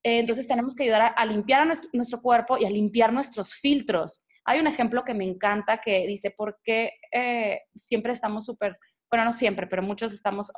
Eh, 0.02 0.18
entonces 0.18 0.48
tenemos 0.48 0.74
que 0.74 0.84
ayudar 0.84 1.14
a, 1.16 1.26
limpiar 1.26 1.60
a 1.60 1.74
nuestro, 1.92 2.20
cuerpo 2.20 2.58
y 2.58 2.64
a 2.64 2.70
limpiar 2.70 3.12
nuestros 3.12 3.54
filtros. 3.54 4.22
Hay 4.44 4.58
un 4.58 4.66
ejemplo 4.66 5.04
que 5.04 5.14
me 5.14 5.24
encanta 5.24 5.80
que 5.80 6.06
dice, 6.06 6.30
¿por 6.30 6.58
qué 6.64 6.92
eh, 7.12 7.60
siempre 7.74 8.12
estamos 8.12 8.44
súper, 8.44 8.76
bueno, 9.08 9.26
no 9.26 9.32
siempre, 9.32 9.66
pero 9.66 9.82
muchos 9.82 10.12
estamos 10.12 10.50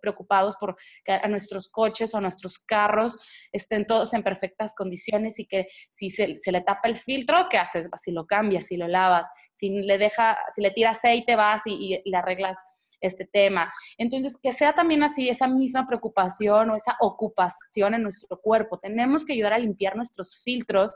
preocupados 0.00 0.56
por 0.56 0.76
que 1.04 1.12
a 1.12 1.26
nuestros 1.28 1.68
coches 1.68 2.14
o 2.14 2.20
nuestros 2.20 2.58
carros 2.58 3.18
estén 3.50 3.86
todos 3.86 4.12
en 4.14 4.22
perfectas 4.22 4.74
condiciones 4.76 5.40
y 5.40 5.46
que 5.46 5.66
si 5.90 6.10
se, 6.10 6.28
le 6.28 6.60
tapa 6.60 6.88
el 6.88 6.96
filtro, 6.96 7.46
¿qué 7.50 7.58
haces? 7.58 7.88
Si 8.00 8.12
lo 8.12 8.26
cambias, 8.26 8.66
si 8.66 8.76
lo 8.76 8.86
lavas, 8.86 9.26
si 9.54 9.70
le 9.70 9.98
deja, 9.98 10.38
si 10.54 10.60
le 10.60 10.70
tira 10.70 10.90
aceite, 10.90 11.34
vas 11.36 11.62
y, 11.64 12.02
y 12.04 12.10
le 12.10 12.16
arreglas 12.16 12.58
este 13.02 13.26
tema. 13.26 13.72
Entonces, 13.98 14.38
que 14.42 14.52
sea 14.52 14.74
también 14.74 15.02
así 15.02 15.28
esa 15.28 15.48
misma 15.48 15.86
preocupación 15.86 16.70
o 16.70 16.76
esa 16.76 16.96
ocupación 17.00 17.94
en 17.94 18.02
nuestro 18.02 18.40
cuerpo. 18.40 18.78
Tenemos 18.78 19.26
que 19.26 19.34
ayudar 19.34 19.52
a 19.52 19.58
limpiar 19.58 19.96
nuestros 19.96 20.42
filtros 20.42 20.92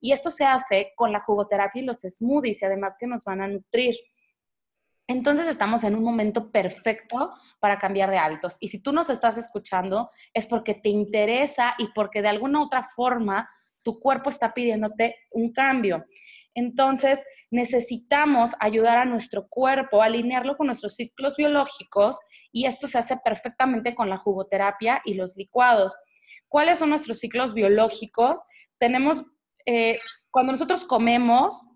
y 0.00 0.12
esto 0.12 0.30
se 0.30 0.44
hace 0.44 0.92
con 0.96 1.12
la 1.12 1.20
jugoterapia 1.20 1.82
y 1.82 1.84
los 1.84 2.00
smoothies 2.00 2.62
y 2.62 2.64
además 2.64 2.96
que 2.98 3.06
nos 3.06 3.24
van 3.24 3.42
a 3.42 3.48
nutrir. 3.48 3.94
Entonces 5.08 5.48
estamos 5.48 5.84
en 5.84 5.96
un 5.96 6.04
momento 6.04 6.50
perfecto 6.50 7.32
para 7.60 7.78
cambiar 7.78 8.10
de 8.10 8.18
hábitos. 8.18 8.58
Y 8.60 8.68
si 8.68 8.82
tú 8.82 8.92
nos 8.92 9.08
estás 9.08 9.38
escuchando, 9.38 10.10
es 10.34 10.46
porque 10.46 10.74
te 10.74 10.90
interesa 10.90 11.74
y 11.78 11.88
porque 11.94 12.20
de 12.20 12.28
alguna 12.28 12.62
otra 12.62 12.86
forma 12.94 13.48
tu 13.82 13.98
cuerpo 14.00 14.28
está 14.28 14.52
pidiéndote 14.52 15.16
un 15.30 15.50
cambio. 15.52 16.04
Entonces, 16.58 17.20
necesitamos 17.50 18.52
ayudar 18.60 18.98
a 18.98 19.04
nuestro 19.04 19.48
cuerpo, 19.48 20.02
alinearlo 20.02 20.56
con 20.56 20.66
nuestros 20.66 20.96
ciclos 20.96 21.36
biológicos 21.36 22.18
y 22.52 22.66
esto 22.66 22.88
se 22.88 22.98
hace 22.98 23.16
perfectamente 23.24 23.94
con 23.94 24.10
la 24.10 24.18
jugoterapia 24.18 25.00
y 25.04 25.14
los 25.14 25.36
licuados. 25.36 25.96
¿cuáles 26.48 26.78
son 26.78 26.90
nuestros 26.90 27.18
ciclos 27.18 27.54
biológicos? 27.54 28.40
Tenemos, 28.78 29.22
eh, 29.66 30.00
cuando 30.30 30.52
nosotros 30.52 30.84
comemos 30.84 31.66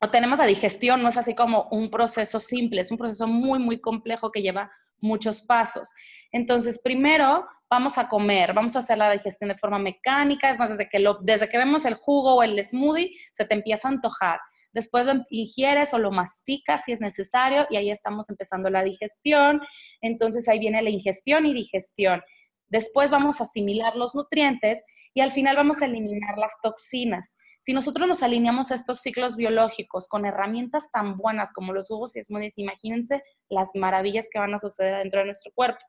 o 0.00 0.08
tenemos 0.08 0.38
la 0.38 0.46
digestión, 0.46 1.02
no 1.02 1.08
es 1.08 1.16
así 1.16 1.34
como 1.34 1.68
un 1.70 1.90
proceso 1.90 2.40
simple, 2.40 2.80
es 2.80 2.90
un 2.90 2.98
proceso 2.98 3.26
muy, 3.26 3.58
muy 3.58 3.80
complejo 3.80 4.30
que 4.30 4.42
lleva 4.42 4.70
muchos 5.00 5.42
pasos. 5.42 5.92
Entonces, 6.32 6.80
primero 6.82 7.46
vamos 7.70 7.98
a 7.98 8.08
comer, 8.08 8.52
vamos 8.52 8.76
a 8.76 8.80
hacer 8.80 8.98
la 8.98 9.10
digestión 9.10 9.48
de 9.48 9.58
forma 9.58 9.78
mecánica, 9.78 10.50
es 10.50 10.58
más, 10.58 10.70
desde 10.70 10.88
que, 10.88 10.98
lo, 10.98 11.18
desde 11.22 11.48
que 11.48 11.58
vemos 11.58 11.84
el 11.84 11.94
jugo 11.94 12.34
o 12.34 12.42
el 12.42 12.62
smoothie, 12.64 13.10
se 13.32 13.44
te 13.44 13.54
empieza 13.54 13.88
a 13.88 13.92
antojar. 13.92 14.40
Después 14.72 15.06
lo 15.06 15.24
ingieres 15.30 15.94
o 15.94 15.98
lo 15.98 16.10
masticas 16.10 16.82
si 16.84 16.92
es 16.92 17.00
necesario 17.00 17.66
y 17.70 17.76
ahí 17.76 17.90
estamos 17.90 18.28
empezando 18.28 18.70
la 18.70 18.82
digestión. 18.82 19.60
Entonces 20.00 20.48
ahí 20.48 20.58
viene 20.58 20.82
la 20.82 20.90
ingestión 20.90 21.46
y 21.46 21.54
digestión. 21.54 22.22
Después 22.68 23.12
vamos 23.12 23.40
a 23.40 23.44
asimilar 23.44 23.94
los 23.94 24.16
nutrientes 24.16 24.82
y 25.14 25.20
al 25.20 25.30
final 25.30 25.54
vamos 25.54 25.80
a 25.80 25.86
eliminar 25.86 26.36
las 26.38 26.52
toxinas. 26.60 27.36
Si 27.64 27.72
nosotros 27.72 28.06
nos 28.06 28.22
alineamos 28.22 28.70
a 28.70 28.74
estos 28.74 29.00
ciclos 29.00 29.36
biológicos 29.36 30.06
con 30.06 30.26
herramientas 30.26 30.90
tan 30.92 31.16
buenas 31.16 31.50
como 31.54 31.72
los 31.72 31.88
jugos 31.88 32.14
y 32.14 32.22
smoothies, 32.22 32.58
imagínense 32.58 33.22
las 33.48 33.70
maravillas 33.74 34.28
que 34.30 34.38
van 34.38 34.52
a 34.52 34.58
suceder 34.58 34.98
dentro 34.98 35.20
de 35.20 35.26
nuestro 35.26 35.50
cuerpo. 35.54 35.80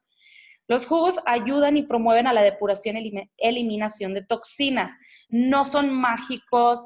Los 0.70 0.88
jugos 0.88 1.20
ayudan 1.26 1.76
y 1.76 1.84
promueven 1.84 2.28
a 2.28 2.34
la 2.34 2.44
depuración 2.44 2.96
y 2.96 3.30
eliminación 3.38 4.14
de 4.14 4.24
toxinas. 4.24 4.94
No 5.28 5.66
son 5.66 5.94
mágicos, 5.94 6.80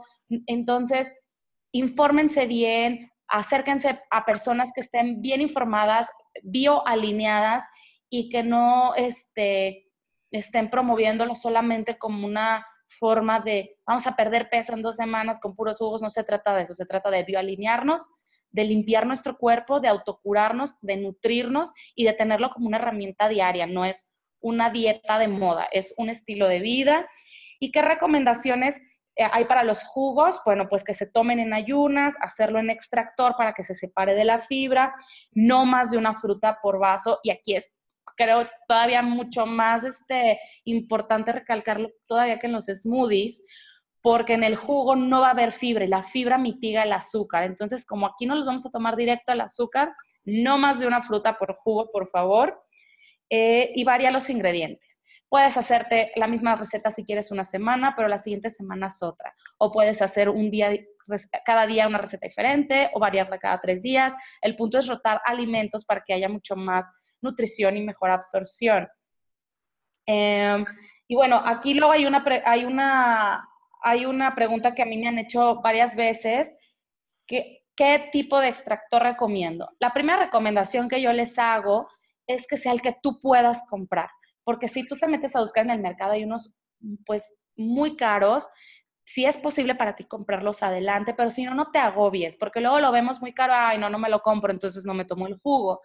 entonces 0.47 1.15
infórmense 1.71 2.47
bien, 2.47 3.11
acérquense 3.27 4.01
a 4.09 4.25
personas 4.25 4.71
que 4.73 4.81
estén 4.81 5.21
bien 5.21 5.39
informadas, 5.39 6.09
bioalineadas 6.41 7.63
y 8.09 8.31
que 8.31 8.41
no 8.41 8.95
este, 8.95 9.85
estén 10.31 10.71
promoviéndolo 10.71 11.35
solamente 11.35 11.99
como 11.99 12.25
una 12.25 12.65
forma 12.89 13.39
de 13.39 13.77
vamos 13.85 14.05
a 14.07 14.15
perder 14.15 14.49
peso 14.49 14.73
en 14.73 14.81
dos 14.81 14.95
semanas 14.95 15.39
con 15.39 15.55
puros 15.55 15.77
jugos, 15.77 16.01
no 16.01 16.09
se 16.09 16.23
trata 16.23 16.53
de 16.55 16.63
eso, 16.63 16.73
se 16.73 16.85
trata 16.85 17.09
de 17.09 17.23
bioalinearnos, 17.23 18.09
de 18.51 18.63
limpiar 18.63 19.05
nuestro 19.05 19.37
cuerpo, 19.37 19.79
de 19.79 19.87
autocurarnos, 19.87 20.79
de 20.81 20.97
nutrirnos 20.97 21.71
y 21.95 22.05
de 22.05 22.13
tenerlo 22.13 22.49
como 22.51 22.67
una 22.67 22.77
herramienta 22.77 23.29
diaria, 23.29 23.67
no 23.67 23.85
es 23.85 24.11
una 24.41 24.69
dieta 24.69 25.19
de 25.19 25.27
moda, 25.27 25.67
es 25.71 25.93
un 25.97 26.09
estilo 26.09 26.47
de 26.47 26.59
vida. 26.59 27.07
¿Y 27.59 27.71
qué 27.71 27.81
recomendaciones 27.81 28.81
eh, 29.15 29.27
hay 29.31 29.45
para 29.45 29.63
los 29.63 29.83
jugos? 29.83 30.39
Bueno, 30.45 30.67
pues 30.69 30.83
que 30.83 30.93
se 30.93 31.05
tomen 31.05 31.39
en 31.39 31.53
ayunas, 31.53 32.15
hacerlo 32.21 32.59
en 32.59 32.69
extractor 32.69 33.35
para 33.37 33.53
que 33.53 33.63
se 33.63 33.75
separe 33.75 34.15
de 34.15 34.23
la 34.23 34.39
fibra, 34.39 34.95
no 35.31 35.65
más 35.65 35.91
de 35.91 35.97
una 35.97 36.15
fruta 36.15 36.59
por 36.61 36.79
vaso 36.79 37.19
y 37.21 37.31
aquí 37.31 37.55
es 37.55 37.73
creo 38.19 38.49
todavía 38.67 39.01
mucho 39.01 39.45
más 39.45 39.85
este, 39.85 40.39
importante 40.65 41.31
recalcarlo 41.31 41.89
todavía 42.05 42.37
que 42.37 42.47
en 42.47 42.53
los 42.53 42.65
smoothies, 42.65 43.41
porque 44.01 44.33
en 44.33 44.43
el 44.43 44.57
jugo 44.57 44.97
no 44.97 45.21
va 45.21 45.27
a 45.27 45.31
haber 45.31 45.53
fibra 45.53 45.85
y 45.85 45.87
la 45.87 46.03
fibra 46.03 46.37
mitiga 46.37 46.83
el 46.83 46.91
azúcar. 46.91 47.43
Entonces, 47.45 47.85
como 47.85 48.07
aquí 48.07 48.25
no 48.25 48.35
los 48.35 48.45
vamos 48.45 48.65
a 48.65 48.71
tomar 48.71 48.97
directo 48.97 49.31
al 49.31 49.41
azúcar, 49.41 49.93
no 50.25 50.57
más 50.57 50.79
de 50.79 50.87
una 50.87 51.01
fruta 51.01 51.37
por 51.37 51.55
jugo, 51.55 51.89
por 51.91 52.09
favor, 52.09 52.61
eh, 53.29 53.71
y 53.73 53.85
varía 53.85 54.11
los 54.11 54.29
ingredientes. 54.29 55.01
Puedes 55.29 55.55
hacerte 55.55 56.11
la 56.15 56.27
misma 56.27 56.55
receta 56.55 56.91
si 56.91 57.05
quieres 57.05 57.31
una 57.31 57.45
semana, 57.45 57.93
pero 57.95 58.07
la 58.09 58.17
siguiente 58.17 58.49
semana 58.49 58.87
es 58.87 59.01
otra. 59.01 59.33
O 59.59 59.71
puedes 59.71 60.01
hacer 60.01 60.27
un 60.27 60.51
día, 60.51 60.71
cada 61.45 61.67
día 61.67 61.87
una 61.87 61.99
receta 61.99 62.27
diferente 62.27 62.89
o 62.93 62.99
variarla 62.99 63.37
cada 63.37 63.61
tres 63.61 63.81
días. 63.81 64.13
El 64.41 64.55
punto 64.55 64.79
es 64.79 64.87
rotar 64.87 65.21
alimentos 65.25 65.85
para 65.85 66.03
que 66.05 66.13
haya 66.13 66.27
mucho 66.27 66.55
más 66.55 66.85
nutrición 67.21 67.77
y 67.77 67.83
mejor 67.83 68.11
absorción. 68.11 68.87
Em, 70.05 70.65
y 71.07 71.15
bueno, 71.15 71.41
aquí 71.43 71.73
luego 71.73 71.91
hay 71.91 72.05
una, 72.05 72.23
hay, 72.45 72.65
una, 72.65 73.47
hay 73.83 74.05
una 74.05 74.33
pregunta 74.35 74.73
que 74.73 74.81
a 74.81 74.85
mí 74.85 74.97
me 74.97 75.07
han 75.07 75.19
hecho 75.19 75.61
varias 75.61 75.95
veces, 75.95 76.51
que, 77.27 77.63
¿qué 77.75 78.09
tipo 78.11 78.39
de 78.39 78.47
extractor 78.47 79.03
recomiendo? 79.03 79.69
La 79.79 79.93
primera 79.93 80.25
recomendación 80.25 80.89
que 80.89 81.01
yo 81.01 81.13
les 81.13 81.37
hago 81.37 81.87
es 82.25 82.47
que 82.47 82.57
sea 82.57 82.71
el 82.71 82.81
que 82.81 82.95
tú 83.01 83.19
puedas 83.21 83.67
comprar, 83.69 84.09
porque 84.43 84.67
si 84.67 84.87
tú 84.87 84.97
te 84.97 85.07
metes 85.07 85.35
a 85.35 85.41
buscar 85.41 85.65
en 85.65 85.71
el 85.71 85.79
mercado 85.79 86.13
hay 86.13 86.23
unos 86.23 86.53
pues 87.05 87.23
muy 87.55 87.95
caros, 87.95 88.49
si 89.03 89.25
es 89.25 89.37
posible 89.37 89.75
para 89.75 89.95
ti 89.95 90.05
comprarlos 90.05 90.61
adelante, 90.61 91.13
pero 91.15 91.31
si 91.31 91.43
no, 91.43 91.55
no 91.55 91.71
te 91.71 91.79
agobies, 91.79 92.37
porque 92.37 92.61
luego 92.61 92.79
lo 92.79 92.91
vemos 92.91 93.21
muy 93.21 93.33
caro, 93.33 93.53
ay, 93.55 93.77
no, 93.77 93.89
no 93.89 93.97
me 93.97 94.09
lo 94.09 94.21
compro, 94.21 94.51
entonces 94.51 94.85
no 94.85 94.93
me 94.93 95.05
tomo 95.05 95.27
el 95.27 95.39
jugo 95.39 95.81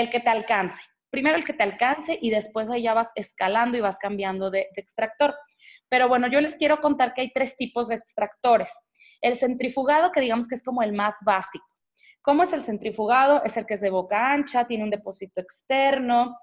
el 0.00 0.10
que 0.10 0.20
te 0.20 0.30
alcance. 0.30 0.82
Primero 1.10 1.36
el 1.36 1.44
que 1.44 1.52
te 1.52 1.62
alcance 1.62 2.18
y 2.20 2.30
después 2.30 2.70
ahí 2.70 2.82
ya 2.82 2.94
vas 2.94 3.10
escalando 3.14 3.76
y 3.76 3.80
vas 3.80 3.98
cambiando 3.98 4.50
de, 4.50 4.68
extractor. 4.76 5.34
Pero 5.88 6.08
bueno, 6.08 6.28
yo 6.28 6.40
les 6.40 6.56
quiero 6.56 6.80
contar 6.80 7.14
que 7.14 7.22
hay 7.22 7.32
tres 7.32 7.56
tipos 7.56 7.88
de 7.88 7.96
extractores. 7.96 8.70
El 9.20 9.36
centrifugado, 9.36 10.12
que 10.12 10.20
digamos 10.20 10.48
que 10.48 10.54
es 10.54 10.62
como 10.62 10.82
el 10.82 10.92
más 10.92 11.14
básico. 11.24 11.66
¿Cómo 12.22 12.42
es 12.42 12.52
el 12.52 12.62
centrifugado? 12.62 13.42
Es 13.44 13.56
el 13.56 13.66
que 13.66 13.74
es 13.74 13.80
de 13.80 13.90
boca 13.90 14.32
ancha, 14.32 14.66
tiene 14.66 14.84
un 14.84 14.90
depósito 14.90 15.40
externo, 15.40 16.38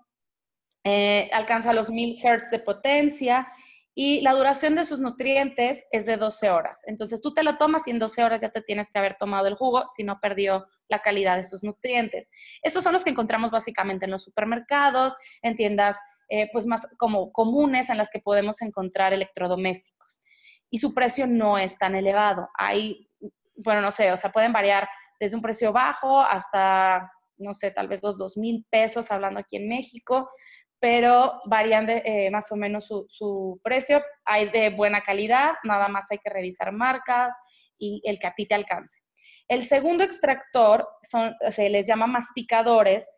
eh, 0.83 1.29
alcanza 1.31 1.73
los 1.73 1.89
1000 1.89 2.19
Hz 2.19 2.49
de 2.51 2.59
potencia 2.59 3.47
y 3.93 4.21
la 4.21 4.33
duración 4.33 4.75
de 4.75 4.85
sus 4.85 4.99
nutrientes 4.99 5.83
es 5.91 6.05
de 6.05 6.17
12 6.17 6.49
horas. 6.49 6.81
Entonces 6.85 7.21
tú 7.21 7.33
te 7.33 7.43
lo 7.43 7.57
tomas 7.57 7.87
y 7.87 7.91
en 7.91 7.99
12 7.99 8.23
horas 8.23 8.41
ya 8.41 8.49
te 8.49 8.61
tienes 8.61 8.91
que 8.91 8.99
haber 8.99 9.17
tomado 9.17 9.47
el 9.47 9.55
jugo 9.55 9.85
si 9.95 10.03
no 10.03 10.19
perdió 10.19 10.67
la 10.89 10.99
calidad 10.99 11.37
de 11.37 11.43
sus 11.43 11.63
nutrientes. 11.63 12.29
Estos 12.61 12.83
son 12.83 12.93
los 12.93 13.03
que 13.03 13.09
encontramos 13.09 13.51
básicamente 13.51 14.05
en 14.05 14.11
los 14.11 14.23
supermercados, 14.23 15.15
en 15.41 15.55
tiendas 15.55 15.97
eh, 16.29 16.49
pues 16.51 16.65
más 16.65 16.87
como 16.97 17.31
comunes 17.31 17.89
en 17.89 17.97
las 17.97 18.09
que 18.09 18.19
podemos 18.19 18.61
encontrar 18.61 19.13
electrodomésticos. 19.13 20.23
Y 20.69 20.79
su 20.79 20.93
precio 20.93 21.25
no 21.25 21.57
es 21.57 21.77
tan 21.77 21.95
elevado. 21.95 22.49
Hay, 22.57 23.09
bueno, 23.55 23.81
no 23.81 23.91
sé, 23.91 24.11
o 24.11 24.17
sea, 24.17 24.31
pueden 24.31 24.51
variar 24.51 24.89
desde 25.19 25.37
un 25.37 25.41
precio 25.41 25.71
bajo 25.71 26.21
hasta, 26.21 27.11
no 27.37 27.53
sé, 27.53 27.71
tal 27.71 27.87
vez 27.87 28.03
los 28.03 28.17
dos 28.17 28.37
mil 28.37 28.65
pesos, 28.69 29.09
hablando 29.09 29.39
aquí 29.39 29.55
en 29.55 29.69
México, 29.69 30.29
pero 30.79 31.41
varían 31.45 31.85
de, 31.85 32.03
eh, 32.05 32.29
más 32.29 32.51
o 32.51 32.55
menos 32.57 32.85
su, 33.07 33.59
precio. 33.63 34.03
Hay 34.25 34.49
de 34.49 34.69
buena 34.69 35.01
calidad, 35.01 35.55
nada 35.63 35.87
más 35.87 36.11
hay 36.11 36.19
que 36.19 36.29
revisar 36.29 36.71
marcas 36.73 37.33
y 37.77 38.01
el 38.03 38.19
que 38.19 38.27
a 38.27 38.33
ti 38.33 38.45
te 38.45 38.55
alcance. 38.55 38.99
El 39.47 39.65
segundo 39.65 40.03
extractor 40.03 40.87
se 41.03 41.69
les 41.69 41.87
llama 41.87 42.07
masticadores. 42.07 43.09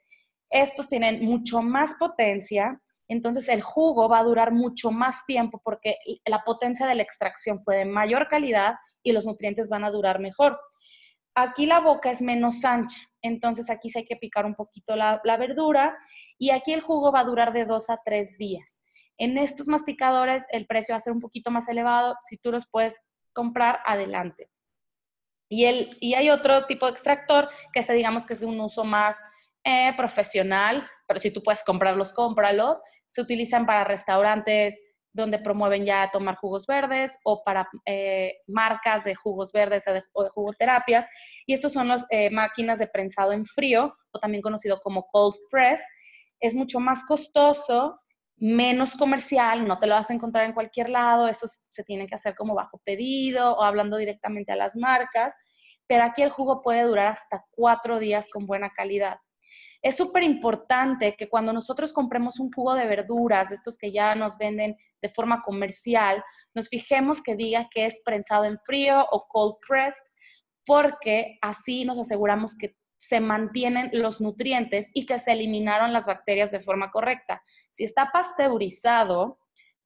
Estos 0.50 0.88
tienen 0.88 1.26
mucho 1.26 1.62
más 1.62 1.96
potencia, 1.96 2.80
entonces 3.08 3.50
el 3.50 3.62
jugo 3.62 4.08
va 4.08 4.20
a 4.20 4.24
durar 4.24 4.52
mucho 4.52 4.92
más 4.92 5.26
tiempo 5.26 5.60
porque 5.64 5.98
la 6.26 6.44
potencia 6.44 6.86
de 6.86 6.96
la 6.96 7.04
extracción 7.04 7.60
fue 7.60 7.78
de 7.78 7.86
mayor 7.86 8.28
calidad 8.30 8.76
y 9.02 9.12
los 9.12 9.26
nutrientes 9.26 9.70
van 9.70 9.84
a 9.84 9.92
durar 9.92 10.20
mejor. 10.20 10.60
Aquí 11.34 11.66
la 11.66 11.80
boca 11.80 12.12
es 12.12 12.22
menos 12.22 12.64
ancha, 12.64 13.00
entonces 13.22 13.70
aquí 13.70 13.90
sí 13.90 14.00
hay 14.00 14.06
que 14.06 14.16
picar 14.16 14.46
un 14.46 14.56
poquito 14.56 14.96
la, 14.96 15.22
verdura 15.40 15.98
y 16.38 16.52
aquí 16.52 16.74
el 16.74 16.82
jugo 16.82 17.12
va 17.12 17.22
a 17.22 17.24
durar 17.24 17.54
de 17.54 17.66
dos 17.66 17.90
a 17.90 18.00
tres 18.06 18.38
días. 18.38 18.84
En 19.18 19.38
estos 19.38 19.68
masticadores 19.68 20.46
el 20.52 20.68
precio 20.68 20.94
va 20.94 20.98
a 20.98 21.02
ser 21.02 21.14
un 21.14 21.22
poquito 21.22 21.50
más 21.50 21.68
elevado, 21.68 22.16
si 22.24 22.38
tú 22.38 22.52
los 22.52 22.68
puedes 22.70 23.02
comprar, 23.34 23.80
adelante. 23.86 24.50
Y, 25.50 25.66
el, 25.66 25.98
y 26.00 26.14
hay 26.14 26.30
otro 26.30 26.66
tipo 26.68 26.86
de 26.86 26.92
extractor 26.92 27.50
que 27.74 27.80
este 27.80 27.94
digamos 27.94 28.26
que 28.26 28.34
es 28.34 28.40
de 28.40 28.46
un 28.46 28.62
uso 28.62 28.84
más 28.84 29.18
eh, 29.64 29.94
profesional, 29.98 30.88
pero 31.08 31.20
si 31.20 31.32
tú 31.32 31.44
puedes 31.44 31.64
comprarlos, 31.64 32.14
cómpralos. 32.14 32.80
Se 33.08 33.22
utilizan 33.22 33.66
para 33.66 33.84
restaurantes, 33.84 34.80
donde 35.12 35.40
promueven 35.40 35.86
ya 35.86 36.10
tomar 36.12 36.36
jugos 36.36 36.68
verdes 36.68 37.20
o 37.24 37.44
para 37.44 37.68
eh, 37.86 38.38
marcas 38.48 39.04
de 39.04 39.16
jugos 39.16 39.52
verdes 39.52 39.86
o 39.88 40.24
de, 40.24 40.30
jugoterapias. 40.30 41.06
Y 41.46 41.54
estos 41.54 41.74
son 41.74 41.88
las 41.88 42.06
eh, 42.10 42.30
máquinas 42.30 42.80
de 42.80 42.88
prensado 42.88 43.34
en 43.34 43.46
frío 43.46 43.96
o 44.12 44.20
también 44.20 44.42
conocido 44.42 44.80
como 44.82 45.08
cold 45.12 45.36
press. 45.50 45.82
Es 46.40 46.54
mucho 46.54 46.80
más 46.80 47.06
costoso, 47.06 48.00
menos 48.40 48.96
comercial, 48.96 49.68
no 49.68 49.80
te 49.80 49.88
lo 49.88 49.96
vas 49.96 50.10
a 50.10 50.14
encontrar 50.14 50.46
en 50.46 50.54
cualquier 50.54 50.90
lado, 50.90 51.28
eso 51.28 51.46
se 51.48 51.84
tiene 51.84 52.08
que 52.08 52.16
hacer 52.16 52.36
como 52.36 52.56
bajo 52.56 52.82
pedido 52.86 53.56
o 53.56 53.64
hablando 53.64 53.98
directamente 53.98 54.52
a 54.52 54.56
las 54.56 54.76
marcas, 54.76 55.34
pero 55.88 56.04
aquí 56.04 56.22
el 56.22 56.30
jugo 56.30 56.62
puede 56.62 56.84
durar 56.84 57.08
hasta 57.08 57.46
cuatro 57.52 58.00
días 58.00 58.30
con 58.32 58.46
buena 58.46 58.70
calidad. 58.70 59.18
Es 59.82 59.96
súper 59.96 60.24
importante 60.24 61.16
que 61.18 61.30
cuando 61.30 61.54
nosotros 61.54 61.94
compremos 61.94 62.40
un 62.40 62.52
jugo 62.52 62.76
de 62.76 62.86
verduras, 62.86 63.50
de 63.50 63.56
estos 63.56 63.78
que 63.78 63.92
ya 63.92 64.14
nos 64.16 64.38
venden 64.38 64.78
de 65.02 65.10
forma 65.10 65.42
comercial, 65.42 66.24
nos 66.54 66.70
fijemos 66.70 67.22
que 67.22 67.36
diga 67.36 67.68
que 67.72 67.86
es 67.86 68.02
prensado 68.04 68.44
en 68.46 68.60
frío 68.60 69.06
o 69.12 69.26
cold 69.28 69.56
pressed, 69.68 70.04
porque 70.66 71.38
así 71.42 71.86
nos 71.86 71.98
aseguramos 71.98 72.58
que 72.58 72.76
se 73.00 73.20
mantienen 73.22 73.90
los 73.94 74.22
nutrientes 74.22 74.92
y 74.94 75.06
que 75.06 75.20
se 75.20 75.32
eliminaron 75.32 75.94
las 75.94 76.06
bacterias 76.06 76.52
de 76.52 76.60
forma 76.60 76.92
correcta. 76.92 77.42
Si 77.72 77.86
está 77.86 78.12
pasteurizado, 78.12 79.40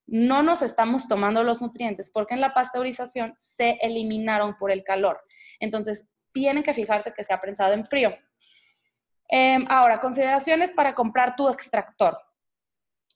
no 0.05 0.43
nos 0.43 0.61
estamos 0.61 1.07
tomando 1.07 1.43
los 1.43 1.61
nutrientes 1.61 2.11
porque 2.11 2.33
en 2.33 2.41
la 2.41 2.53
pasteurización 2.53 3.33
se 3.37 3.77
eliminaron 3.81 4.57
por 4.57 4.71
el 4.71 4.83
calor. 4.83 5.21
Entonces, 5.59 6.09
tienen 6.33 6.63
que 6.63 6.73
fijarse 6.73 7.13
que 7.13 7.23
sea 7.23 7.39
prensado 7.39 7.73
en 7.73 7.85
frío. 7.85 8.13
Em, 9.29 9.65
ahora, 9.69 10.01
consideraciones 10.01 10.71
para 10.71 10.95
comprar 10.95 11.35
tu 11.35 11.47
extractor. 11.47 12.17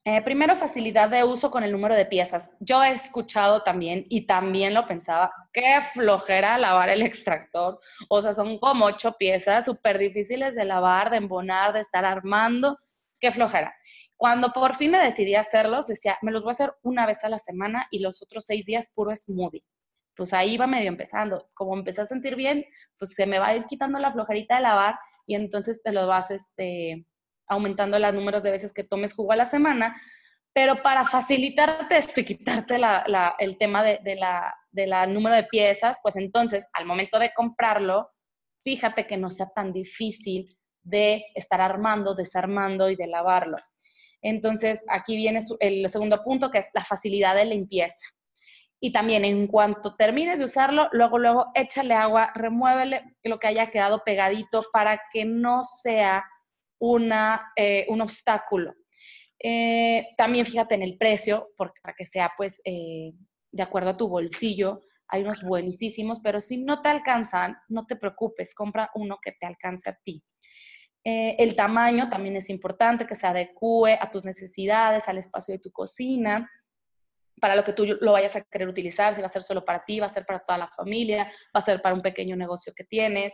Eh, 0.10 0.22
primero, 0.22 0.55
facilidad 0.55 1.10
de 1.10 1.26
uso 1.26 1.51
con 1.51 1.66
el 1.66 1.72
número 1.74 1.93
de 1.93 2.05
piezas. 2.05 2.53
Yo 2.62 2.82
he 2.82 2.93
escuchado 2.93 3.64
también, 3.64 4.05
y 4.08 4.26
también 4.26 4.74
lo 4.74 4.88
pensaba, 4.88 5.34
qué 5.51 5.82
flojera 5.93 6.58
lavar 6.58 6.88
el 6.88 7.01
extractor. 7.01 7.82
O 8.08 8.22
sea, 8.22 8.34
son 8.34 8.58
como 8.58 8.86
ocho 8.86 9.18
piezas, 9.20 9.66
súper 9.66 9.97
difíciles 9.97 10.55
de 10.55 10.64
lavar, 10.64 11.10
de 11.10 11.18
embonar, 11.18 11.74
de 11.74 11.82
estar 11.82 12.05
armando. 12.05 12.78
Qué 13.20 13.34
flojera. 13.34 13.76
Cuando 14.16 14.53
por 14.53 14.76
fin 14.76 14.91
me 14.91 14.99
decidí 14.99 15.36
hacerlos, 15.36 15.88
decía, 15.88 16.18
me 16.22 16.32
los 16.32 16.41
voy 16.41 16.51
a 16.51 16.53
hacer 16.53 16.74
una 16.84 17.05
vez 17.05 17.26
a 17.26 17.30
la 17.30 17.38
semana 17.38 17.88
y 17.91 17.99
los 17.99 18.22
otros 18.22 18.45
seis 18.45 18.66
días 18.66 18.89
puro 18.95 19.14
smoothie. 19.14 19.66
Pues 20.16 20.34
ahí 20.34 20.55
va 20.55 20.68
medio 20.68 20.88
empezando. 20.88 21.49
Como 21.53 21.76
empecé 21.76 22.03
a 22.03 22.05
sentir 22.05 22.38
bien, 22.38 22.64
pues 22.97 23.14
se 23.14 23.26
me 23.26 23.39
va 23.39 23.47
a 23.47 23.58
ir 23.58 23.66
quitando 23.66 23.99
la 23.99 24.14
flojerita 24.14 24.55
de 24.55 24.62
lavar 24.62 24.97
y 25.26 25.36
entonces 25.36 25.84
te 25.84 25.91
lo 25.91 26.08
vas, 26.08 26.32
este, 26.32 27.05
aumentando 27.48 27.98
los 28.00 28.14
números 28.14 28.43
de 28.43 28.52
veces 28.52 28.74
que 28.74 28.84
tomes 28.84 29.14
jugo 29.14 29.32
a 29.32 29.38
la 29.38 29.45
semana, 29.45 30.00
pero 30.54 30.82
para 30.82 31.06
facilitarte 31.06 31.98
esto 31.98 32.22
y 32.22 32.26
quitarte 32.26 32.80
el 33.39 33.58
tema 33.58 33.84
de, 33.84 34.16
la, 34.16 34.56
de 34.72 34.88
la 34.88 35.06
número 35.06 35.36
de 35.36 35.43
piezas, 35.43 35.98
pues 36.02 36.16
entonces 36.16 36.68
al 36.74 36.86
momento 36.86 37.20
de 37.20 37.32
comprarlo, 37.34 38.10
fíjate 38.64 39.06
que 39.06 39.18
no 39.18 39.30
sea 39.30 39.50
tan 39.54 39.72
difícil 39.72 40.58
de 40.82 41.26
estar 41.36 41.62
armando, 41.62 42.16
desarmando 42.16 42.89
y 42.89 42.95
de 42.95 43.08
lavarlo. 43.08 43.58
Entonces, 44.22 44.84
aquí 44.89 45.16
viene 45.16 45.41
el 45.60 45.89
segundo 45.89 46.24
punto, 46.24 46.50
que 46.50 46.58
es 46.58 46.70
la 46.74 46.84
facilidad 46.84 47.36
de 47.36 47.45
limpieza. 47.45 48.06
Y 48.80 48.91
también 48.91 49.26
en 49.26 49.48
cuanto 49.48 49.95
termines 49.95 50.39
de 50.39 50.45
usarlo, 50.45 50.88
luego, 50.91 51.18
luego 51.18 51.48
échale 51.56 51.93
agua, 51.93 52.32
remuévele 52.36 53.16
lo 53.24 53.39
que 53.39 53.48
haya 53.48 53.72
quedado 53.72 54.04
pegadito 54.04 54.64
para 54.72 55.02
que 55.12 55.26
no 55.26 55.64
sea 55.64 56.24
una, 56.80 57.52
eh, 57.56 57.86
un 57.90 58.02
obstáculo. 58.02 58.74
Eh, 59.40 60.08
también 60.18 60.46
fíjate 60.46 60.76
en 60.76 60.84
el 60.84 60.98
precio, 60.98 61.50
porque 61.56 61.80
para 61.82 61.96
que 61.96 62.06
sea 62.06 62.32
pues 62.36 62.60
eh, 62.66 63.14
de 63.52 63.64
acuerdo 63.64 63.92
a 63.92 63.98
tu 63.98 64.08
bolsillo. 64.08 64.82
Hay 65.10 65.22
unos 65.24 65.42
buenísimos, 65.42 66.20
pero 66.22 66.42
si 66.42 66.64
no 66.64 66.82
te 66.82 66.90
alcanzan, 66.90 67.56
no 67.70 67.86
te 67.86 67.96
preocupes, 67.96 68.54
compra 68.54 68.92
uno 68.96 69.20
que 69.22 69.32
te 69.32 69.46
alcance 69.46 69.90
a 69.90 69.98
ti. 70.04 70.22
el 71.04 71.56
tamaño 71.56 72.10
también 72.10 72.36
es 72.36 72.50
importante, 72.50 73.08
que 73.08 73.16
se 73.16 73.26
adecue 73.26 73.94
a 73.94 74.12
tus 74.12 74.26
necesidades, 74.26 75.08
al 75.08 75.18
espacio 75.18 75.54
de 75.54 75.60
tu 75.60 75.72
cocina, 75.72 76.50
para 77.40 77.56
lo 77.56 77.64
que 77.64 77.74
tú 77.74 77.86
lo 77.86 78.12
vayas 78.12 78.36
a 78.36 78.42
querer 78.42 78.68
utilizar, 78.68 79.14
si 79.16 79.22
va 79.22 79.28
a 79.28 79.32
ser 79.32 79.44
solo 79.44 79.64
para 79.64 79.84
ti, 79.86 80.00
va 80.00 80.08
a 80.08 80.14
ser 80.14 80.26
para 80.26 80.40
toda 80.40 80.58
la 80.58 80.68
familia, 80.70 81.26
va 81.56 81.60
a 81.60 81.62
ser 81.62 81.82
para 81.82 81.96
un 81.96 82.02
pequeño 82.02 82.36
negocio 82.36 82.74
que 82.76 82.84
tienes. 82.84 83.34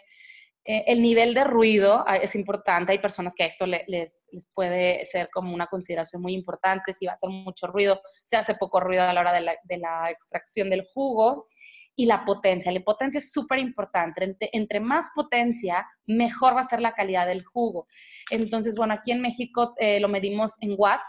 Eh, 0.65 0.85
el 0.87 1.01
nivel 1.01 1.33
de 1.33 1.43
ruido 1.43 2.03
ah, 2.07 2.17
es 2.17 2.35
importante. 2.35 2.93
Hay 2.93 2.99
personas 2.99 3.33
que 3.35 3.43
a 3.43 3.47
esto 3.47 3.65
les, 3.65 4.19
puede 4.53 5.05
ser 5.05 5.29
como 5.31 5.53
una 5.53 5.67
consideración 5.67 6.21
muy 6.21 6.33
importante. 6.33 6.93
Si 6.93 7.05
va 7.05 7.13
a 7.13 7.15
hacer 7.15 7.29
mucho 7.29 7.67
ruido, 7.67 8.01
se 8.23 8.37
hace 8.37 8.55
poco 8.55 8.79
ruido 8.79 9.03
a 9.03 9.13
la 9.13 9.21
hora 9.21 9.33
de 9.33 9.41
la, 9.41 9.55
de 9.63 9.77
la 9.77 10.09
extracción 10.09 10.69
del 10.69 10.85
jugo. 10.93 11.47
Y 11.95 12.07
la 12.07 12.25
potencia. 12.25 12.71
La 12.71 12.79
potencia 12.79 13.19
es 13.19 13.31
súper 13.31 13.59
importante. 13.59 14.35
Entre, 14.51 14.79
más 14.79 15.11
potencia, 15.13 15.85
mejor 16.07 16.55
va 16.55 16.61
a 16.61 16.67
ser 16.67 16.81
la 16.81 16.93
calidad 16.93 17.27
del 17.27 17.43
jugo. 17.45 17.85
Entonces, 18.31 18.75
bueno, 18.75 18.95
aquí 18.95 19.11
en 19.11 19.21
México 19.21 19.75
eh, 19.77 19.99
lo 19.99 20.07
medimos 20.07 20.53
en 20.61 20.73
watts. 20.75 21.07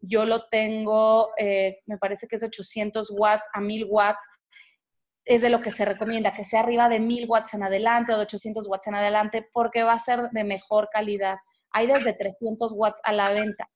Yo 0.00 0.24
lo 0.24 0.46
tengo, 0.48 1.32
eh, 1.36 1.80
me 1.84 1.98
parece 1.98 2.26
que 2.26 2.36
es 2.36 2.42
800 2.42 3.10
watts 3.10 3.44
a 3.52 3.60
1000 3.60 3.84
watts 3.90 4.22
es 5.24 5.40
de 5.40 5.50
lo 5.50 5.60
que 5.60 5.70
se 5.70 5.84
recomienda, 5.84 6.34
que 6.34 6.44
sea 6.44 6.60
arriba 6.60 6.88
de 6.88 7.00
1000 7.00 7.28
watts 7.28 7.54
en 7.54 7.62
adelante 7.62 8.12
o 8.12 8.16
de 8.16 8.22
800 8.22 8.66
watts 8.66 8.86
en 8.88 8.94
adelante, 8.94 9.48
porque 9.52 9.82
va 9.82 9.92
a 9.92 9.98
ser 9.98 10.30
de 10.30 10.44
mejor 10.44 10.88
calidad. 10.90 11.36
Hay 11.70 11.86
desde 11.86 12.12
300 12.12 12.72
watts 12.72 13.00
a 13.04 13.12
la 13.12 13.30
venta, 13.32 13.68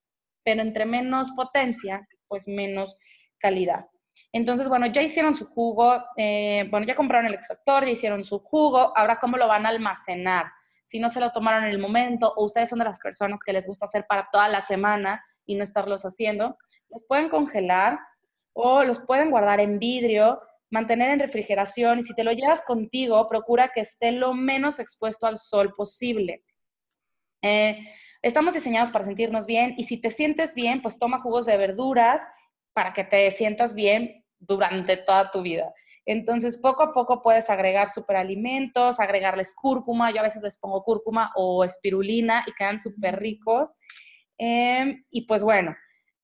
pero 0.42 0.62
entre 0.62 0.84
menos 0.86 1.30
potencia, 1.32 2.06
pues 2.28 2.46
menos 2.46 2.96
calidad. 3.38 3.86
Entonces, 4.32 4.68
bueno, 4.68 4.86
ya 4.86 5.02
hicieron 5.02 5.34
su 5.34 5.46
jugo, 5.46 6.02
eh, 6.16 6.66
bueno, 6.70 6.86
ya 6.86 6.96
compraron 6.96 7.26
el 7.26 7.34
extractor, 7.34 7.84
ya 7.84 7.90
hicieron 7.90 8.24
su 8.24 8.38
jugo, 8.40 8.96
ahora 8.96 9.18
cómo 9.20 9.36
lo 9.36 9.46
van 9.46 9.66
a 9.66 9.70
almacenar. 9.70 10.46
Si 10.84 10.98
no 10.98 11.08
se 11.08 11.20
lo 11.20 11.32
tomaron 11.32 11.64
en 11.64 11.70
el 11.70 11.78
momento 11.78 12.32
o 12.36 12.44
ustedes 12.44 12.70
son 12.70 12.78
de 12.78 12.84
las 12.84 12.98
personas 12.98 13.40
que 13.44 13.52
les 13.52 13.66
gusta 13.66 13.86
hacer 13.86 14.06
para 14.08 14.28
toda 14.30 14.48
la 14.48 14.60
semana 14.60 15.24
y 15.44 15.56
no 15.56 15.64
estarlos 15.64 16.02
haciendo, 16.04 16.56
los 16.90 17.04
pueden 17.06 17.28
congelar 17.28 17.98
o 18.52 18.84
los 18.84 19.00
pueden 19.00 19.30
guardar 19.30 19.60
en 19.60 19.78
vidrio 19.78 20.40
mantener 20.70 21.10
en 21.10 21.20
refrigeración 21.20 21.98
y 21.98 22.02
si 22.02 22.14
te 22.14 22.24
lo 22.24 22.32
llevas 22.32 22.62
contigo, 22.62 23.26
procura 23.28 23.70
que 23.74 23.80
esté 23.80 24.12
lo 24.12 24.34
menos 24.34 24.78
expuesto 24.78 25.26
al 25.26 25.38
sol 25.38 25.74
posible. 25.76 26.42
Eh, 27.42 27.78
estamos 28.22 28.54
diseñados 28.54 28.90
para 28.90 29.04
sentirnos 29.04 29.46
bien 29.46 29.74
y 29.76 29.84
si 29.84 30.00
te 30.00 30.10
sientes 30.10 30.54
bien, 30.54 30.82
pues 30.82 30.98
toma 30.98 31.20
jugos 31.20 31.46
de 31.46 31.56
verduras 31.56 32.20
para 32.72 32.92
que 32.92 33.04
te 33.04 33.30
sientas 33.30 33.74
bien 33.74 34.24
durante 34.38 34.96
toda 34.96 35.30
tu 35.30 35.42
vida. 35.42 35.72
Entonces, 36.04 36.58
poco 36.58 36.84
a 36.84 36.92
poco 36.92 37.20
puedes 37.22 37.50
agregar 37.50 37.88
superalimentos, 37.88 39.00
agregarles 39.00 39.54
cúrcuma. 39.54 40.12
Yo 40.12 40.20
a 40.20 40.24
veces 40.24 40.42
les 40.42 40.58
pongo 40.58 40.84
cúrcuma 40.84 41.32
o 41.34 41.64
espirulina 41.64 42.44
y 42.46 42.52
quedan 42.52 42.78
súper 42.78 43.18
ricos. 43.18 43.70
Em, 44.38 45.04
y 45.10 45.26
pues 45.26 45.42
bueno, 45.42 45.74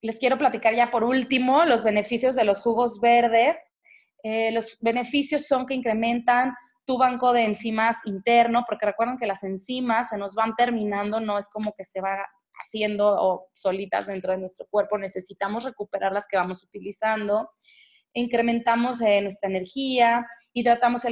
les 0.00 0.18
quiero 0.18 0.38
platicar 0.38 0.74
ya 0.74 0.90
por 0.90 1.02
último 1.02 1.64
los 1.64 1.82
beneficios 1.82 2.36
de 2.36 2.44
los 2.44 2.60
jugos 2.60 3.00
verdes. 3.00 3.56
Eh, 4.22 4.52
los 4.52 4.76
beneficios 4.80 5.46
son 5.46 5.66
que 5.66 5.74
incrementan 5.74 6.54
tu 6.84 6.98
banco 6.98 7.32
de 7.32 7.44
enzimas 7.44 7.96
interno, 8.04 8.64
porque 8.66 8.86
recuerden 8.86 9.18
que 9.18 9.26
las 9.26 9.42
enzimas 9.44 10.08
se 10.08 10.18
nos 10.18 10.34
van 10.34 10.54
terminando, 10.56 11.20
no 11.20 11.38
es 11.38 11.48
como 11.48 11.74
que 11.74 11.84
se 11.84 12.00
va 12.00 12.26
haciendo 12.60 13.46
solitas 13.54 14.06
dentro 14.06 14.32
de 14.32 14.38
nuestro 14.38 14.66
cuerpo, 14.68 14.98
necesitamos 14.98 15.64
recuperar 15.64 16.12
las 16.12 16.26
que 16.28 16.36
vamos 16.36 16.62
utilizando. 16.62 17.50
Incrementamos 18.14 19.00
eh, 19.00 19.20
nuestra 19.22 19.48
energía, 19.48 20.26
hidratamos, 20.52 21.04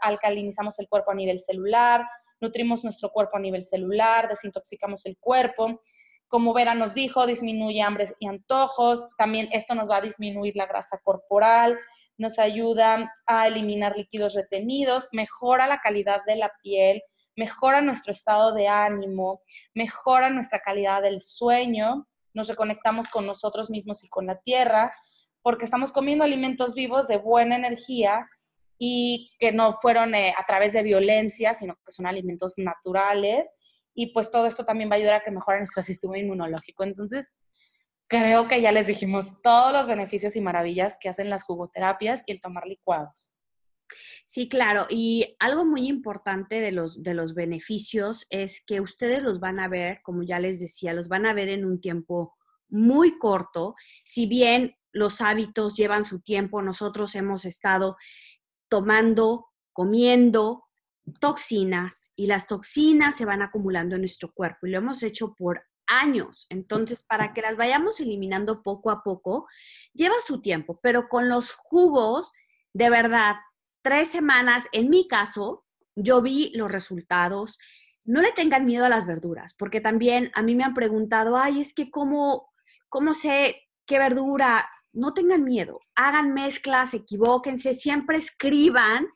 alcalinizamos 0.00 0.78
el 0.78 0.88
cuerpo 0.88 1.10
a 1.10 1.14
nivel 1.14 1.38
celular, 1.38 2.06
nutrimos 2.40 2.82
nuestro 2.82 3.10
cuerpo 3.10 3.36
a 3.36 3.40
nivel 3.40 3.62
celular, 3.62 4.28
desintoxicamos 4.28 5.06
el 5.06 5.16
cuerpo. 5.18 5.80
Como 6.28 6.54
Vera 6.54 6.74
nos 6.74 6.94
dijo, 6.94 7.26
disminuye 7.26 7.82
hambre 7.82 8.12
y 8.18 8.26
antojos. 8.26 9.06
También 9.16 9.48
esto 9.52 9.74
nos 9.74 9.88
va 9.88 9.98
a 9.98 10.00
disminuir 10.00 10.56
la 10.56 10.66
grasa 10.66 10.98
corporal, 11.04 11.78
nos 12.18 12.38
ayuda 12.38 13.12
a 13.26 13.48
eliminar 13.48 13.96
líquidos 13.96 14.34
retenidos, 14.34 15.08
mejora 15.12 15.66
la 15.66 15.80
calidad 15.80 16.22
de 16.26 16.36
la 16.36 16.52
piel, 16.62 17.02
mejora 17.36 17.80
nuestro 17.80 18.12
estado 18.12 18.54
de 18.54 18.68
ánimo, 18.68 19.42
mejora 19.74 20.30
nuestra 20.30 20.60
calidad 20.60 21.02
del 21.02 21.20
sueño, 21.20 22.06
nos 22.34 22.48
reconectamos 22.48 23.08
con 23.08 23.26
nosotros 23.26 23.70
mismos 23.70 24.04
y 24.04 24.08
con 24.08 24.26
la 24.26 24.38
tierra, 24.40 24.92
porque 25.42 25.64
estamos 25.64 25.92
comiendo 25.92 26.24
alimentos 26.24 26.74
vivos 26.74 27.08
de 27.08 27.18
buena 27.18 27.56
energía 27.56 28.26
y 28.78 29.30
que 29.38 29.52
no 29.52 29.72
fueron 29.72 30.14
eh, 30.14 30.34
a 30.36 30.44
través 30.44 30.72
de 30.72 30.82
violencia, 30.82 31.54
sino 31.54 31.74
que 31.76 31.92
son 31.92 32.06
alimentos 32.06 32.54
naturales. 32.56 33.54
Y 33.94 34.12
pues 34.12 34.30
todo 34.30 34.46
esto 34.46 34.64
también 34.64 34.90
va 34.90 34.94
a 34.94 34.98
ayudar 34.98 35.14
a 35.14 35.22
que 35.22 35.30
mejore 35.30 35.58
nuestro 35.58 35.82
sistema 35.84 36.18
inmunológico. 36.18 36.84
Entonces, 36.84 37.32
creo 38.08 38.48
que 38.48 38.60
ya 38.60 38.72
les 38.72 38.86
dijimos 38.86 39.40
todos 39.42 39.72
los 39.72 39.86
beneficios 39.86 40.36
y 40.36 40.40
maravillas 40.40 40.96
que 41.00 41.08
hacen 41.08 41.30
las 41.30 41.44
jugoterapias 41.44 42.22
y 42.26 42.32
el 42.32 42.40
tomar 42.40 42.66
licuados. 42.66 43.32
Sí, 44.24 44.48
claro. 44.48 44.86
Y 44.90 45.36
algo 45.38 45.64
muy 45.64 45.88
importante 45.88 46.60
de 46.60 46.72
los, 46.72 47.02
de 47.02 47.14
los 47.14 47.34
beneficios 47.34 48.26
es 48.30 48.62
que 48.64 48.80
ustedes 48.80 49.22
los 49.22 49.38
van 49.38 49.60
a 49.60 49.68
ver, 49.68 50.00
como 50.02 50.22
ya 50.22 50.40
les 50.40 50.60
decía, 50.60 50.92
los 50.92 51.08
van 51.08 51.26
a 51.26 51.34
ver 51.34 51.48
en 51.48 51.64
un 51.64 51.80
tiempo 51.80 52.34
muy 52.68 53.18
corto. 53.18 53.76
Si 54.04 54.26
bien 54.26 54.76
los 54.92 55.20
hábitos 55.20 55.76
llevan 55.76 56.04
su 56.04 56.20
tiempo, 56.20 56.62
nosotros 56.62 57.14
hemos 57.14 57.44
estado 57.44 57.96
tomando, 58.68 59.46
comiendo 59.72 60.64
toxinas 61.20 62.10
y 62.16 62.26
las 62.26 62.48
toxinas 62.48 63.16
se 63.16 63.24
van 63.24 63.42
acumulando 63.42 63.94
en 63.94 64.02
nuestro 64.02 64.32
cuerpo 64.32 64.66
y 64.66 64.70
lo 64.70 64.78
hemos 64.78 65.04
hecho 65.04 65.34
por 65.34 65.62
años. 65.86 66.46
Entonces, 66.50 67.02
para 67.02 67.32
que 67.32 67.42
las 67.42 67.56
vayamos 67.56 68.00
eliminando 68.00 68.62
poco 68.62 68.90
a 68.90 69.02
poco, 69.02 69.46
lleva 69.92 70.14
su 70.24 70.40
tiempo, 70.40 70.78
pero 70.82 71.08
con 71.08 71.28
los 71.28 71.52
jugos, 71.52 72.32
de 72.72 72.90
verdad, 72.90 73.36
tres 73.82 74.08
semanas, 74.08 74.66
en 74.72 74.90
mi 74.90 75.06
caso, 75.08 75.64
yo 75.94 76.22
vi 76.22 76.52
los 76.54 76.70
resultados. 76.70 77.58
No 78.04 78.20
le 78.20 78.32
tengan 78.32 78.64
miedo 78.64 78.84
a 78.84 78.88
las 78.88 79.06
verduras, 79.06 79.54
porque 79.54 79.80
también 79.80 80.30
a 80.34 80.42
mí 80.42 80.54
me 80.54 80.64
han 80.64 80.74
preguntado, 80.74 81.36
ay, 81.36 81.60
es 81.60 81.72
que 81.72 81.90
cómo, 81.90 82.50
cómo 82.88 83.14
sé 83.14 83.62
qué 83.86 83.98
verdura. 83.98 84.68
No 84.92 85.12
tengan 85.12 85.44
miedo, 85.44 85.80
hagan 85.94 86.32
mezclas, 86.32 86.94
equivóquense, 86.94 87.74
siempre 87.74 88.16
escriban 88.16 89.08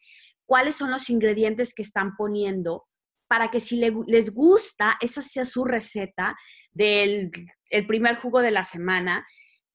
cuáles 0.44 0.74
son 0.74 0.90
los 0.90 1.08
ingredientes 1.08 1.72
que 1.72 1.82
están 1.82 2.16
poniendo 2.16 2.89
para 3.30 3.48
que 3.48 3.60
si 3.60 3.76
les 3.76 4.34
gusta, 4.34 4.96
esa 5.00 5.22
sea 5.22 5.44
su 5.44 5.64
receta 5.64 6.36
del 6.72 7.30
el 7.70 7.86
primer 7.86 8.16
jugo 8.16 8.40
de 8.40 8.50
la 8.50 8.64
semana. 8.64 9.24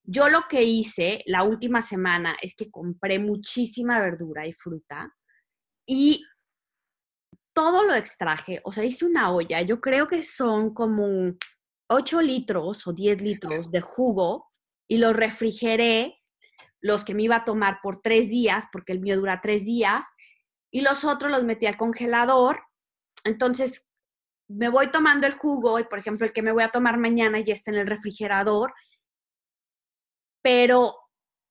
Yo 0.03 0.27
lo 0.27 0.41
que 0.49 0.63
hice 0.63 1.23
la 1.25 1.43
última 1.43 1.81
semana 1.81 2.35
es 2.41 2.53
que 2.53 2.69
compré 2.69 3.17
muchísima 3.17 4.01
verdura 4.01 4.45
y 4.45 4.51
fruta 4.51 5.09
y 5.87 6.25
todo 7.53 7.83
lo 7.83 7.95
extraje, 7.95 8.59
o 8.65 8.73
sea, 8.73 8.83
hice 8.83 9.05
una 9.05 9.31
olla, 9.31 9.61
yo 9.61 9.79
creo 9.79 10.09
que 10.09 10.23
son 10.23 10.73
como 10.73 11.33
8 11.87 12.21
litros 12.21 12.85
o 12.85 12.91
10 12.91 13.21
litros 13.21 13.71
de 13.71 13.79
jugo 13.79 14.49
y 14.89 14.97
los 14.97 15.15
refrigeré, 15.15 16.19
los 16.81 17.05
que 17.05 17.13
me 17.13 17.23
iba 17.23 17.37
a 17.37 17.45
tomar 17.45 17.79
por 17.81 18.01
tres 18.01 18.29
días, 18.29 18.65
porque 18.73 18.91
el 18.91 18.99
mío 18.99 19.15
dura 19.15 19.39
tres 19.41 19.63
días, 19.63 20.05
y 20.69 20.81
los 20.81 21.05
otros 21.05 21.31
los 21.31 21.45
metí 21.45 21.65
al 21.65 21.77
congelador. 21.77 22.59
Entonces, 23.25 23.85
me 24.47 24.69
voy 24.69 24.91
tomando 24.91 25.27
el 25.27 25.33
jugo 25.33 25.79
y, 25.79 25.83
por 25.83 25.99
ejemplo, 25.99 26.25
el 26.25 26.33
que 26.33 26.43
me 26.43 26.51
voy 26.51 26.63
a 26.63 26.71
tomar 26.71 26.97
mañana 26.97 27.39
ya 27.39 27.53
está 27.53 27.71
en 27.71 27.77
el 27.77 27.87
refrigerador, 27.87 28.73
pero 30.43 30.95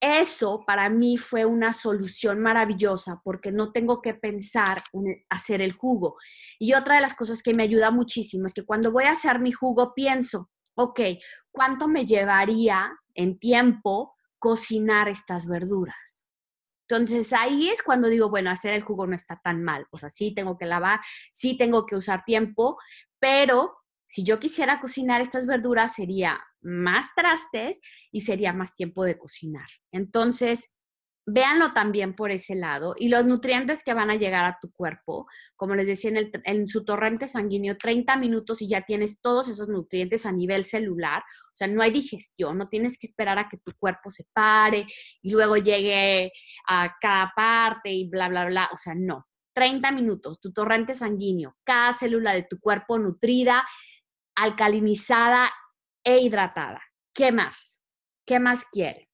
eso 0.01 0.63
para 0.65 0.89
mí 0.89 1.17
fue 1.17 1.45
una 1.45 1.73
solución 1.73 2.39
maravillosa 2.39 3.21
porque 3.23 3.51
no 3.51 3.71
tengo 3.71 4.01
que 4.01 4.13
pensar 4.13 4.83
en 4.93 5.25
hacer 5.29 5.61
el 5.61 5.73
jugo. 5.73 6.15
Y 6.59 6.73
otra 6.73 6.95
de 6.95 7.01
las 7.01 7.15
cosas 7.15 7.43
que 7.43 7.53
me 7.53 7.63
ayuda 7.63 7.91
muchísimo 7.91 8.45
es 8.45 8.53
que 8.53 8.65
cuando 8.65 8.91
voy 8.91 9.05
a 9.05 9.11
hacer 9.11 9.39
mi 9.39 9.51
jugo 9.51 9.93
pienso, 9.93 10.49
ok, 10.75 11.01
¿cuánto 11.51 11.87
me 11.87 12.05
llevaría 12.05 12.91
en 13.13 13.39
tiempo 13.39 14.15
cocinar 14.39 15.09
estas 15.09 15.47
verduras? 15.47 16.24
Entonces 16.87 17.33
ahí 17.33 17.69
es 17.69 17.81
cuando 17.81 18.09
digo, 18.09 18.29
bueno, 18.29 18.51
hacer 18.51 18.73
el 18.73 18.83
jugo 18.83 19.07
no 19.07 19.15
está 19.15 19.41
tan 19.43 19.63
mal. 19.63 19.87
O 19.91 19.97
sea, 19.97 20.09
sí 20.09 20.33
tengo 20.33 20.57
que 20.57 20.65
lavar, 20.65 20.99
sí 21.33 21.57
tengo 21.57 21.85
que 21.85 21.95
usar 21.95 22.23
tiempo, 22.25 22.77
pero 23.19 23.75
si 24.07 24.23
yo 24.23 24.39
quisiera 24.39 24.79
cocinar 24.79 25.21
estas 25.21 25.47
verduras 25.47 25.95
sería 25.95 26.39
más 26.61 27.13
trastes 27.15 27.79
y 28.11 28.21
sería 28.21 28.53
más 28.53 28.75
tiempo 28.75 29.03
de 29.03 29.17
cocinar. 29.17 29.67
Entonces, 29.91 30.74
véanlo 31.25 31.73
también 31.73 32.15
por 32.15 32.31
ese 32.31 32.55
lado. 32.55 32.95
Y 32.97 33.09
los 33.09 33.25
nutrientes 33.25 33.83
que 33.83 33.93
van 33.93 34.09
a 34.09 34.15
llegar 34.15 34.45
a 34.45 34.57
tu 34.61 34.71
cuerpo, 34.71 35.27
como 35.55 35.75
les 35.75 35.87
decía 35.87 36.11
en, 36.43 36.67
su 36.67 36.85
torrente 36.85 37.27
sanguíneo, 37.27 37.77
30 37.77 38.15
minutos 38.17 38.61
y 38.61 38.67
ya 38.67 38.81
tienes 38.81 39.21
todos 39.21 39.47
esos 39.47 39.67
nutrientes 39.67 40.25
a 40.25 40.31
nivel 40.31 40.65
celular. 40.65 41.21
O 41.21 41.55
sea, 41.55 41.67
no 41.67 41.81
hay 41.81 41.91
digestión, 41.91 42.57
no 42.57 42.69
tienes 42.69 42.97
que 42.97 43.07
esperar 43.07 43.39
a 43.39 43.49
que 43.49 43.57
tu 43.57 43.73
cuerpo 43.77 44.09
se 44.09 44.25
pare 44.33 44.85
y 45.21 45.31
luego 45.31 45.57
llegue 45.57 46.31
a 46.67 46.95
cada 47.01 47.31
parte 47.35 47.91
y 47.91 48.07
bla, 48.07 48.29
bla, 48.29 48.45
bla. 48.45 48.69
O 48.71 48.77
sea, 48.77 48.93
no. 48.95 49.25
30 49.55 49.89
minutos, 49.93 50.41
tu 50.41 50.51
torrente 50.51 50.93
sanguíneo, 50.93 51.55
cada 51.63 51.93
célula 51.93 52.33
de 52.33 52.43
tu 52.43 52.59
cuerpo 52.59 52.99
nutrida 52.99 53.65
alcalinizada 54.35 55.49
e 56.03 56.19
hidratada. 56.19 56.81
¿Qué 57.13 57.31
más? 57.31 57.81
¿Qué 58.27 58.39
más 58.41 58.65
quiere? 58.65 59.09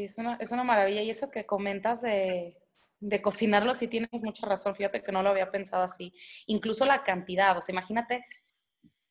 Sí, 0.00 0.04
es 0.04 0.18
una, 0.18 0.36
es 0.36 0.50
una 0.50 0.64
maravilla. 0.64 1.02
Y 1.02 1.10
eso 1.10 1.30
que 1.30 1.44
comentas 1.44 2.00
de, 2.00 2.56
de 3.00 3.22
cocinarlo, 3.22 3.74
sí 3.74 3.86
tienes 3.86 4.22
mucha 4.22 4.46
razón. 4.46 4.74
Fíjate 4.74 5.02
que 5.02 5.12
no 5.12 5.22
lo 5.22 5.28
había 5.28 5.50
pensado 5.50 5.84
así. 5.84 6.14
Incluso 6.46 6.86
la 6.86 7.04
cantidad. 7.04 7.56
O 7.56 7.60
sea, 7.60 7.74
imagínate, 7.74 8.24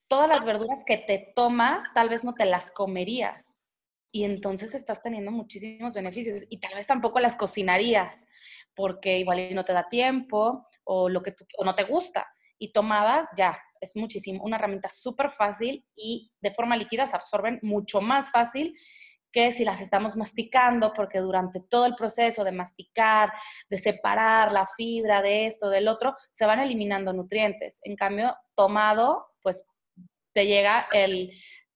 todas 0.07 0.27
las 0.27 0.43
verduras 0.45 0.83
que 0.85 0.97
te 0.97 1.31
tomas, 1.35 1.83
tal 1.93 2.09
vez 2.09 2.23
no 2.23 2.33
te 2.33 2.45
las 2.45 2.71
comerías. 2.71 3.55
Y 4.11 4.23
entonces 4.23 4.73
estás 4.73 5.03
teniendo 5.03 5.29
muchísimos 5.31 5.93
beneficios. 5.93 6.45
Y 6.49 6.59
tal 6.59 6.73
vez 6.73 6.87
tampoco 6.87 7.19
las 7.19 7.35
cocinarías, 7.35 8.25
porque 8.73 9.19
igual 9.19 9.53
no 9.53 9.65
te 9.65 9.73
da 9.73 9.89
tiempo 9.89 10.65
o, 10.85 11.07
lo 11.07 11.21
que 11.21 11.35
o 11.57 11.65
no 11.65 11.75
te 11.75 11.83
gusta. 11.83 12.27
Y 12.57 12.71
tomadas, 12.71 13.29
ya, 13.37 13.61
es 13.79 13.95
muchísimo, 13.95 14.43
una 14.43 14.57
herramienta 14.57 14.89
súper 14.89 15.29
fácil 15.31 15.85
y 15.95 16.31
de 16.41 16.51
forma 16.51 16.75
líquida 16.75 17.05
se 17.05 17.15
absorben 17.15 17.59
mucho 17.61 18.01
más 18.01 18.31
fácil 18.31 18.75
que 19.31 19.51
si 19.51 19.63
las 19.63 19.81
estamos 19.81 20.15
masticando, 20.15 20.93
porque 20.93 21.19
durante 21.19 21.59
todo 21.59 21.85
el 21.85 21.95
proceso 21.95 22.43
de 22.43 22.51
masticar, 22.51 23.31
de 23.69 23.77
separar 23.77 24.51
la 24.51 24.67
fibra 24.75 25.21
de 25.21 25.45
esto, 25.45 25.69
del 25.69 25.87
otro, 25.87 26.15
se 26.31 26.45
van 26.45 26.59
eliminando 26.59 27.13
nutrientes. 27.13 27.79
En 27.83 27.95
cambio, 27.95 28.35
tomado, 28.55 29.27
pues 29.41 29.65
te 30.33 30.45
llega 30.45 30.87
el, 30.91 31.31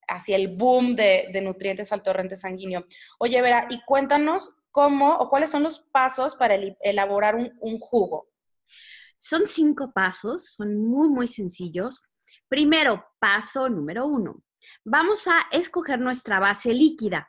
hacia 0.08 0.36
el 0.36 0.56
boom 0.56 0.96
de, 0.96 1.30
nutrientes 1.42 1.92
al 1.92 2.04
torrente 2.04 2.36
sanguíneo. 2.36 2.86
Oye, 3.20 3.42
Vera, 3.42 3.68
y 3.70 3.82
cuéntanos 3.84 4.52
cómo 4.72 5.16
o 5.18 5.30
cuáles 5.30 5.52
son 5.52 5.64
los 5.64 5.80
pasos 5.92 6.36
para 6.36 6.56
elaborar 6.82 7.36
un 7.36 7.80
jugo. 7.80 8.28
Son 9.18 9.48
cinco 9.48 9.92
pasos, 9.94 10.54
son 10.54 10.84
muy, 10.84 11.08
muy 11.08 11.30
sencillos. 11.30 12.02
Primero, 12.50 13.06
paso 13.20 13.70
número 13.70 14.06
uno. 14.06 14.44
Vamos 14.84 15.28
a 15.28 15.48
escoger 15.52 16.00
nuestra 16.00 16.40
base 16.40 16.74
líquida. 16.74 17.28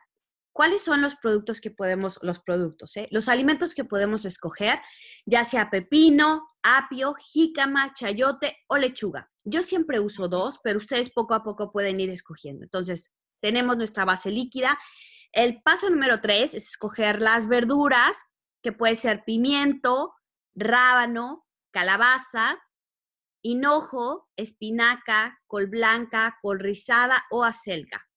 ¿Cuáles 0.55 0.83
son 0.83 1.01
los 1.01 1.15
productos 1.15 1.59
que 1.59 1.69
podemos, 1.69 2.17
los 2.21 2.39
productos, 2.39 2.95
eh? 2.95 3.09
los 3.11 3.27
alimentos 3.27 3.75
que 3.75 3.83
podemos 3.83 4.23
escoger, 4.23 4.79
ya 5.25 5.43
sea 5.43 5.69
pepino, 5.69 6.47
apio, 6.63 7.13
jícama, 7.15 7.91
chayote 7.91 8.55
o 8.69 8.77
lechuga? 8.77 9.29
Yo 9.43 9.63
siempre 9.63 9.99
uso 9.99 10.29
dos, 10.29 10.61
pero 10.63 10.77
ustedes 10.77 11.11
poco 11.11 11.33
a 11.33 11.43
poco 11.43 11.73
pueden 11.73 11.99
ir 11.99 12.09
escogiendo. 12.09 12.63
Entonces, 12.63 13.13
tenemos 13.41 13.75
nuestra 13.75 14.05
base 14.05 14.31
líquida. 14.31 14.79
El 15.33 15.61
paso 15.61 15.89
número 15.89 16.21
tres 16.21 16.53
es 16.53 16.69
escoger 16.69 17.21
las 17.21 17.49
verduras, 17.49 18.15
que 18.63 18.71
puede 18.71 18.95
ser 18.95 19.25
pimiento, 19.25 20.13
rábano, 20.55 21.45
calabaza, 21.73 22.57
hinojo, 23.41 24.29
espinaca, 24.37 25.37
col 25.47 25.67
blanca, 25.67 26.37
col 26.41 26.59
rizada 26.59 27.25
o 27.29 27.43
acelga. 27.43 28.07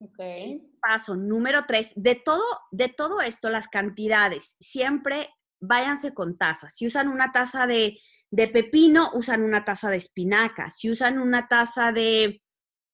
Okay. 0.00 0.62
Paso 0.80 1.14
número 1.14 1.64
tres, 1.66 1.92
de 1.94 2.14
todo, 2.14 2.42
de 2.70 2.88
todo 2.88 3.20
esto, 3.20 3.50
las 3.50 3.68
cantidades, 3.68 4.56
siempre 4.58 5.28
váyanse 5.60 6.14
con 6.14 6.38
tazas. 6.38 6.74
Si 6.74 6.86
usan 6.86 7.08
una 7.08 7.32
taza 7.32 7.66
de, 7.66 7.98
de 8.30 8.48
pepino, 8.48 9.10
usan 9.12 9.42
una 9.42 9.64
taza 9.64 9.90
de 9.90 9.98
espinaca. 9.98 10.70
Si 10.70 10.90
usan 10.90 11.18
una 11.18 11.48
taza 11.48 11.92
de, 11.92 12.42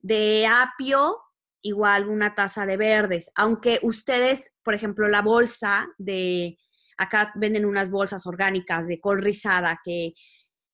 de 0.01 0.47
apio, 0.47 1.21
igual 1.63 2.09
una 2.09 2.35
taza 2.35 2.67
de 2.67 2.77
verdes. 2.77 3.31
Aunque 3.37 3.79
ustedes, 3.83 4.53
por 4.65 4.75
ejemplo, 4.75 5.07
la 5.07 5.23
bolsa 5.23 5.87
de, 5.99 6.59
Acá 6.99 7.33
venden 7.35 7.67
unas 7.67 7.91
bolsas 7.91 8.27
orgánicas 8.27 8.87
de 8.87 9.01
col 9.01 9.19
rizada 9.19 9.81
que, 9.85 10.15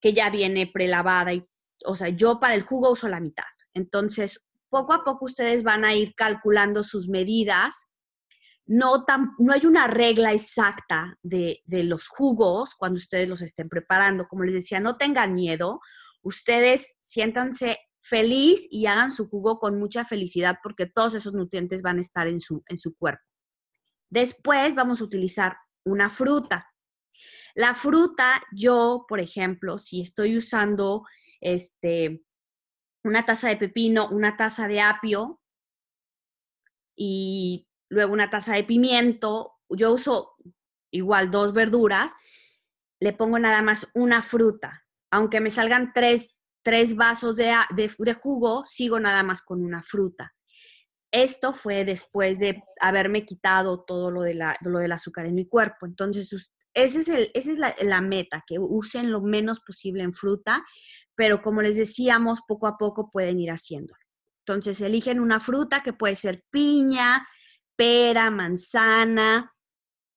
ya 0.01 0.29
viene 0.29 0.67
prelavada 0.67 1.33
y, 1.33 1.45
o 1.85 1.95
sea, 1.95 2.09
yo 2.09 2.39
para 2.39 2.55
el 2.55 2.63
jugo 2.63 2.91
uso 2.91 3.07
la 3.07 3.21
mitad. 3.21 3.45
Entonces, 3.73 4.45
poco 4.73 4.93
a 4.93 5.03
poco 5.03 5.25
ustedes 5.25 5.61
van 5.61 5.85
a 5.85 5.93
ir 5.93 6.15
calculando 6.15 6.81
sus 6.81 7.07
medidas. 7.07 7.85
No, 8.65 9.05
hay 9.51 9.65
una 9.67 9.85
regla 9.85 10.33
exacta 10.33 11.15
de, 11.21 11.61
los 11.67 12.07
jugos 12.07 12.73
cuando 12.73 12.97
ustedes 12.97 13.29
los 13.29 13.43
estén 13.43 13.69
preparando. 13.69 14.27
Como 14.27 14.43
les 14.43 14.55
decía, 14.55 14.79
no 14.79 14.97
tengan 14.97 15.35
miedo. 15.35 15.79
Ustedes 16.23 16.95
siéntanse 17.01 17.77
feliz 18.01 18.67
y 18.71 18.87
hagan 18.87 19.11
su 19.11 19.29
jugo 19.29 19.59
con 19.59 19.77
mucha 19.77 20.05
felicidad 20.05 20.57
porque 20.63 20.87
todos 20.87 21.13
esos 21.13 21.33
nutrientes 21.33 21.83
van 21.83 21.99
a 21.99 22.01
estar 22.01 22.27
en 22.27 22.41
su 22.41 22.95
cuerpo. 22.97 23.23
Después 24.09 24.73
vamos 24.73 25.01
a 25.01 25.03
utilizar 25.03 25.55
una 25.85 26.09
fruta. 26.09 26.67
La 27.53 27.75
fruta, 27.75 28.41
yo, 28.51 29.05
por 29.07 29.19
ejemplo, 29.19 29.77
si 29.77 30.01
estoy 30.01 30.35
usando 30.37 31.03
este, 31.39 32.23
una 33.03 33.25
taza 33.25 33.49
de 33.49 33.57
pepino, 33.57 34.09
una 34.09 34.37
taza 34.37 34.67
de 34.67 34.81
apio 34.81 35.41
y 36.95 37.67
luego 37.89 38.13
una 38.13 38.29
taza 38.29 38.55
de 38.55 38.63
pimiento, 38.63 39.53
yo 39.69 39.93
uso 39.93 40.35
igual 40.91 41.31
dos 41.31 41.53
verduras, 41.53 42.13
le 42.99 43.13
pongo 43.13 43.39
nada 43.39 43.61
más 43.61 43.89
una 43.93 44.21
fruta. 44.21 44.85
Aunque 45.11 45.41
me 45.41 45.49
salgan 45.49 45.91
tres, 45.93 46.39
vasos 46.95 47.35
de, 47.35 47.53
de 47.75 48.13
jugo, 48.13 48.63
sigo 48.63 48.99
nada 48.99 49.23
más 49.23 49.41
con 49.41 49.63
una 49.63 49.83
fruta. 49.83 50.33
Esto 51.11 51.53
fue 51.53 51.85
después 51.85 52.39
de 52.39 52.63
haberme 52.79 53.25
quitado 53.25 53.83
todo 53.83 54.09
lo, 54.09 54.21
de 54.23 54.33
la, 54.33 54.57
lo 54.61 54.79
del 54.79 54.93
azúcar 54.93 55.27
en 55.27 55.35
mi 55.35 55.45
cuerpo. 55.45 55.85
Entonces, 55.85 56.51
ese 56.73 56.99
es 56.99 57.07
el, 57.07 57.31
esa 57.35 57.51
es 57.51 57.85
la, 57.85 58.01
meta, 58.01 58.43
que 58.47 58.57
usen 58.57 59.11
lo 59.11 59.21
menos 59.21 59.59
posible 59.59 60.01
en 60.01 60.13
fruta, 60.13 60.65
pero 61.15 61.41
como 61.41 61.61
les 61.61 61.77
decíamos, 61.77 62.41
poco 62.47 62.67
a 62.67 62.77
poco 62.77 63.09
pueden 63.11 63.39
ir 63.39 63.51
haciéndolo. 63.51 63.99
Entonces, 64.45 64.81
eligen 64.81 65.19
una 65.19 65.39
fruta 65.39 65.83
que 65.83 65.93
puede 65.93 66.15
ser 66.15 66.43
piña, 66.49 67.27
pera, 67.75 68.29
manzana. 68.29 69.53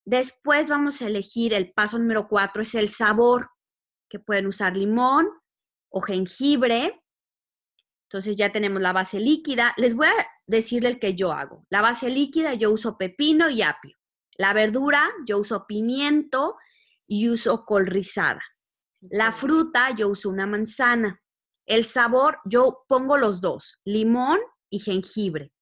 Después 0.04 0.68
vamos 0.68 1.00
a 1.00 1.06
elegir 1.06 1.54
el 1.54 1.72
paso 1.72 1.98
número 1.98 2.28
cuatro, 2.28 2.62
es 2.62 2.74
el 2.74 2.88
sabor, 2.88 3.50
que 4.08 4.18
pueden 4.18 4.46
usar 4.46 4.76
limón 4.76 5.28
o 5.90 6.00
jengibre. 6.00 7.02
Entonces 8.08 8.36
ya 8.36 8.52
tenemos 8.52 8.80
la 8.80 8.92
base 8.92 9.18
líquida. 9.18 9.74
Les 9.76 9.94
voy 9.94 10.06
a 10.06 10.26
decir 10.46 10.86
el 10.86 10.98
que 10.98 11.14
yo 11.14 11.32
hago. 11.32 11.66
La 11.70 11.80
base 11.80 12.08
líquida 12.08 12.54
yo 12.54 12.70
uso 12.70 12.96
pepino 12.96 13.50
y 13.50 13.62
apio. 13.62 13.96
La 14.38 14.52
verdura 14.52 15.10
yo 15.26 15.38
uso 15.38 15.66
pimiento 15.66 16.56
y 17.06 17.28
uso 17.28 17.64
col 17.64 17.86
rizada. 17.86 18.42
La 19.10 19.32
fruta 19.32 19.94
yo 19.94 20.08
uso 20.08 20.28
una 20.28 20.46
manzana. 20.46 21.20
El 21.66 21.84
sabor 21.84 22.38
yo 22.44 22.84
pongo 22.88 23.16
los 23.16 23.40
dos, 23.40 23.80
limón 23.84 24.38
y 24.70 24.78
jengibre. 24.78 25.52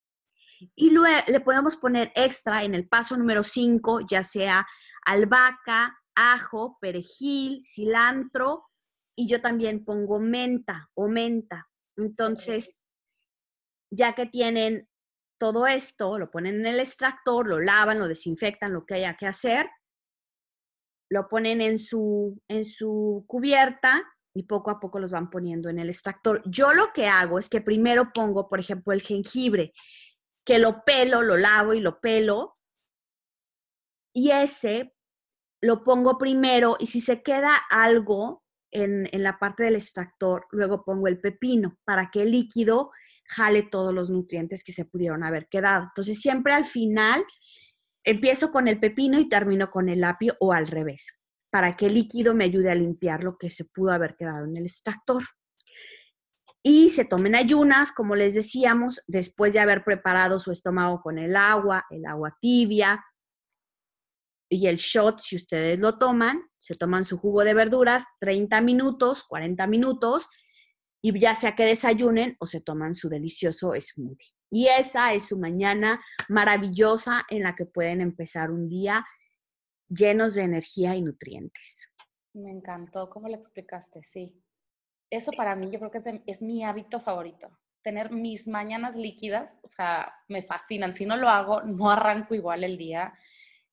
Y 0.74 0.90
luego 0.90 1.22
le 1.28 1.40
podemos 1.40 1.76
poner 1.76 2.12
extra 2.14 2.64
en 2.64 2.74
el 2.74 2.88
paso 2.88 3.16
número 3.16 3.42
5, 3.42 4.00
ya 4.08 4.22
sea 4.22 4.66
albahaca, 5.04 5.98
ajo, 6.14 6.78
perejil, 6.80 7.60
cilantro 7.62 8.64
y 9.16 9.28
yo 9.28 9.40
también 9.40 9.84
pongo 9.84 10.18
menta 10.18 10.90
o 10.94 11.08
menta. 11.08 11.68
Entonces, 11.96 12.86
ya 13.90 14.14
que 14.14 14.26
tienen 14.26 14.88
todo 15.38 15.66
esto, 15.66 16.18
lo 16.18 16.30
ponen 16.30 16.60
en 16.60 16.66
el 16.66 16.80
extractor, 16.80 17.46
lo 17.46 17.60
lavan, 17.60 17.98
lo 17.98 18.08
desinfectan, 18.08 18.72
lo 18.72 18.84
que 18.86 18.94
haya 18.94 19.16
que 19.16 19.26
hacer, 19.26 19.68
lo 21.14 21.28
ponen 21.28 21.60
en 21.60 21.78
su, 21.78 22.42
en 22.48 22.64
su 22.64 23.24
cubierta 23.28 24.02
y 24.34 24.42
poco 24.42 24.72
a 24.72 24.80
poco 24.80 24.98
los 24.98 25.12
van 25.12 25.30
poniendo 25.30 25.68
en 25.68 25.78
el 25.78 25.88
extractor. 25.88 26.42
Yo 26.44 26.72
lo 26.72 26.92
que 26.92 27.06
hago 27.06 27.38
es 27.38 27.48
que 27.48 27.60
primero 27.60 28.12
pongo, 28.12 28.48
por 28.48 28.58
ejemplo, 28.58 28.92
el 28.92 29.00
jengibre, 29.00 29.72
que 30.44 30.58
lo 30.58 30.82
pelo, 30.84 31.22
lo 31.22 31.36
lavo 31.36 31.72
y 31.72 31.78
lo 31.78 32.00
pelo, 32.00 32.52
y 34.12 34.32
ese 34.32 34.92
lo 35.62 35.84
pongo 35.84 36.18
primero 36.18 36.76
y 36.80 36.88
si 36.88 37.00
se 37.00 37.22
queda 37.22 37.54
algo 37.70 38.42
en, 38.72 39.08
en, 39.12 39.22
la 39.22 39.38
parte 39.38 39.62
del 39.62 39.76
extractor, 39.76 40.46
luego 40.50 40.84
pongo 40.84 41.06
el 41.06 41.20
pepino 41.20 41.78
para 41.84 42.10
que 42.10 42.22
el 42.22 42.32
líquido 42.32 42.90
jale 43.24 43.62
todos 43.62 43.94
los 43.94 44.10
nutrientes 44.10 44.64
que 44.64 44.72
se 44.72 44.84
pudieron 44.84 45.22
haber 45.22 45.46
quedado. 45.48 45.84
Entonces 45.84 46.20
siempre 46.20 46.52
al 46.52 46.64
final 46.64 47.24
empiezo 48.04 48.52
con 48.52 48.68
el 48.68 48.78
pepino 48.78 49.18
y 49.18 49.28
termino 49.28 49.70
con 49.70 49.88
el 49.88 50.04
apio 50.04 50.36
o 50.40 50.52
al 50.52 50.66
revés, 50.66 51.18
para 51.50 51.76
que 51.76 51.86
el 51.86 51.94
líquido 51.94 52.34
me 52.34 52.44
ayude 52.44 52.70
a 52.70 52.74
limpiar 52.74 53.24
lo 53.24 53.36
que 53.38 53.50
se 53.50 53.64
pudo 53.64 53.92
haber 53.92 54.16
quedado 54.16 54.44
en 54.44 54.56
el 54.56 54.64
extractor. 54.64 55.22
Y 56.62 56.90
se 56.90 57.04
tomen 57.04 57.34
ayunas, 57.34 57.92
como 57.92 58.14
les 58.14 58.34
decíamos, 58.34 59.02
después 59.06 59.52
de 59.52 59.60
haber 59.60 59.84
preparado 59.84 60.38
su 60.38 60.50
estómago 60.50 61.02
con 61.02 61.18
el 61.18 61.36
agua, 61.36 61.84
el 61.90 62.06
agua 62.06 62.36
tibia 62.40 63.04
y 64.48 64.66
el 64.66 64.76
shot, 64.76 65.18
si 65.18 65.36
ustedes 65.36 65.78
lo 65.78 65.98
toman, 65.98 66.42
se 66.58 66.74
toman 66.74 67.04
su 67.04 67.18
jugo 67.18 67.44
de 67.44 67.54
verduras 67.54 68.04
30 68.20 68.60
minutos, 68.60 69.24
40 69.24 69.66
minutos, 69.66 70.28
y 71.02 71.18
ya 71.18 71.34
sea 71.34 71.54
que 71.54 71.66
desayunen 71.66 72.36
o 72.38 72.46
se 72.46 72.60
toman 72.60 72.94
su 72.94 73.08
delicioso 73.08 73.72
smoothie. 73.78 74.33
Y 74.50 74.68
esa 74.68 75.12
es 75.14 75.28
su 75.28 75.38
mañana 75.38 76.02
maravillosa 76.28 77.24
en 77.28 77.42
la 77.42 77.54
que 77.54 77.66
pueden 77.66 78.00
empezar 78.00 78.50
un 78.50 78.68
día 78.68 79.04
llenos 79.88 80.34
de 80.34 80.42
energía 80.42 80.94
y 80.94 81.02
nutrientes. 81.02 81.90
Me 82.34 82.50
encantó 82.50 83.10
cómo 83.10 83.28
lo 83.28 83.36
explicaste, 83.36 84.02
sí. 84.02 84.40
Eso 85.10 85.30
para 85.32 85.54
mí 85.54 85.70
yo 85.70 85.78
creo 85.78 85.90
que 85.90 85.98
es, 85.98 86.04
es 86.26 86.42
mi 86.42 86.64
hábito 86.64 87.00
favorito. 87.00 87.48
Tener 87.82 88.10
mis 88.10 88.48
mañanas 88.48 88.96
líquidas, 88.96 89.58
o 89.62 89.68
sea, 89.68 90.12
me 90.28 90.42
fascinan. 90.42 90.96
Si 90.96 91.04
no 91.04 91.16
lo 91.16 91.28
hago, 91.28 91.62
no 91.62 91.90
arranco 91.90 92.34
igual 92.34 92.64
el 92.64 92.78
día 92.78 93.14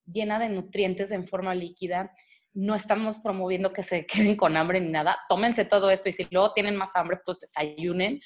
llena 0.06 0.40
de 0.40 0.50
nutrientes 0.50 1.12
en 1.12 1.28
forma 1.28 1.56
líquida 1.56 2.14
no 2.54 2.76
estamos 2.76 3.20
promoviendo 3.20 3.72
que 3.72 3.84
se 3.84 4.06
queden 4.06 4.36
con 4.36 4.58
hambre 4.58 4.82
ni 4.82 4.90
nada. 4.90 5.18
Tómense 5.30 5.66
todo 5.66 5.90
esto 5.90 6.10
y 6.10 6.14
si 6.14 6.28
luego 6.32 6.54
tienen 6.54 6.76
más 6.76 6.92
hambre, 6.96 7.20
pues 7.26 7.40
desayunen. 7.40 8.22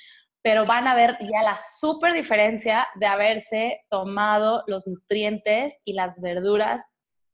Pero 0.45 0.67
van 0.67 0.87
a 0.87 0.93
ver 0.93 1.17
ya 1.21 1.41
la 1.41 1.57
súper 1.57 2.13
diferencia 2.13 2.87
de 2.93 3.07
haberse 3.07 3.81
tomado 3.89 4.63
los 4.67 4.85
nutrientes 4.85 5.73
y 5.83 5.93
las 5.93 6.21
verduras 6.21 6.83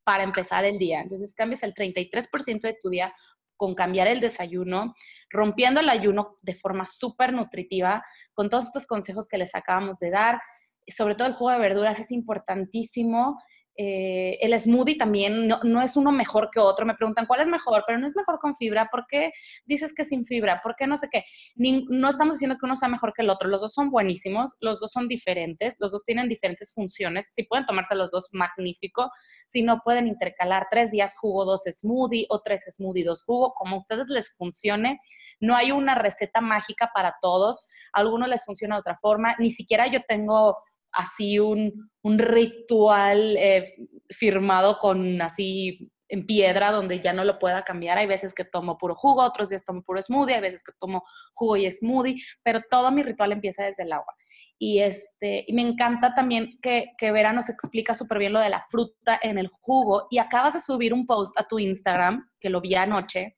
para 0.05 0.24
empezar 0.24 0.64
el 0.64 0.80
día. 0.80 1.01
Entonces 1.01 1.36
cambias 1.36 1.62
el 1.64 1.74
33% 1.74 2.62
de 2.62 2.78
tu 2.82 2.88
día 2.88 3.14
con 3.57 3.76
cambiar 3.76 4.07
el 4.07 4.22
desayuno, 4.22 4.95
rompiendo 5.30 5.82
el 5.82 5.89
ayuno 5.89 6.38
de 6.41 6.55
forma 6.55 6.86
súper 6.86 7.34
nutritiva, 7.34 8.01
con 8.34 8.49
todos 8.49 8.68
estos 8.68 8.88
consejos 8.88 9.28
que 9.28 9.38
les 9.38 9.53
acabamos 9.55 9.99
de 9.99 10.09
dar. 10.09 10.39
Sobre 10.88 11.16
todo 11.16 11.28
el 11.28 11.34
jugo 11.34 11.51
de 11.51 11.59
verduras 11.59 11.99
es 11.99 12.12
importantísimo 12.12 13.38
eh, 13.84 14.38
el 14.41 14.59
smoothie 14.59 14.95
también 14.95 15.47
no, 15.47 15.82
es 15.82 15.95
uno 15.95 16.11
mejor 16.11 16.51
que 16.51 16.59
otro. 16.59 16.86
Me 16.86 16.93
preguntan 16.93 17.25
cuál 17.25 17.41
es 17.41 17.47
mejor, 17.47 17.84
pero 17.88 17.97
no 17.97 18.05
es 18.05 18.15
mejor 18.15 18.38
con 18.38 18.55
fibra. 18.55 18.89
¿Por 18.91 19.07
qué 19.07 19.32
dices 19.65 19.91
que 19.95 20.03
sin 20.03 20.27
fibra? 20.27 20.61
¿Por 20.61 20.75
qué 20.75 20.86
no 20.86 20.97
sé 20.97 21.09
qué? 21.11 21.23
no 21.55 22.07
estamos 22.07 22.36
diciendo 22.36 22.57
que 22.59 22.65
uno 22.67 22.75
sea 22.75 22.89
mejor 22.89 23.11
que 23.11 23.23
el 23.23 23.29
otro. 23.32 23.49
Los 23.49 23.61
dos 23.61 23.73
son 23.73 23.89
buenísimos, 23.89 24.53
los 24.59 24.79
dos 24.79 24.91
son 24.91 25.07
diferentes, 25.07 25.77
los 25.79 25.91
dos 25.91 26.03
tienen 26.05 26.29
diferentes 26.29 26.75
funciones. 26.75 27.29
Si 27.32 27.43
pueden 27.43 27.65
tomarse 27.65 27.95
los 27.95 28.11
dos, 28.11 28.29
magnífico. 28.34 29.09
Si 29.47 29.63
no, 29.63 29.82
pueden 29.84 30.05
intercalar 30.05 30.67
tres 30.69 30.91
días 30.91 31.17
jugo, 31.17 31.45
dos 31.45 31.63
smoothie 31.63 32.27
o 32.29 32.41
tres 32.41 32.65
smoothie, 32.69 33.03
dos 33.03 33.23
jugo, 33.23 33.53
como 33.55 33.77
a 33.77 33.79
ustedes 33.79 34.05
les 34.09 34.36
funcione. 34.38 35.01
No 35.39 35.55
hay 35.55 35.71
una 35.71 35.95
receta 35.95 36.39
mágica 36.39 36.91
para 36.93 37.15
todos. 37.19 37.65
Algunos 37.93 38.29
les 38.29 38.45
funciona 38.45 38.75
de 38.75 38.82
otra 38.82 38.99
forma. 39.01 39.36
Ni 39.39 39.49
siquiera 39.49 39.88
yo 39.88 40.03
tengo 40.07 40.57
así 40.92 41.39
un, 41.39 41.89
ritual 42.04 43.38
eh, 43.38 43.74
firmado 44.10 44.80
con 44.80 45.22
así 45.22 45.92
en 46.12 46.26
piedra 46.26 46.72
donde 46.72 47.00
ya 47.00 47.14
no 47.14 47.24
lo 47.24 47.39
pueda 47.39 47.64
cambiar. 47.64 47.98
Hay 47.98 48.08
veces 48.08 48.34
que 48.34 48.44
tomo 48.44 48.78
puro 48.78 48.96
jugo, 48.96 49.24
otros 49.24 49.50
días 49.50 49.64
tomo 49.64 49.82
puro 49.82 50.02
smoothie, 50.02 50.36
hay 50.36 50.42
veces 50.42 50.64
que 50.64 50.74
tomo 50.80 51.04
jugo 51.34 51.56
y 51.56 51.72
smoothie, 51.72 52.22
pero 52.44 52.62
todo 52.70 52.92
mi 52.92 53.02
ritual 53.02 53.32
empieza 53.32 53.64
desde 53.64 53.84
el 53.84 53.94
agua. 53.94 54.14
Y, 54.60 54.80
este, 54.80 55.46
y 55.48 55.54
me 55.54 55.62
encanta 55.62 56.14
también 56.14 56.60
que, 56.62 56.92
que 56.98 57.12
Vera 57.12 57.34
nos 57.34 57.50
explica 57.50 57.96
súper 57.96 58.20
bien 58.20 58.34
lo 58.34 58.39
de 58.39 58.50
la 58.50 58.62
fruta 58.70 59.20
en 59.24 59.39
el 59.39 59.48
jugo. 59.48 60.08
Y 60.12 60.20
acabas 60.20 60.54
de 60.54 60.62
subir 60.62 60.94
un 60.94 61.08
post 61.08 61.36
a 61.39 61.48
tu 61.48 61.58
Instagram, 61.58 62.30
que 62.39 62.50
lo 62.50 62.62
vi 62.62 62.76
anoche, 62.76 63.38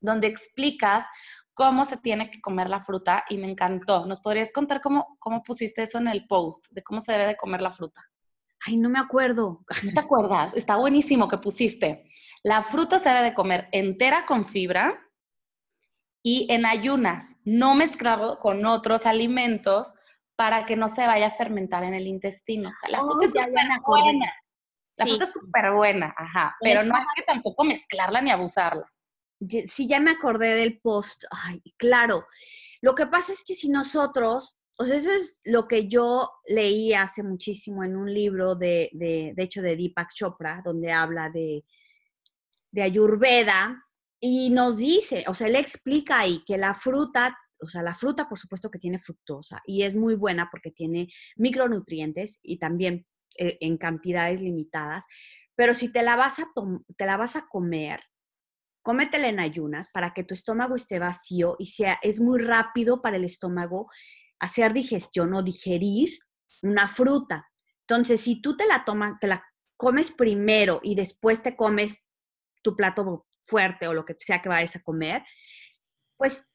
donde 0.00 0.26
explicas 0.26 1.04
cómo 1.58 1.84
se 1.84 1.96
tiene 1.96 2.30
que 2.30 2.40
comer 2.40 2.70
la 2.70 2.84
fruta 2.84 3.24
y 3.28 3.36
me 3.36 3.50
encantó. 3.50 4.06
¿Nos 4.06 4.20
podrías 4.20 4.52
contar 4.52 4.80
cómo, 4.80 5.16
cómo 5.18 5.42
pusiste 5.42 5.82
eso 5.82 5.98
en 5.98 6.06
el 6.06 6.24
post, 6.28 6.64
de 6.70 6.84
cómo 6.84 7.00
se 7.00 7.10
debe 7.10 7.26
de 7.26 7.36
comer 7.36 7.60
la 7.60 7.72
fruta? 7.72 8.00
Ay, 8.64 8.76
no 8.76 8.88
me 8.88 9.00
acuerdo. 9.00 9.64
¿No 9.82 9.92
te 9.92 9.98
acuerdas? 9.98 10.54
Está 10.54 10.76
buenísimo 10.76 11.28
que 11.28 11.38
pusiste. 11.38 12.04
La 12.44 12.62
fruta 12.62 13.00
se 13.00 13.08
debe 13.08 13.22
de 13.22 13.34
comer 13.34 13.68
entera 13.72 14.24
con 14.24 14.46
fibra 14.46 15.04
y 16.22 16.46
en 16.48 16.64
ayunas, 16.64 17.34
no 17.44 17.74
mezclado 17.74 18.38
con 18.38 18.64
otros 18.64 19.04
alimentos 19.04 19.94
para 20.36 20.64
que 20.64 20.76
no 20.76 20.88
se 20.88 21.08
vaya 21.08 21.26
a 21.26 21.36
fermentar 21.36 21.82
en 21.82 21.94
el 21.94 22.06
intestino. 22.06 22.70
la 22.88 23.00
fruta 23.00 23.24
es 23.24 23.32
súper 23.32 23.80
buena. 23.84 24.32
La 24.96 25.06
fruta 25.06 25.24
es 25.24 25.32
súper 25.32 25.72
buena, 25.72 26.14
ajá, 26.16 26.56
pero 26.60 26.84
no 26.84 26.94
hay 26.94 27.02
que 27.16 27.22
tampoco 27.22 27.64
mezclarla 27.64 28.20
ni 28.20 28.30
abusarla 28.30 28.88
sí 29.66 29.88
ya 29.88 30.00
me 30.00 30.12
acordé 30.12 30.54
del 30.54 30.80
post, 30.80 31.24
ay, 31.30 31.62
claro, 31.76 32.26
lo 32.80 32.94
que 32.94 33.06
pasa 33.06 33.32
es 33.32 33.44
que 33.44 33.54
si 33.54 33.68
nosotros, 33.68 34.56
o 34.78 34.84
sea, 34.84 34.96
eso 34.96 35.12
es 35.12 35.40
lo 35.44 35.66
que 35.66 35.88
yo 35.88 36.30
leí 36.46 36.94
hace 36.94 37.22
muchísimo 37.22 37.84
en 37.84 37.96
un 37.96 38.12
libro 38.12 38.54
de, 38.54 38.90
de, 38.92 39.32
de 39.34 39.42
hecho, 39.42 39.62
de 39.62 39.76
Deepak 39.76 40.12
Chopra, 40.14 40.62
donde 40.64 40.92
habla 40.92 41.30
de, 41.30 41.64
de 42.70 42.82
Ayurveda, 42.82 43.84
y 44.20 44.50
nos 44.50 44.78
dice, 44.78 45.24
o 45.28 45.34
sea, 45.34 45.46
él 45.46 45.56
explica 45.56 46.20
ahí 46.20 46.42
que 46.44 46.58
la 46.58 46.74
fruta, 46.74 47.36
o 47.60 47.68
sea, 47.68 47.82
la 47.82 47.94
fruta 47.94 48.28
por 48.28 48.38
supuesto 48.38 48.70
que 48.70 48.78
tiene 48.78 48.98
fructosa 48.98 49.62
y 49.64 49.82
es 49.82 49.94
muy 49.94 50.14
buena 50.14 50.48
porque 50.50 50.70
tiene 50.70 51.08
micronutrientes 51.36 52.40
y 52.42 52.58
también 52.58 53.06
eh, 53.36 53.58
en 53.60 53.76
cantidades 53.78 54.40
limitadas, 54.40 55.04
pero 55.54 55.74
si 55.74 55.92
te 55.92 56.02
la 56.02 56.16
vas 56.16 56.40
a, 56.40 56.48
te 56.96 57.06
la 57.06 57.16
vas 57.16 57.36
a 57.36 57.46
comer 57.48 58.00
cómetela 58.88 59.28
en 59.28 59.38
ayunas 59.38 59.90
para 59.90 60.14
que 60.14 60.24
tu 60.24 60.32
estómago 60.32 60.74
esté 60.74 60.98
vacío 60.98 61.56
y 61.58 61.66
sea, 61.66 61.98
es 62.00 62.20
muy 62.20 62.40
rápido 62.40 63.02
para 63.02 63.16
el 63.18 63.24
estómago 63.24 63.90
hacer 64.38 64.72
digestión 64.72 65.34
o 65.34 65.42
digerir 65.42 66.08
una 66.62 66.88
fruta. 66.88 67.50
Entonces, 67.82 68.18
si 68.22 68.40
tú 68.40 68.56
te 68.56 68.66
la 68.66 68.86
tomas, 68.86 69.20
te 69.20 69.26
la 69.26 69.44
comes 69.76 70.10
primero 70.10 70.80
y 70.82 70.94
después 70.94 71.42
te 71.42 71.54
comes 71.54 72.08
tu 72.62 72.74
plato 72.76 73.26
fuerte 73.42 73.88
o 73.88 73.92
lo 73.92 74.06
que 74.06 74.16
sea 74.18 74.40
que 74.40 74.48
vayas 74.48 74.76
a 74.76 74.82
comer, 74.82 75.22
pues 76.16 76.46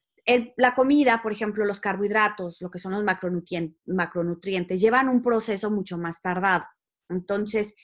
la 0.58 0.74
comida, 0.74 1.22
por 1.22 1.34
ejemplo, 1.34 1.66
los 1.66 1.80
carbohidratos, 1.80 2.64
lo 2.64 2.72
que 2.72 2.80
son 2.80 2.94
los 2.94 3.04
macronutrientes, 3.04 3.80
macronutrientes, 3.86 4.82
llevan 4.82 5.08
un 5.08 5.22
proceso 5.22 5.70
mucho 5.70 6.00
más 6.00 6.20
tardado. 6.20 6.66
Entonces, 7.10 7.76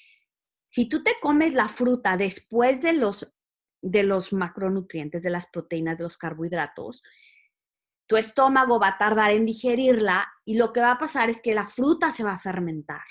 si 0.68 0.90
tú 0.90 1.04
te 1.04 1.18
comes 1.22 1.54
la 1.54 1.68
fruta 1.68 2.18
después 2.18 2.82
de 2.82 2.94
los 2.94 3.32
de 3.82 4.04
los 4.04 4.34
macronutrientes, 4.34 5.24
de 5.24 5.30
las 5.30 5.48
proteínas, 5.48 5.98
de 5.98 6.04
los 6.04 6.18
carbohidratos, 6.18 7.04
tu 8.08 8.18
estómago 8.18 8.80
va 8.80 8.90
a 8.90 8.98
tardar 8.98 9.32
en 9.32 9.46
digerirla 9.46 10.28
y 10.44 10.56
lo 10.56 10.74
que 10.74 10.82
va 10.82 10.92
a 10.94 10.98
pasar 10.98 11.30
es 11.30 11.42
que 11.42 11.54
la 11.54 11.64
fruta 11.64 12.12
se 12.12 12.24
va 12.24 12.34
a 12.34 12.40
fermentar. 12.40 13.04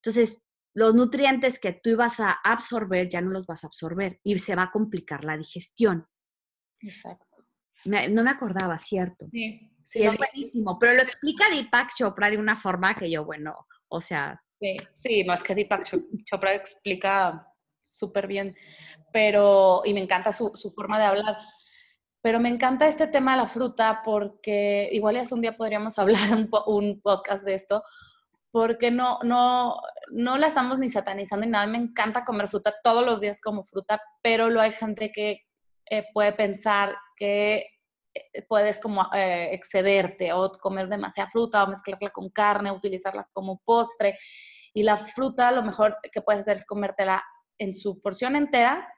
Entonces, 0.00 0.40
los 0.74 0.94
nutrientes 0.94 1.58
que 1.58 1.72
tú 1.72 1.90
ibas 1.90 2.20
a 2.20 2.30
absorber 2.30 3.08
ya 3.08 3.20
no 3.20 3.30
los 3.30 3.46
vas 3.46 3.64
a 3.64 3.66
absorber 3.66 4.20
y 4.22 4.38
se 4.38 4.54
va 4.54 4.64
a 4.64 4.70
complicar 4.70 5.24
la 5.24 5.36
digestión. 5.36 6.06
Exacto. 6.80 7.44
no 7.84 8.22
me 8.22 8.30
acordaba, 8.30 8.78
¿cierto? 8.78 9.26
Sí. 9.30 9.68
Sí, 9.92 10.02
es 10.04 10.16
buenísimo, 10.16 10.78
pero 10.78 10.94
lo 10.94 11.02
explica 11.02 11.50
Deepak 11.50 11.94
Chopra 11.94 12.30
de 12.30 12.38
una 12.38 12.56
forma 12.56 12.94
que 12.94 13.10
yo, 13.10 13.26
bueno, 13.26 13.66
o 13.88 14.00
sea... 14.00 14.42
Sí, 14.58 14.74
sí, 14.94 15.26
es 15.28 15.42
que 15.42 15.54
Deepak 15.54 15.86
Chopra 16.24 16.54
explica 16.54 17.46
súper 17.98 18.26
bien, 18.26 18.56
pero, 19.12 19.82
y 19.84 19.94
me 19.94 20.00
encanta 20.00 20.32
su, 20.32 20.50
forma 20.74 20.98
de 20.98 21.04
hablar. 21.04 21.36
Pero 22.20 22.38
me 22.38 22.48
encanta 22.48 22.86
este 22.86 23.08
tema 23.08 23.32
de 23.32 23.42
la 23.42 23.48
fruta 23.48 24.00
porque 24.04 24.88
igual 24.92 25.16
ya 25.16 25.34
un 25.34 25.40
día 25.40 25.56
podríamos 25.56 25.98
hablar 25.98 26.32
un, 26.32 26.48
un, 26.66 27.00
podcast 27.00 27.44
de 27.44 27.54
esto, 27.54 27.82
porque 28.50 28.90
no, 28.90 29.18
no, 29.22 29.80
no 30.10 30.38
la 30.38 30.46
estamos 30.48 30.78
ni 30.78 30.88
satanizando 30.88 31.46
ni 31.46 31.52
nada. 31.52 31.66
Me 31.66 31.78
encanta 31.78 32.24
comer 32.24 32.48
fruta 32.48 32.74
todos 32.82 33.04
los 33.04 33.20
días 33.20 33.40
como 33.40 33.64
fruta, 33.64 34.00
pero 34.22 34.50
lo 34.50 34.60
hay 34.60 34.72
gente 34.72 35.10
que 35.12 35.42
eh, 35.90 36.06
puede 36.12 36.32
pensar 36.32 36.96
que 37.16 37.66
eh, 38.14 38.42
puedes 38.48 38.78
como 38.78 39.08
eh, 39.14 39.50
excederte 39.52 40.32
o 40.32 40.52
comer 40.52 40.88
demasiada 40.88 41.30
fruta 41.30 41.64
o 41.64 41.68
mezclarla 41.68 42.10
con 42.10 42.30
carne, 42.30 42.72
utilizarla 42.72 43.28
como 43.32 43.60
postre. 43.64 44.18
Y 44.74 44.82
la 44.82 44.96
fruta 44.96 45.50
lo 45.50 45.62
mejor 45.62 45.96
que 46.10 46.22
puedes 46.22 46.40
hacer 46.40 46.58
es 46.58 46.66
comértela 46.66 47.22
en 47.58 47.74
su 47.74 48.00
porción 48.00 48.36
entera, 48.36 48.88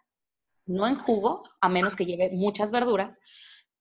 no 0.66 0.86
en 0.86 0.96
jugo, 0.96 1.42
a 1.60 1.68
menos 1.68 1.94
que 1.94 2.06
lleve 2.06 2.30
muchas 2.30 2.70
verduras, 2.70 3.18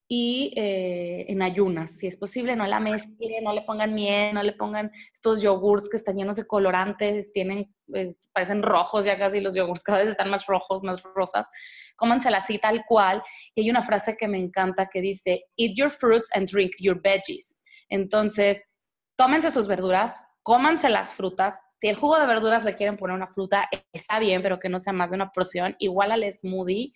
y 0.08 0.54
eh, 0.58 1.26
en 1.30 1.42
ayunas, 1.42 1.98
si 1.98 2.08
es 2.08 2.18
posible, 2.18 2.56
no 2.56 2.68
la 2.68 2.80
mezclen, 2.80 3.44
no 3.44 3.54
le 3.54 3.62
pongan 3.62 3.94
miel, 3.96 4.36
no 4.36 4.44
le 4.44 4.52
pongan 4.52 4.92
estos 5.12 5.42
yogurts 5.42 5.90
que 5.90 5.98
están 5.98 6.18
llenos 6.18 6.36
de 6.36 6.46
colorantes, 6.46 7.32
tienen, 7.32 7.74
eh, 7.94 8.14
parecen 8.34 8.62
rojos 8.62 9.06
ya 9.06 9.18
casi 9.18 9.40
los 9.40 9.56
yogurts, 9.56 9.82
cada 9.82 10.00
vez 10.00 10.10
están 10.10 10.30
más 10.30 10.46
rojos, 10.46 10.84
más 10.84 11.02
rosas, 11.02 11.48
cómansela 11.96 12.40
así 12.40 12.60
tal 12.60 12.84
cual. 12.88 13.24
Y 13.56 13.62
hay 13.62 13.70
una 13.70 13.82
frase 13.82 14.16
que 14.16 14.28
me 14.28 14.38
encanta 14.38 14.90
que 14.92 15.02
dice, 15.02 15.46
eat 15.58 15.72
your 15.76 15.90
fruits 15.90 16.28
and 16.36 16.48
drink 16.48 16.74
your 16.80 17.02
veggies. 17.02 17.58
Entonces, 17.90 18.62
tómense 19.16 19.52
sus 19.52 19.68
verduras, 19.68 20.14
cómanse 20.44 20.90
las 20.90 21.14
frutas. 21.14 21.60
Si 21.80 21.88
el 21.88 21.96
jugo 21.96 22.20
de 22.20 22.28
verduras 22.28 22.64
le 22.64 22.76
quieren 22.76 22.98
poner 22.98 23.16
una 23.16 23.28
fruta, 23.28 23.68
está 23.92 24.20
bien, 24.20 24.42
pero 24.42 24.60
que 24.60 24.70
no 24.70 24.80
sea 24.80 24.94
más 24.94 25.10
de 25.10 25.16
una 25.16 25.32
porción, 25.32 25.76
igual 25.80 26.12
al 26.12 26.32
smoothie 26.34 26.94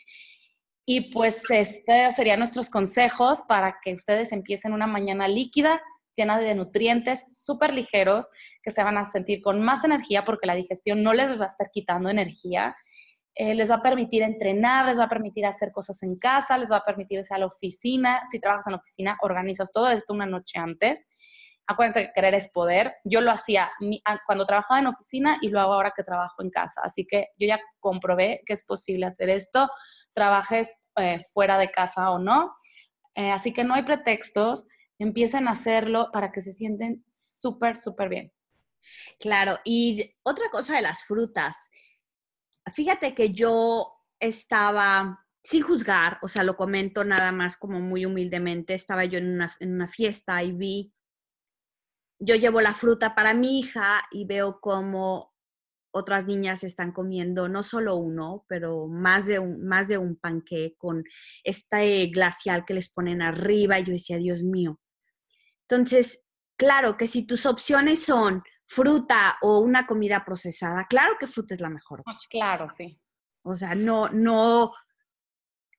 y 0.89 1.11
pues 1.11 1.43
este 1.49 2.13
serían 2.13 2.39
nuestros 2.39 2.69
consejos 2.69 3.41
para 3.41 3.77
que 3.83 3.93
ustedes 3.93 4.31
empiecen 4.31 4.71
una 4.71 4.87
mañana 4.87 5.27
líquida, 5.27 5.81
llena 6.15 6.39
de 6.39 6.55
nutrientes, 6.55 7.25
súper 7.29 7.73
ligeros, 7.73 8.29
que 8.63 8.71
se 8.71 8.81
van 8.85 8.97
a 8.97 9.03
sentir 9.03 9.41
con 9.41 9.61
más 9.61 9.83
energía 9.83 10.23
porque 10.23 10.47
la 10.47 10.55
digestión 10.55 11.03
no 11.03 11.11
les 11.11 11.37
va 11.37 11.43
a 11.43 11.49
estar 11.49 11.69
quitando 11.71 12.09
energía. 12.09 12.73
Eh, 13.35 13.53
les 13.53 13.69
va 13.69 13.75
a 13.75 13.81
permitir 13.81 14.23
entrenar, 14.23 14.85
les 14.85 14.97
va 14.97 15.03
a 15.03 15.09
permitir 15.09 15.45
hacer 15.45 15.73
cosas 15.73 16.01
en 16.03 16.17
casa, 16.17 16.57
les 16.57 16.71
va 16.71 16.77
a 16.77 16.85
permitir 16.85 17.19
irse 17.19 17.33
a 17.33 17.37
la 17.37 17.47
oficina. 17.47 18.21
Si 18.31 18.39
trabajas 18.39 18.67
en 18.67 18.71
la 18.71 18.77
oficina, 18.77 19.17
organizas 19.19 19.73
todo 19.73 19.89
esto 19.89 20.13
una 20.13 20.25
noche 20.25 20.57
antes. 20.57 21.09
Acuérdense 21.67 22.07
que 22.07 22.13
querer 22.13 22.33
es 22.33 22.49
poder. 22.51 22.95
Yo 23.03 23.19
lo 23.19 23.31
hacía 23.31 23.69
cuando 24.25 24.45
trabajaba 24.45 24.79
en 24.79 24.87
oficina 24.87 25.37
y 25.41 25.49
lo 25.49 25.59
hago 25.59 25.73
ahora 25.73 25.93
que 25.95 26.03
trabajo 26.03 26.41
en 26.41 26.49
casa. 26.49 26.81
Así 26.83 27.05
que 27.05 27.27
yo 27.37 27.47
ya 27.47 27.59
comprobé 27.79 28.41
que 28.45 28.53
es 28.53 28.65
posible 28.65 29.05
hacer 29.05 29.29
esto, 29.29 29.69
trabajes 30.13 30.69
eh, 30.95 31.25
fuera 31.33 31.57
de 31.57 31.69
casa 31.69 32.09
o 32.11 32.19
no. 32.19 32.55
Eh, 33.15 33.31
así 33.31 33.53
que 33.53 33.65
no 33.65 33.73
hay 33.73 33.83
pretextos. 33.83 34.65
Empiecen 34.97 35.47
a 35.47 35.51
hacerlo 35.51 36.09
para 36.13 36.31
que 36.31 36.41
se 36.41 36.53
sienten 36.53 37.03
súper, 37.07 37.77
súper 37.77 38.09
bien. 38.09 38.31
Claro, 39.19 39.59
y 39.65 40.15
otra 40.23 40.49
cosa 40.49 40.75
de 40.75 40.81
las 40.81 41.03
frutas. 41.03 41.69
Fíjate 42.73 43.13
que 43.13 43.31
yo 43.31 43.93
estaba 44.19 45.19
sin 45.43 45.63
juzgar, 45.63 46.19
o 46.21 46.27
sea, 46.27 46.43
lo 46.43 46.57
comento 46.57 47.03
nada 47.03 47.31
más 47.31 47.55
como 47.55 47.79
muy 47.79 48.05
humildemente, 48.05 48.73
estaba 48.73 49.05
yo 49.05 49.17
en 49.17 49.29
una, 49.33 49.55
en 49.59 49.73
una 49.75 49.87
fiesta 49.87 50.43
y 50.43 50.51
vi 50.51 50.93
yo 52.19 52.35
llevo 52.35 52.61
la 52.61 52.73
fruta 52.73 53.15
para 53.15 53.33
mi 53.33 53.59
hija 53.59 54.03
y 54.11 54.25
veo 54.25 54.59
cómo 54.59 55.33
otras 55.91 56.25
niñas 56.25 56.63
están 56.63 56.91
comiendo 56.91 57.49
no 57.49 57.63
solo 57.63 57.95
uno, 57.95 58.45
pero 58.47 58.87
más 58.87 59.25
de 59.25 59.39
un, 59.39 59.65
más 59.65 59.87
de 59.87 59.97
un 59.97 60.15
panqué 60.15 60.75
con 60.77 61.03
este 61.43 62.05
glacial 62.07 62.65
que 62.65 62.73
les 62.73 62.89
ponen 62.89 63.21
arriba. 63.21 63.79
Y 63.79 63.85
yo 63.85 63.93
decía, 63.93 64.17
Dios 64.17 64.43
mío. 64.43 64.79
Entonces, 65.67 66.23
claro 66.55 66.97
que 66.97 67.07
si 67.07 67.25
tus 67.25 67.45
opciones 67.45 68.03
son 68.03 68.43
fruta 68.67 69.37
o 69.41 69.59
una 69.59 69.87
comida 69.87 70.23
procesada, 70.25 70.85
claro 70.87 71.15
que 71.19 71.27
fruta 71.27 71.55
es 71.55 71.61
la 71.61 71.69
mejor 71.69 72.03
pues 72.03 72.27
Claro, 72.29 72.67
sí. 72.77 72.99
O 73.43 73.55
sea, 73.55 73.75
no, 73.75 74.09
no, 74.09 74.73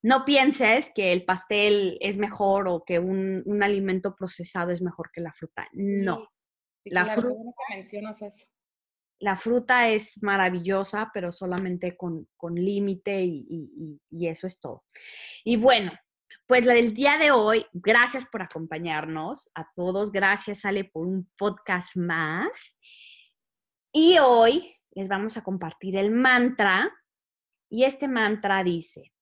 no 0.03 0.24
pienses 0.24 0.92
que 0.94 1.12
el 1.12 1.24
pastel 1.24 1.99
es 2.01 2.18
mejor 2.18 2.68
o 2.68 2.84
que 2.84 2.99
un, 2.99 3.62
alimento 3.62 4.14
procesado 4.14 4.70
es 4.70 4.80
mejor 4.80 5.11
que 5.12 5.20
la 5.20 5.32
fruta. 5.32 5.68
No. 5.72 6.28
la 6.84 7.07
fruta. 7.07 7.53
mencionas 7.70 8.22
eso. 8.22 8.46
La 9.20 9.34
fruta 9.34 9.88
es 9.88 10.22
maravillosa, 10.22 11.11
pero 11.12 11.32
solamente 11.32 11.96
con, 11.96 12.28
límite 12.55 13.24
y, 13.24 14.01
eso 14.11 14.46
es 14.46 14.61
todo. 14.61 14.84
Y 15.44 15.57
bueno, 15.57 15.92
pues 16.46 16.64
el 16.68 16.94
día 16.94 17.18
de 17.18 17.32
hoy, 17.32 17.66
gracias 17.72 18.24
por 18.26 18.42
acompañarnos 18.42 19.51
a 19.55 19.68
todos. 19.74 20.12
Gracias, 20.12 20.64
Ale, 20.64 20.84
por 20.84 21.09
un 21.09 21.28
podcast 21.36 21.96
más. 21.96 22.78
Y 23.92 24.18
hoy 24.18 24.76
les 24.92 25.09
vamos 25.09 25.36
a 25.36 25.42
compartir 25.42 25.96
el 25.96 26.12
mantra. 26.12 26.88
Y 27.68 27.82
este 27.84 28.07
mantra 28.07 28.62
dice, 28.62 29.12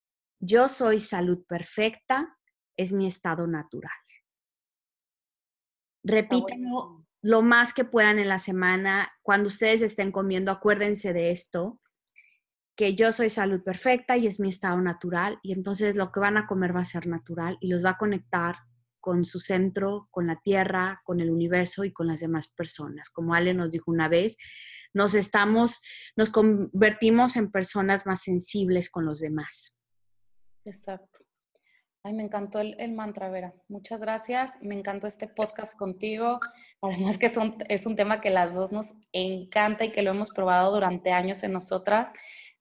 yo 0.41 0.68
soy 0.68 1.01
salud 1.01 1.45
perfecta, 1.47 2.37
es 2.76 2.93
mi 2.93 3.07
estado 3.07 3.47
natural. 3.47 3.93
Repítanlo 6.03 7.07
lo 7.22 7.43
más 7.43 7.74
que 7.74 7.84
puedan 7.84 8.18
en 8.18 8.28
la 8.28 8.39
semana. 8.39 9.11
Cuando 9.22 9.49
ustedes 9.49 9.82
estén 9.82 10.12
comiendo, 10.12 10.53
acuérdense 10.53 11.12
de 11.12 11.32
esto, 11.32 11.80
que 12.76 12.95
yo 12.95 13.11
soy 13.11 13.30
salud 13.30 13.64
perfecta 13.64 14.16
y 14.16 14.26
es 14.26 14.39
mi 14.39 14.49
estado 14.49 14.80
natural. 14.80 15.41
Y 15.43 15.53
entonces 15.53 15.97
lo 15.97 16.12
que 16.12 16.20
van 16.20 16.37
a 16.37 16.47
comer 16.47 16.76
va 16.76 16.80
a 16.80 16.84
ser 16.84 17.07
natural 17.07 17.57
y 17.61 17.68
los 17.68 17.84
va 17.84 17.91
a 17.91 17.99
conectar 17.99 18.57
con 19.01 19.24
su 19.24 19.41
centro, 19.41 20.09
con 20.11 20.26
la 20.26 20.37
tierra, 20.37 21.01
con 21.05 21.20
el 21.20 21.30
universo 21.30 21.84
y 21.84 21.93
con 21.93 22.07
las 22.07 22.20
demás 22.20 22.49
personas. 22.49 23.09
Como 23.11 23.34
Ale 23.34 23.55
nos 23.55 23.70
dijo 23.70 23.91
una 23.91 24.09
vez, 24.09 24.37
nos 24.93 25.14
estamos, 25.14 25.80
nos 26.16 26.30
convertimos 26.30 27.37
en 27.37 27.51
personas 27.51 28.07
más 28.07 28.22
sensibles 28.22 28.91
con 28.91 29.05
los 29.05 29.20
demás. 29.20 29.78
Exacto. 30.66 31.20
Ay, 32.02 32.12
me 32.12 32.22
encantó 32.22 32.60
el, 32.60 32.92
mantra, 32.92 33.28
Vera. 33.30 33.52
Muchas 33.68 33.98
gracias. 33.98 34.52
Me 34.60 34.76
encantó 34.76 35.06
este 35.06 35.26
podcast 35.26 35.76
contigo. 35.76 36.38
Además 36.80 37.18
que 37.18 37.26
es 37.26 37.36
un, 37.36 37.56
es 37.68 37.84
un 37.84 37.96
tema 37.96 38.20
que 38.20 38.30
las 38.30 38.54
dos 38.54 38.70
nos 38.70 38.94
encanta 39.12 39.84
y 39.84 39.90
que 39.90 40.02
lo 40.02 40.10
hemos 40.10 40.30
probado 40.30 40.72
durante 40.72 41.10
años 41.10 41.42
en 41.42 41.52
nosotras. 41.52 42.12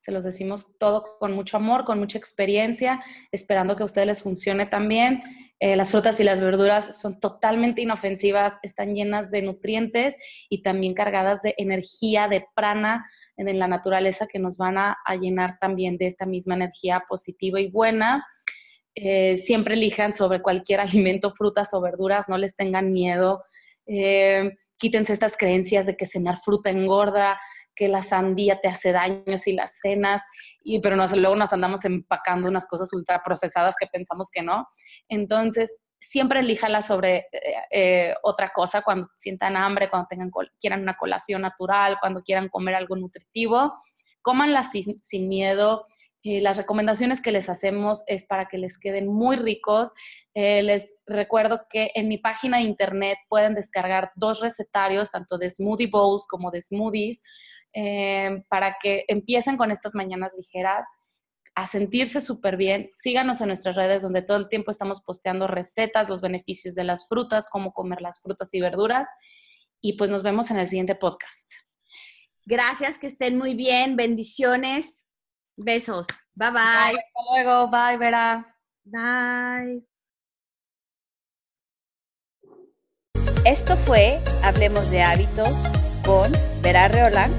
Se 0.06 0.12
los 0.12 0.22
decimos 0.22 0.78
todo 0.78 1.18
con 1.18 1.32
mucho 1.32 1.56
amor, 1.56 1.84
con 1.84 1.98
mucha 1.98 2.16
experiencia, 2.16 3.02
esperando 3.32 3.74
que 3.74 3.82
a 3.82 3.86
ustedes 3.86 4.06
les 4.06 4.22
funcione 4.22 4.66
también. 4.66 5.20
Eh, 5.58 5.74
las 5.74 5.90
frutas 5.90 6.20
y 6.20 6.22
las 6.22 6.40
verduras 6.40 6.96
son 6.96 7.18
totalmente 7.18 7.82
inofensivas, 7.82 8.54
están 8.62 8.94
llenas 8.94 9.32
de 9.32 9.42
nutrientes 9.42 10.14
y 10.48 10.62
también 10.62 10.94
cargadas 10.94 11.42
de 11.42 11.56
energía, 11.58 12.28
de 12.28 12.46
prana 12.54 13.04
en 13.36 13.58
la 13.58 13.66
naturaleza 13.66 14.28
que 14.28 14.38
nos 14.38 14.58
van 14.58 14.78
a, 14.78 14.96
llenar 15.20 15.58
también 15.60 15.98
de 15.98 16.06
esta 16.06 16.24
misma 16.24 16.54
energía 16.54 17.02
positiva 17.08 17.60
y 17.60 17.68
buena. 17.68 18.24
Eh, 18.94 19.38
siempre 19.38 19.74
elijan 19.74 20.12
sobre 20.12 20.40
cualquier 20.40 20.78
alimento, 20.88 21.34
frutas 21.34 21.74
o 21.74 21.80
verduras, 21.80 22.28
no 22.28 22.38
les 22.38 22.54
tengan 22.54 22.92
miedo. 22.92 23.42
Eh, 23.86 24.52
quítense 24.78 25.12
estas 25.12 25.36
creencias 25.36 25.84
de 25.86 25.96
que 25.96 26.06
cenar 26.06 26.38
fruta 26.38 26.70
engorda, 26.70 27.40
que 27.76 27.88
la 27.88 28.02
sandía 28.02 28.60
te 28.60 28.68
hace 28.68 28.90
daño 28.90 29.36
si 29.36 29.52
las 29.52 29.78
cenas, 29.80 30.22
y, 30.64 30.80
pero 30.80 30.96
luego 30.96 31.36
nos 31.36 31.52
andamos 31.52 31.84
empacando 31.84 32.48
unas 32.48 32.66
cosas 32.66 32.92
ultraprocesadas 32.92 33.74
que 33.78 33.86
pensamos 33.86 34.30
que 34.32 34.42
no. 34.42 34.66
Entonces, 35.08 35.78
siempre 36.00 36.40
elíjala 36.40 36.82
sobre 36.82 37.26
eh, 37.32 37.54
eh, 37.70 38.14
otra 38.22 38.52
cosa 38.54 38.82
cuando 38.82 39.08
sientan 39.16 39.56
hambre, 39.56 39.90
cuando 39.90 40.08
tengan, 40.08 40.30
quieran 40.60 40.82
una 40.82 40.96
colación 40.96 41.42
natural, 41.42 41.98
cuando 42.00 42.22
quieran 42.22 42.48
comer 42.48 42.74
algo 42.74 42.96
nutritivo. 42.96 43.74
Cómanla 44.22 44.62
sin, 44.64 45.00
sin 45.02 45.28
miedo. 45.28 45.86
Eh, 46.22 46.40
las 46.40 46.56
recomendaciones 46.56 47.22
que 47.22 47.30
les 47.30 47.48
hacemos 47.48 48.02
es 48.06 48.24
para 48.24 48.46
que 48.46 48.58
les 48.58 48.78
queden 48.78 49.06
muy 49.06 49.36
ricos. 49.36 49.92
les 50.34 50.96
recuerdo 51.06 51.66
que 51.70 51.90
en 51.94 52.08
mi 52.08 52.18
página 52.18 52.58
de 52.58 52.64
internet 52.64 53.18
pueden 53.28 53.54
descargar 53.54 54.10
dos 54.16 54.40
recetarios, 54.40 55.10
tanto 55.10 55.38
de 55.38 55.50
smoothie 55.50 55.88
bowls 55.88 56.26
como 56.26 56.50
de 56.50 56.60
smoothies, 56.60 57.22
para 58.48 58.76
que 58.82 59.04
empiecen 59.08 59.56
con 59.56 59.70
estas 59.70 59.94
mañanas 59.94 60.32
ligeras 60.36 60.86
a 61.56 61.66
sentirse 61.66 62.20
súper 62.20 62.56
bien. 62.56 62.90
Síganos 62.94 63.40
en 63.40 63.48
nuestras 63.48 63.76
redes 63.76 64.02
donde 64.02 64.22
todo 64.22 64.36
el 64.36 64.48
tiempo 64.48 64.70
estamos 64.70 65.00
posteando 65.02 65.46
recetas, 65.46 66.08
los 66.08 66.20
beneficios 66.20 66.74
de 66.74 66.84
las 66.84 67.08
frutas, 67.08 67.48
cómo 67.50 67.72
comer 67.72 68.02
las 68.02 68.20
frutas 68.20 68.52
y 68.52 68.60
verduras. 68.60 69.08
Y 69.80 69.94
pues 69.94 70.10
nos 70.10 70.22
vemos 70.22 70.50
en 70.50 70.58
el 70.58 70.68
siguiente 70.68 70.94
podcast. 70.94 71.50
Gracias, 72.44 72.98
que 72.98 73.06
estén 73.06 73.38
muy 73.38 73.54
bien. 73.54 73.96
Bendiciones. 73.96 75.08
Besos. 75.56 76.06
Bye 76.34 76.50
bye. 76.50 76.60
bye 76.60 77.00
hasta 77.00 77.32
luego. 77.32 77.70
Bye, 77.70 77.96
Vera. 77.96 78.56
Bye. 78.84 79.86
Esto 83.46 83.76
fue 83.76 84.18
Hablemos 84.42 84.90
de 84.90 85.02
Hábitos 85.02 85.66
con 86.04 86.32
Vera 86.62 86.88
Reolán 86.88 87.30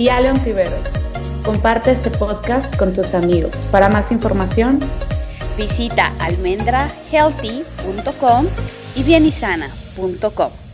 y 0.00 0.08
Aleon 0.08 0.42
Tiveros. 0.42 0.80
Comparte 1.44 1.92
este 1.92 2.10
podcast 2.10 2.74
con 2.76 2.94
tus 2.94 3.12
amigos. 3.12 3.54
Para 3.70 3.90
más 3.90 4.10
información, 4.10 4.80
visita 5.58 6.10
almendrahealthy.com 6.20 8.46
y 8.96 9.02
bienisana.com. 9.02 10.69